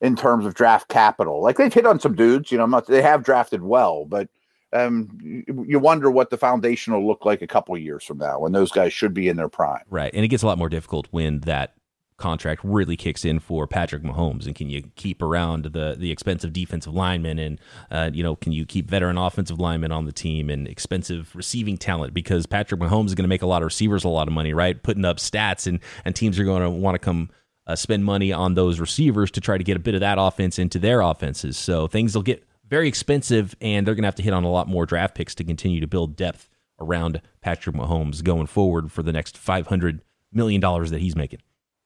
in 0.00 0.16
terms 0.16 0.46
of 0.46 0.54
draft 0.54 0.88
capital? 0.88 1.42
Like 1.42 1.56
they've 1.56 1.72
hit 1.72 1.86
on 1.86 2.00
some 2.00 2.14
dudes, 2.14 2.50
you 2.50 2.58
know, 2.58 2.66
not, 2.66 2.86
they 2.86 3.02
have 3.02 3.22
drafted 3.22 3.62
well, 3.62 4.04
but 4.04 4.28
um, 4.72 5.16
you, 5.22 5.64
you 5.66 5.78
wonder 5.78 6.10
what 6.10 6.30
the 6.30 6.36
foundation 6.36 6.92
will 6.92 7.06
look 7.06 7.24
like 7.24 7.40
a 7.40 7.46
couple 7.46 7.76
years 7.78 8.04
from 8.04 8.18
now 8.18 8.38
when 8.40 8.52
those 8.52 8.70
guys 8.70 8.92
should 8.92 9.14
be 9.14 9.28
in 9.28 9.36
their 9.36 9.48
prime. 9.48 9.84
Right. 9.88 10.12
And 10.12 10.24
it 10.24 10.28
gets 10.28 10.42
a 10.42 10.46
lot 10.46 10.58
more 10.58 10.68
difficult 10.68 11.08
when 11.10 11.40
that 11.40 11.74
contract 12.18 12.60
really 12.64 12.96
kicks 12.96 13.24
in 13.24 13.38
for 13.38 13.66
Patrick 13.66 14.02
Mahomes, 14.02 14.46
and 14.46 14.54
can 14.54 14.68
you 14.68 14.82
keep 14.96 15.22
around 15.22 15.64
the 15.64 15.96
the 15.98 16.10
expensive 16.10 16.52
defensive 16.52 16.92
linemen, 16.92 17.38
and 17.38 17.60
uh, 17.90 18.10
you 18.12 18.22
know, 18.22 18.36
can 18.36 18.52
you 18.52 18.66
keep 18.66 18.90
veteran 18.90 19.16
offensive 19.16 19.58
linemen 19.58 19.92
on 19.92 20.04
the 20.04 20.12
team 20.12 20.50
and 20.50 20.68
expensive 20.68 21.34
receiving 21.34 21.78
talent? 21.78 22.12
Because 22.12 22.46
Patrick 22.46 22.80
Mahomes 22.80 23.06
is 23.06 23.14
going 23.14 23.24
to 23.24 23.28
make 23.28 23.42
a 23.42 23.46
lot 23.46 23.62
of 23.62 23.66
receivers 23.66 24.04
a 24.04 24.08
lot 24.08 24.28
of 24.28 24.34
money, 24.34 24.52
right? 24.52 24.82
Putting 24.82 25.04
up 25.04 25.16
stats, 25.16 25.66
and 25.66 25.80
and 26.04 26.14
teams 26.14 26.38
are 26.38 26.44
going 26.44 26.62
to 26.62 26.70
want 26.70 26.94
to 26.94 26.98
come. 26.98 27.30
Uh, 27.66 27.76
spend 27.76 28.02
money 28.02 28.32
on 28.32 28.54
those 28.54 28.80
receivers 28.80 29.30
to 29.30 29.42
try 29.42 29.58
to 29.58 29.62
get 29.62 29.76
a 29.76 29.78
bit 29.78 29.92
of 29.92 30.00
that 30.00 30.16
offense 30.18 30.58
into 30.58 30.78
their 30.78 31.02
offenses. 31.02 31.58
So 31.58 31.86
things 31.86 32.14
will 32.14 32.22
get 32.22 32.42
very 32.66 32.88
expensive, 32.88 33.54
and 33.60 33.86
they're 33.86 33.94
going 33.94 34.04
to 34.04 34.06
have 34.06 34.14
to 34.14 34.22
hit 34.22 34.32
on 34.32 34.42
a 34.42 34.50
lot 34.50 34.68
more 34.68 34.86
draft 34.86 35.14
picks 35.14 35.34
to 35.34 35.44
continue 35.44 35.78
to 35.78 35.86
build 35.86 36.16
depth 36.16 36.48
around 36.80 37.20
Patrick 37.42 37.76
Mahomes 37.76 38.24
going 38.24 38.46
forward 38.46 38.90
for 38.90 39.02
the 39.02 39.12
next 39.12 39.36
$500 39.36 40.00
million 40.32 40.60
that 40.60 40.98
he's 40.98 41.16
making. 41.16 41.40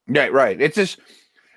Right, 0.09 0.33
right. 0.33 0.61
It's 0.61 0.77
just 0.77 0.99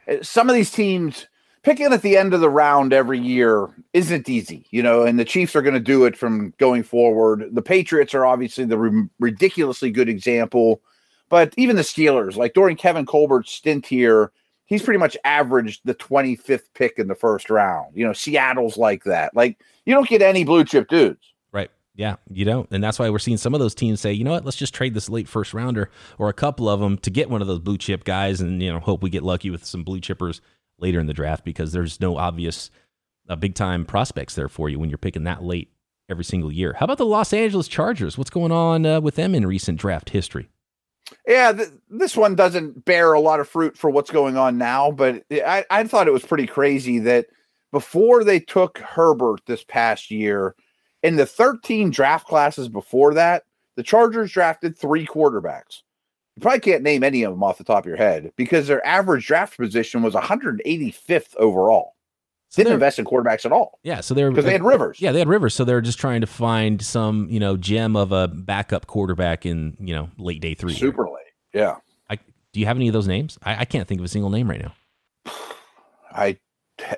eh, 0.08 0.20
some 0.22 0.50
of 0.50 0.56
these 0.56 0.72
teams 0.72 1.28
picking 1.64 1.92
at 1.92 2.04
the 2.04 2.16
end 2.16 2.34
of 2.34 2.42
the 2.42 2.50
round 2.50 2.94
every 2.94 3.20
year 3.20 3.70
isn't 3.94 4.30
easy, 4.30 4.68
you 4.70 4.84
know, 4.84 5.04
and 5.04 5.18
the 5.18 5.26
Chiefs 5.26 5.56
are 5.56 5.64
going 5.64 5.74
to 5.74 5.80
do 5.80 6.06
it 6.06 6.16
from 6.16 6.54
going 6.58 6.84
forward. 6.84 7.50
The 7.54 7.62
Patriots 7.62 8.14
are 8.14 8.26
obviously 8.26 8.66
the 8.66 8.78
r- 8.78 9.10
ridiculously 9.20 9.90
good 9.90 10.08
example, 10.08 10.82
but 11.28 11.54
even 11.58 11.76
the 11.76 11.82
Steelers, 11.82 12.36
like 12.36 12.54
during 12.54 12.78
Kevin 12.78 13.06
Colbert's 13.06 13.52
stint 13.52 13.88
here, 13.88 14.32
he's 14.66 14.84
pretty 14.84 15.00
much 15.00 15.18
averaged 15.24 15.82
the 15.86 15.96
25th 15.96 16.70
pick 16.76 17.00
in 17.00 17.08
the 17.08 17.16
first 17.16 17.50
round. 17.50 17.96
You 17.96 18.06
know, 18.06 18.14
Seattle's 18.14 18.78
like 18.78 19.04
that. 19.06 19.36
Like 19.36 19.58
you 19.86 19.94
don't 19.94 20.08
get 20.08 20.22
any 20.22 20.44
blue 20.44 20.66
chip 20.66 20.88
dudes. 20.88 21.34
Yeah, 21.96 22.18
you 22.30 22.44
don't. 22.44 22.68
And 22.72 22.84
that's 22.84 23.00
why 23.00 23.10
we're 23.10 23.20
seeing 23.20 23.38
some 23.38 23.54
of 23.54 23.62
those 23.62 23.74
teams 23.74 24.02
say, 24.02 24.12
you 24.12 24.26
know 24.26 24.32
what, 24.32 24.44
let's 24.44 24.58
just 24.58 24.74
trade 24.74 24.94
this 24.94 25.10
late 25.10 25.30
first 25.30 25.54
rounder 25.54 25.90
or 26.18 26.28
a 26.28 26.34
couple 26.34 26.68
of 26.68 26.82
them 26.82 26.98
to 27.00 27.10
get 27.10 27.30
one 27.30 27.42
of 27.42 27.48
those 27.48 27.60
blue 27.60 27.78
chip 27.78 28.04
guys 28.04 28.42
and, 28.42 28.62
you 28.62 28.72
know, 28.72 28.80
hope 28.80 29.02
we 29.02 29.10
get 29.10 29.24
lucky 29.24 29.50
with 29.50 29.64
some 29.64 29.84
blue 29.84 30.02
chippers 30.02 30.42
later 30.78 31.00
in 31.00 31.08
the 31.08 31.14
draft 31.14 31.46
because 31.46 31.72
there's 31.72 32.02
no 32.02 32.18
obvious 32.18 32.70
uh, 33.30 33.36
big 33.38 33.56
time 33.56 33.86
prospects 33.86 34.36
there 34.36 34.50
for 34.50 34.70
you 34.70 34.78
when 34.78 34.90
you're 34.90 34.98
picking 34.98 35.24
that 35.24 35.42
late 35.42 35.72
every 36.10 36.26
single 36.26 36.52
year. 36.52 36.74
How 36.74 36.84
about 36.84 36.98
the 36.98 37.06
Los 37.06 37.32
Angeles 37.32 37.70
Chargers? 37.70 38.18
What's 38.18 38.30
going 38.30 38.52
on 38.52 38.86
uh, 38.86 39.00
with 39.00 39.16
them 39.16 39.34
in 39.34 39.48
recent 39.48 39.80
draft 39.80 40.10
history? 40.10 40.50
Yeah, 41.26 41.54
th- 41.54 41.70
this 41.90 42.18
one 42.18 42.36
doesn't 42.36 42.84
bear 42.84 43.14
a 43.14 43.20
lot 43.20 43.40
of 43.40 43.48
fruit 43.48 43.78
for 43.78 43.90
what's 43.90 44.12
going 44.12 44.38
on 44.38 44.58
now, 44.58 44.92
but 44.92 45.24
I, 45.32 45.64
I 45.70 45.84
thought 45.86 46.08
it 46.08 46.14
was 46.14 46.26
pretty 46.26 46.48
crazy 46.48 47.00
that 47.00 47.28
before 47.72 48.24
they 48.24 48.40
took 48.40 48.80
Herbert 48.80 49.42
this 49.46 49.64
past 49.64 50.12
year, 50.12 50.56
in 51.06 51.18
the 51.18 51.26
13 51.26 51.92
draft 51.92 52.28
classes 52.28 52.68
before 52.68 53.14
that, 53.14 53.44
the 53.76 53.84
Chargers 53.84 54.32
drafted 54.32 54.76
three 54.76 55.06
quarterbacks. 55.06 55.84
You 56.36 56.42
probably 56.42 56.62
can't 56.62 56.82
name 56.82 57.04
any 57.04 57.22
of 57.22 57.32
them 57.32 57.44
off 57.44 57.60
the 57.60 57.64
top 57.64 57.84
of 57.84 57.88
your 57.88 57.96
head 57.96 58.32
because 58.36 58.68
their 58.68 58.86
average 58.86 59.28
draft 59.28 59.56
position 59.56 60.02
was 60.02 60.16
185th 60.16 61.36
overall. 61.38 61.94
So 62.50 62.64
Didn't 62.64 62.74
invest 62.74 63.00
in 63.00 63.06
quarterbacks 63.06 63.46
at 63.46 63.52
all 63.52 63.80
Yeah, 63.84 64.02
so 64.02 64.14
they're 64.14 64.32
because 64.32 64.46
they 64.46 64.52
had 64.52 64.62
uh, 64.62 64.66
Rivers. 64.66 65.00
Yeah, 65.00 65.12
they 65.12 65.20
had 65.20 65.28
Rivers, 65.28 65.54
so 65.54 65.64
they're 65.64 65.82
just 65.82 66.00
trying 66.00 66.22
to 66.22 66.28
find 66.28 66.82
some, 66.82 67.28
you 67.30 67.40
know, 67.40 67.56
gem 67.58 67.96
of 67.96 68.12
a 68.12 68.28
backup 68.28 68.88
quarterback 68.88 69.46
in, 69.46 69.78
you 69.80 69.94
know, 69.94 70.10
late 70.18 70.42
day 70.42 70.56
three. 70.56 70.74
super 70.74 71.06
late. 71.06 71.34
Yeah, 71.54 71.76
I, 72.10 72.16
do 72.54 72.60
you 72.60 72.66
have 72.66 72.78
any 72.78 72.88
of 72.88 72.94
those 72.94 73.08
names? 73.08 73.38
I, 73.44 73.62
I 73.62 73.66
can't 73.66 73.88
think 73.88 74.00
of 74.00 74.06
a 74.06 74.10
single 74.10 74.30
name 74.30 74.50
right 74.50 74.62
now. 74.62 74.74
I 76.12 76.38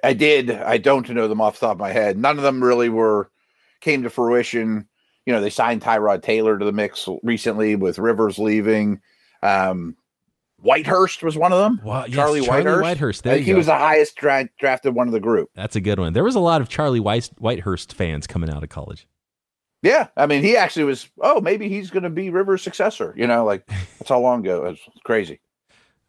I 0.03 0.13
did. 0.13 0.51
I 0.51 0.77
don't 0.77 1.09
know 1.09 1.27
them 1.27 1.41
off 1.41 1.59
the 1.59 1.65
top 1.65 1.75
of 1.75 1.79
my 1.79 1.91
head. 1.91 2.17
None 2.17 2.37
of 2.37 2.43
them 2.43 2.63
really 2.63 2.89
were 2.89 3.29
came 3.81 4.03
to 4.03 4.09
fruition. 4.09 4.87
You 5.25 5.33
know, 5.33 5.41
they 5.41 5.49
signed 5.49 5.81
Tyrod 5.81 6.21
Taylor 6.23 6.57
to 6.57 6.63
the 6.65 6.71
mix 6.71 7.07
recently 7.23 7.75
with 7.75 7.99
Rivers 7.99 8.39
leaving. 8.39 9.01
Um, 9.43 9.95
Whitehurst 10.63 11.21
was 11.21 11.37
one 11.37 11.53
of 11.53 11.59
them. 11.59 11.79
Wow, 11.83 12.05
yes, 12.05 12.15
Charlie 12.15 12.41
Charlie 12.41 12.63
Whitehurst. 12.63 12.81
Whitehurst. 12.83 13.27
I 13.27 13.33
think 13.35 13.45
he 13.45 13.53
was 13.53 13.67
the 13.67 13.75
highest 13.75 14.15
dra- 14.15 14.49
drafted 14.59 14.95
one 14.95 15.07
of 15.07 15.13
the 15.13 15.19
group. 15.19 15.49
That's 15.53 15.75
a 15.75 15.81
good 15.81 15.99
one. 15.99 16.13
There 16.13 16.23
was 16.23 16.35
a 16.35 16.39
lot 16.39 16.61
of 16.61 16.69
Charlie 16.69 16.99
Whitehurst 16.99 17.93
fans 17.93 18.25
coming 18.25 18.49
out 18.49 18.63
of 18.63 18.69
college. 18.69 19.07
Yeah, 19.83 20.07
I 20.17 20.25
mean, 20.25 20.41
he 20.41 20.57
actually 20.57 20.85
was. 20.85 21.07
Oh, 21.21 21.39
maybe 21.39 21.69
he's 21.69 21.91
going 21.91 22.03
to 22.03 22.09
be 22.09 22.31
Rivers' 22.31 22.63
successor. 22.63 23.13
You 23.15 23.27
know, 23.27 23.45
like 23.45 23.65
that's 23.99 24.09
how 24.09 24.19
long 24.19 24.39
ago. 24.39 24.65
It's 24.65 24.81
crazy. 25.03 25.39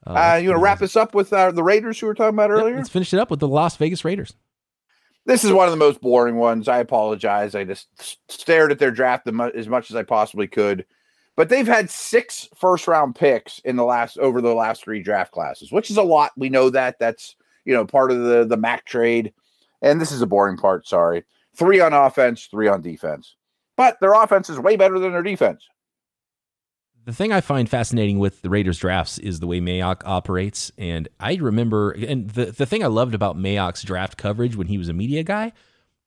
Uh, 0.06 0.14
that's 0.14 0.42
you 0.42 0.48
want 0.48 0.60
to 0.60 0.62
wrap 0.64 0.78
this 0.78 0.96
up 0.96 1.14
with 1.14 1.30
uh, 1.32 1.50
the 1.50 1.62
Raiders 1.62 2.00
who 2.00 2.06
we 2.06 2.08
were 2.08 2.14
talking 2.14 2.34
about 2.34 2.48
Yep, 2.50 2.58
earlier? 2.60 2.76
let's 2.76 2.88
finish 2.88 3.12
it 3.12 3.18
up 3.20 3.30
with 3.30 3.40
the 3.40 3.48
Las 3.48 3.76
Vegas 3.76 4.04
Raiders. 4.04 4.32
This 5.28 5.44
is 5.44 5.52
one 5.52 5.66
of 5.66 5.72
the 5.72 5.76
most 5.76 6.00
boring 6.00 6.36
ones. 6.36 6.68
I 6.68 6.78
apologize. 6.78 7.54
I 7.54 7.62
just 7.62 7.86
stared 8.32 8.72
at 8.72 8.78
their 8.78 8.90
draft 8.90 9.28
as 9.54 9.68
much 9.68 9.90
as 9.90 9.96
I 9.96 10.02
possibly 10.02 10.48
could. 10.48 10.86
But 11.36 11.50
they've 11.50 11.66
had 11.66 11.90
six 11.90 12.48
first 12.56 12.88
round 12.88 13.14
picks 13.14 13.58
in 13.58 13.76
the 13.76 13.84
last 13.84 14.16
over 14.16 14.40
the 14.40 14.54
last 14.54 14.82
three 14.82 15.02
draft 15.02 15.30
classes, 15.32 15.70
which 15.70 15.90
is 15.90 15.98
a 15.98 16.02
lot. 16.02 16.32
We 16.38 16.48
know 16.48 16.70
that. 16.70 16.98
That's 16.98 17.36
you 17.66 17.74
know 17.74 17.84
part 17.84 18.10
of 18.10 18.22
the 18.22 18.46
the 18.46 18.56
Mack 18.56 18.86
trade. 18.86 19.34
And 19.82 20.00
this 20.00 20.12
is 20.12 20.22
a 20.22 20.26
boring 20.26 20.56
part. 20.56 20.88
Sorry, 20.88 21.24
three 21.54 21.78
on 21.78 21.92
offense, 21.92 22.46
three 22.46 22.66
on 22.66 22.80
defense. 22.80 23.36
But 23.76 24.00
their 24.00 24.14
offense 24.14 24.48
is 24.48 24.58
way 24.58 24.76
better 24.76 24.98
than 24.98 25.12
their 25.12 25.22
defense. 25.22 25.68
The 27.08 27.14
thing 27.14 27.32
I 27.32 27.40
find 27.40 27.70
fascinating 27.70 28.18
with 28.18 28.42
the 28.42 28.50
Raiders 28.50 28.76
drafts 28.76 29.16
is 29.16 29.40
the 29.40 29.46
way 29.46 29.62
Mayock 29.62 30.02
operates. 30.04 30.70
And 30.76 31.08
I 31.18 31.36
remember, 31.36 31.92
and 31.92 32.28
the, 32.28 32.44
the 32.52 32.66
thing 32.66 32.84
I 32.84 32.88
loved 32.88 33.14
about 33.14 33.34
Mayock's 33.34 33.82
draft 33.82 34.18
coverage 34.18 34.56
when 34.56 34.66
he 34.66 34.76
was 34.76 34.90
a 34.90 34.92
media 34.92 35.22
guy 35.22 35.54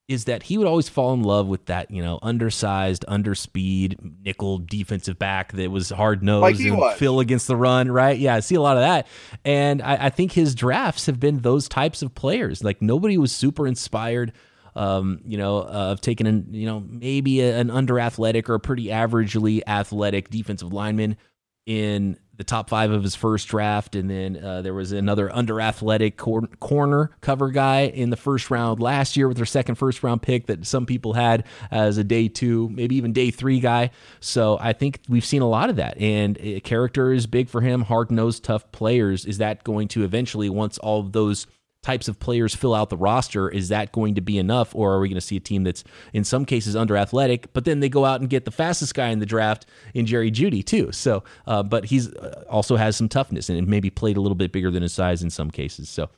is 0.07 0.25
that 0.25 0.43
he 0.43 0.59
would 0.59 0.67
always 0.67 0.89
fall 0.89 1.11
in 1.15 1.23
love 1.23 1.47
with 1.47 1.65
that, 1.65 1.89
you 1.89 2.03
know, 2.03 2.19
undersized, 2.21 3.03
underspeed 3.07 3.97
nickel 4.23 4.59
defensive 4.59 5.17
back 5.17 5.53
that 5.53 5.71
was 5.71 5.89
hard 5.89 6.21
nosed 6.21 6.43
Like 6.43 6.59
and 6.59 6.77
was. 6.77 6.99
fill 6.99 7.19
against 7.19 7.47
the 7.47 7.55
run, 7.55 7.91
right? 7.91 8.19
Yeah, 8.19 8.35
I 8.35 8.39
see 8.41 8.53
a 8.53 8.61
lot 8.61 8.77
of 8.77 8.83
that. 8.83 9.07
And 9.43 9.81
I, 9.81 10.05
I 10.05 10.09
think 10.11 10.33
his 10.33 10.53
drafts 10.53 11.07
have 11.07 11.19
been 11.19 11.39
those 11.39 11.67
types 11.67 12.03
of 12.03 12.13
players. 12.13 12.63
Like 12.63 12.79
nobody 12.79 13.17
was 13.17 13.31
super 13.31 13.65
inspired 13.65 14.33
um, 14.75 15.21
you 15.25 15.37
know, 15.37 15.57
of 15.57 16.01
taking 16.01 16.27
an, 16.27 16.47
you 16.51 16.65
know, 16.65 16.79
maybe 16.79 17.41
a, 17.41 17.57
an 17.57 17.69
under 17.69 17.99
athletic 17.99 18.49
or 18.49 18.55
a 18.55 18.59
pretty 18.59 18.85
averagely 18.87 19.61
athletic 19.67 20.29
defensive 20.29 20.73
lineman 20.73 21.17
in 21.65 22.17
the 22.37 22.43
top 22.43 22.69
five 22.69 22.89
of 22.89 23.03
his 23.03 23.13
first 23.13 23.47
draft. 23.49 23.95
And 23.95 24.09
then 24.09 24.43
uh, 24.43 24.63
there 24.63 24.73
was 24.73 24.91
another 24.91 25.31
under 25.31 25.61
athletic 25.61 26.17
cor- 26.17 26.47
corner 26.59 27.11
cover 27.21 27.51
guy 27.51 27.81
in 27.81 28.09
the 28.09 28.17
first 28.17 28.49
round 28.49 28.79
last 28.79 29.15
year 29.15 29.27
with 29.27 29.37
their 29.37 29.45
second 29.45 29.75
first 29.75 30.01
round 30.01 30.23
pick 30.23 30.47
that 30.47 30.65
some 30.65 30.87
people 30.87 31.13
had 31.13 31.45
as 31.69 31.99
a 31.99 32.03
day 32.03 32.27
two, 32.27 32.67
maybe 32.69 32.95
even 32.95 33.13
day 33.13 33.29
three 33.29 33.59
guy. 33.59 33.91
So 34.21 34.57
I 34.59 34.73
think 34.73 35.01
we've 35.07 35.25
seen 35.25 35.43
a 35.43 35.47
lot 35.47 35.69
of 35.69 35.75
that. 35.75 35.99
And 35.99 36.35
uh, 36.39 36.61
character 36.61 37.13
is 37.13 37.27
big 37.27 37.47
for 37.47 37.61
him, 37.61 37.83
hard 37.83 38.09
nosed, 38.09 38.43
tough 38.43 38.71
players. 38.71 39.25
Is 39.25 39.37
that 39.37 39.63
going 39.63 39.87
to 39.89 40.03
eventually, 40.03 40.49
once 40.49 40.79
all 40.79 40.99
of 40.99 41.11
those 41.11 41.45
types 41.83 42.07
of 42.07 42.19
players 42.19 42.53
fill 42.53 42.75
out 42.75 42.89
the 42.89 42.97
roster, 42.97 43.49
is 43.49 43.69
that 43.69 43.91
going 43.91 44.13
to 44.15 44.21
be 44.21 44.37
enough, 44.37 44.75
or 44.75 44.93
are 44.93 44.99
we 44.99 45.09
going 45.09 45.15
to 45.15 45.21
see 45.21 45.35
a 45.37 45.39
team 45.39 45.63
that's 45.63 45.83
in 46.13 46.23
some 46.23 46.45
cases 46.45 46.75
under 46.75 46.95
athletic, 46.95 47.51
but 47.53 47.65
then 47.65 47.79
they 47.79 47.89
go 47.89 48.05
out 48.05 48.21
and 48.21 48.29
get 48.29 48.45
the 48.45 48.51
fastest 48.51 48.93
guy 48.93 49.07
in 49.09 49.19
the 49.19 49.25
draft 49.25 49.65
in 49.95 50.05
Jerry 50.05 50.29
Jeudy 50.31 50.63
too? 50.63 50.91
So, 50.91 51.23
uh, 51.47 51.63
but 51.63 51.85
he's 51.85 52.13
uh, 52.13 52.43
also 52.49 52.75
has 52.75 52.95
some 52.95 53.09
toughness 53.09 53.49
and 53.49 53.67
maybe 53.67 53.89
played 53.89 54.15
a 54.17 54.21
little 54.21 54.35
bit 54.35 54.51
bigger 54.51 54.69
than 54.69 54.83
his 54.83 54.93
size 54.93 55.23
in 55.23 55.31
some 55.31 55.49
cases. 55.49 55.89
So 55.89 56.09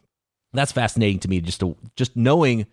that's 0.52 0.72
fascinating 0.74 1.20
to 1.20 1.30
me, 1.30 1.40
just 1.40 1.62
to 1.62 1.78
just 1.96 2.16
knowing 2.18 2.66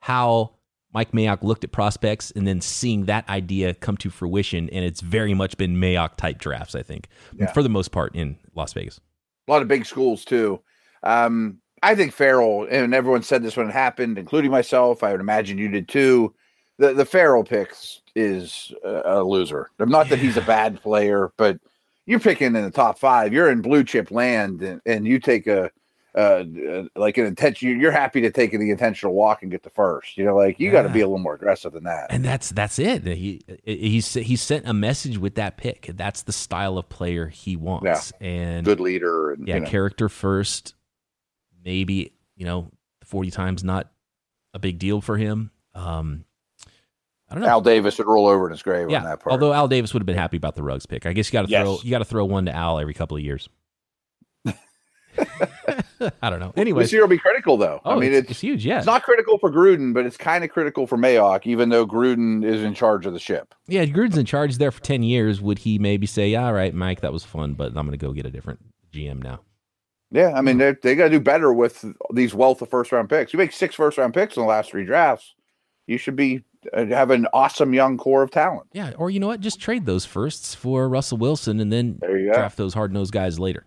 how 0.00 0.52
Mike 0.94 1.12
Mayock 1.12 1.42
looked 1.42 1.62
at 1.62 1.70
prospects 1.72 2.32
and 2.32 2.48
then 2.48 2.60
seeing 2.62 3.04
that 3.04 3.28
idea 3.28 3.74
come 3.74 3.96
to 3.98 4.10
fruition, 4.10 4.68
and 4.70 4.84
it's 4.84 5.02
very 5.02 5.34
much 5.34 5.56
been 5.56 5.76
Mayock 5.76 6.16
type 6.16 6.38
drafts, 6.38 6.74
I 6.74 6.82
think, 6.82 7.06
Yeah. 7.38 7.52
for 7.52 7.62
the 7.62 7.68
most 7.68 7.92
part 7.92 8.16
in 8.16 8.38
Las 8.56 8.72
Vegas. 8.72 8.98
A 9.46 9.52
lot 9.52 9.62
of 9.62 9.68
big 9.68 9.84
schools 9.86 10.24
too. 10.24 10.60
Um, 11.02 11.59
I 11.82 11.94
think 11.94 12.12
Ferrell 12.12 12.66
and 12.70 12.94
everyone 12.94 13.22
said 13.22 13.42
this 13.42 13.56
when 13.56 13.68
it 13.68 13.72
happened, 13.72 14.18
including 14.18 14.50
myself. 14.50 15.02
I 15.02 15.12
would 15.12 15.20
imagine 15.20 15.58
you 15.58 15.68
did 15.68 15.88
too. 15.88 16.34
The 16.78 16.92
the 16.92 17.04
Ferrell 17.04 17.44
picks 17.44 18.02
is 18.14 18.72
a, 18.84 19.02
a 19.04 19.22
loser. 19.22 19.70
Not 19.78 20.08
that 20.08 20.18
he's 20.18 20.36
a 20.36 20.42
bad 20.42 20.82
player, 20.82 21.32
but 21.36 21.58
you're 22.06 22.20
picking 22.20 22.48
in 22.48 22.62
the 22.62 22.70
top 22.70 22.98
five. 22.98 23.32
You're 23.32 23.50
in 23.50 23.62
blue 23.62 23.84
chip 23.84 24.10
land, 24.10 24.62
and, 24.62 24.80
and 24.84 25.06
you 25.06 25.18
take 25.18 25.46
a 25.46 25.70
uh, 26.14 26.44
like 26.96 27.18
an 27.18 27.26
intention. 27.26 27.80
You're 27.80 27.92
happy 27.92 28.20
to 28.22 28.30
take 28.30 28.50
the 28.50 28.70
intentional 28.70 29.14
walk 29.14 29.42
and 29.42 29.50
get 29.50 29.62
the 29.62 29.70
first. 29.70 30.16
You 30.16 30.24
know, 30.24 30.36
like 30.36 30.58
you 30.58 30.70
got 30.70 30.82
to 30.82 30.88
be 30.88 31.00
a 31.00 31.06
little 31.06 31.18
more 31.18 31.34
aggressive 31.34 31.72
than 31.72 31.84
that. 31.84 32.06
And 32.10 32.24
that's 32.24 32.50
that's 32.50 32.78
it. 32.78 33.06
He 33.06 33.42
he's 33.64 34.14
he 34.14 34.36
sent 34.36 34.66
a 34.66 34.74
message 34.74 35.18
with 35.18 35.36
that 35.36 35.56
pick. 35.56 35.90
That's 35.94 36.22
the 36.22 36.32
style 36.32 36.78
of 36.78 36.88
player 36.88 37.28
he 37.28 37.56
wants. 37.56 38.12
yeah. 38.20 38.26
And 38.26 38.66
Good 38.66 38.80
leader, 38.80 39.32
and 39.32 39.46
yeah, 39.46 39.56
you 39.56 39.60
know. 39.60 39.66
character 39.68 40.08
first. 40.08 40.74
Maybe 41.64 42.12
you 42.36 42.44
know, 42.46 42.70
forty 43.04 43.30
times 43.30 43.62
not 43.64 43.90
a 44.54 44.58
big 44.58 44.78
deal 44.78 45.00
for 45.00 45.16
him. 45.16 45.50
Um, 45.74 46.24
I 47.28 47.34
don't 47.34 47.42
know. 47.42 47.48
Al 47.48 47.60
Davis 47.60 47.96
would 47.98 48.06
roll 48.08 48.26
over 48.26 48.46
in 48.46 48.50
his 48.52 48.62
grave 48.62 48.86
on 48.86 49.04
that 49.04 49.20
part. 49.20 49.30
although 49.32 49.52
Al 49.52 49.68
Davis 49.68 49.92
would 49.94 50.00
have 50.02 50.06
been 50.06 50.16
happy 50.16 50.36
about 50.36 50.56
the 50.56 50.62
Ruggs 50.64 50.86
pick. 50.86 51.06
I 51.06 51.12
guess 51.12 51.28
you 51.28 51.32
got 51.32 51.42
to 51.46 51.50
Yes. 51.50 51.62
throw 51.64 51.78
you 51.84 51.90
got 51.90 51.98
to 51.98 52.04
throw 52.04 52.24
one 52.24 52.46
to 52.46 52.54
Al 52.54 52.78
every 52.80 52.94
couple 52.94 53.16
of 53.16 53.22
years. 53.22 53.48
I 56.22 56.30
don't 56.30 56.40
know. 56.40 56.52
Anyway, 56.56 56.82
this 56.82 56.92
year 56.92 57.02
will 57.02 57.08
be 57.08 57.18
critical, 57.18 57.56
though. 57.56 57.80
oh, 57.84 57.92
I 57.92 57.98
mean, 57.98 58.10
it's, 58.12 58.22
it's 58.22 58.30
it's 58.30 58.40
huge. 58.40 58.64
Yeah, 58.64 58.78
It's 58.78 58.86
not 58.86 59.02
critical 59.02 59.38
for 59.38 59.50
Gruden, 59.50 59.92
but 59.92 60.06
it's 60.06 60.16
kind 60.16 60.42
of 60.44 60.50
critical 60.50 60.86
for 60.86 60.96
Mayock, 60.96 61.46
even 61.46 61.68
though 61.68 61.86
Gruden 61.86 62.44
is 62.44 62.62
in 62.62 62.74
charge 62.74 63.06
of 63.06 63.12
the 63.12 63.18
ship. 63.18 63.54
yeah. 63.66 63.84
Gruden's 63.84 64.16
in 64.16 64.24
charge 64.24 64.56
there 64.58 64.70
for 64.70 64.80
ten 64.80 65.02
years. 65.02 65.40
Would 65.40 65.58
he 65.58 65.78
maybe 65.78 66.06
say, 66.06 66.34
"All 66.36 66.52
right, 66.52 66.72
Mike, 66.74 67.00
that 67.02 67.12
was 67.12 67.24
fun, 67.24 67.52
but 67.54 67.68
I'm 67.68 67.86
going 67.86 67.90
to 67.90 67.96
go 67.98 68.12
get 68.12 68.24
a 68.24 68.30
different 68.30 68.60
GM 68.92 69.22
now"? 69.22 69.40
Yeah, 70.12 70.32
I 70.34 70.40
mean, 70.40 70.58
they 70.58 70.74
they 70.82 70.94
got 70.96 71.04
to 71.04 71.10
do 71.10 71.20
better 71.20 71.52
with 71.52 71.84
these 72.12 72.34
wealth 72.34 72.62
of 72.62 72.68
first 72.68 72.90
round 72.92 73.08
picks. 73.08 73.32
You 73.32 73.38
make 73.38 73.52
six 73.52 73.74
first 73.74 73.96
round 73.98 74.12
picks 74.14 74.36
in 74.36 74.42
the 74.42 74.48
last 74.48 74.70
three 74.70 74.84
drafts, 74.84 75.34
you 75.86 75.98
should 75.98 76.16
be 76.16 76.42
uh, 76.74 76.86
have 76.86 77.10
an 77.10 77.26
awesome 77.32 77.72
young 77.72 77.96
core 77.96 78.22
of 78.22 78.30
talent. 78.30 78.66
Yeah, 78.72 78.92
or 78.98 79.08
you 79.10 79.20
know 79.20 79.28
what? 79.28 79.40
Just 79.40 79.60
trade 79.60 79.86
those 79.86 80.04
firsts 80.04 80.54
for 80.54 80.88
Russell 80.88 81.18
Wilson, 81.18 81.60
and 81.60 81.72
then 81.72 81.98
There 82.00 82.18
you 82.18 82.26
go. 82.28 82.34
draft 82.34 82.56
those 82.56 82.74
hard 82.74 82.92
nosed 82.92 83.12
guys 83.12 83.38
later. 83.38 83.66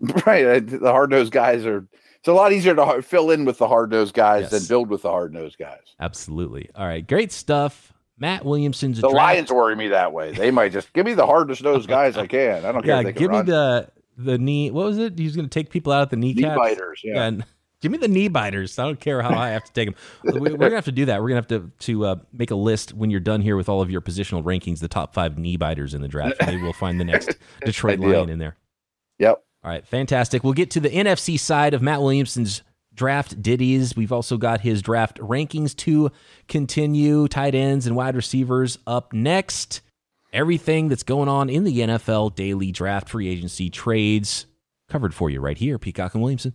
Right, 0.26 0.44
uh, 0.44 0.60
the 0.60 0.90
hard 0.92 1.10
nosed 1.10 1.32
guys 1.32 1.64
are. 1.66 1.86
It's 2.18 2.28
a 2.28 2.32
lot 2.32 2.52
easier 2.52 2.74
to 2.74 3.02
fill 3.02 3.30
in 3.30 3.44
with 3.44 3.58
the 3.58 3.68
hard 3.68 3.90
nosed 3.90 4.14
guys 4.14 4.42
Yes. 4.42 4.50
than 4.52 4.64
build 4.66 4.88
with 4.88 5.02
the 5.02 5.10
hard 5.10 5.32
nosed 5.34 5.58
guys. 5.58 5.94
Absolutely. 6.00 6.70
All 6.74 6.86
right, 6.86 7.06
great 7.06 7.30
stuff. 7.32 7.92
Matt 8.18 8.44
Williamson's 8.44 8.98
a 8.98 9.02
The 9.02 9.08
draft- 9.08 9.16
Lions 9.16 9.52
worry 9.52 9.76
me 9.76 9.88
that 9.88 10.12
way. 10.12 10.32
They 10.32 10.50
might 10.50 10.72
just 10.72 10.92
give 10.94 11.04
me 11.04 11.14
the 11.14 11.26
hardest 11.26 11.62
nosed 11.62 11.88
guys 11.88 12.16
I 12.16 12.26
can. 12.26 12.64
I 12.64 12.72
don't 12.72 12.82
care. 12.84 13.02
Yeah, 13.02 13.08
if 13.08 13.14
can 13.16 13.22
give 13.22 13.30
me 13.30 13.42
the 13.42 13.88
the 14.16 14.38
knee. 14.38 14.70
What 14.70 14.86
was 14.86 14.98
it? 14.98 15.18
He's 15.18 15.34
going 15.36 15.48
to 15.48 15.50
take 15.60 15.70
people 15.70 15.92
out 15.92 16.02
at 16.02 16.10
the 16.10 16.16
knee 16.16 16.34
biters. 16.34 17.00
Yeah. 17.04 17.22
And 17.24 17.44
give 17.80 17.92
me 17.92 17.98
the 17.98 18.08
knee 18.08 18.28
biters. 18.28 18.78
I 18.78 18.84
don't 18.84 18.98
care 19.00 19.20
how 19.22 19.36
I 19.36 19.50
have 19.50 19.64
to 19.64 19.72
take 19.72 19.88
them. 19.88 19.94
We- 20.34 20.40
We're 20.50 20.56
gonna 20.56 20.74
have 20.74 20.84
to 20.86 20.92
do 20.92 21.04
that. 21.06 21.20
We're 21.20 21.28
gonna 21.28 21.38
have 21.40 21.48
to 21.48 21.70
to 21.80 22.04
uh, 22.06 22.16
make 22.32 22.50
a 22.50 22.54
list 22.56 22.94
when 22.94 23.10
you're 23.10 23.20
done 23.20 23.40
here 23.42 23.56
with 23.56 23.68
all 23.68 23.80
of 23.82 23.90
your 23.90 24.00
positional 24.00 24.42
rankings, 24.42 24.80
the 24.80 24.88
top 24.88 25.12
five 25.14 25.36
knee 25.38 25.56
biters 25.56 25.92
in 25.94 26.00
the 26.02 26.08
draft. 26.08 26.36
Maybe 26.46 26.62
we'll 26.62 26.72
find 26.72 26.98
the 26.98 27.04
next 27.04 27.36
Detroit 27.64 27.98
Lion 27.98 28.28
in 28.30 28.38
there. 28.38 28.56
Yep. 29.18 29.42
All 29.64 29.70
right, 29.70 29.86
fantastic. 29.86 30.44
We'll 30.44 30.52
get 30.54 30.70
to 30.72 30.80
the 30.80 30.90
NFC 30.90 31.38
side 31.40 31.72
of 31.74 31.80
Matt 31.82 32.00
Williamson's 32.02 32.62
draft 32.94 33.42
ditties. 33.42 33.96
We've 33.96 34.12
also 34.12 34.36
got 34.36 34.60
his 34.60 34.82
draft 34.82 35.18
rankings 35.18 35.74
to 35.78 36.10
continue, 36.48 37.26
tight 37.28 37.54
ends 37.54 37.86
and 37.86 37.96
wide 37.96 38.14
receivers 38.14 38.78
up 38.86 39.12
next. 39.12 39.80
Everything 40.34 40.88
that's 40.88 41.04
going 41.04 41.28
on 41.28 41.48
in 41.48 41.62
the 41.62 41.78
NFL 41.78 42.34
daily 42.34 42.72
draft 42.72 43.08
free 43.08 43.28
agency 43.28 43.70
trades 43.70 44.46
covered 44.88 45.14
for 45.14 45.30
you 45.30 45.40
right 45.40 45.56
here, 45.56 45.78
Peacock 45.78 46.12
and 46.14 46.22
Williamson. 46.24 46.52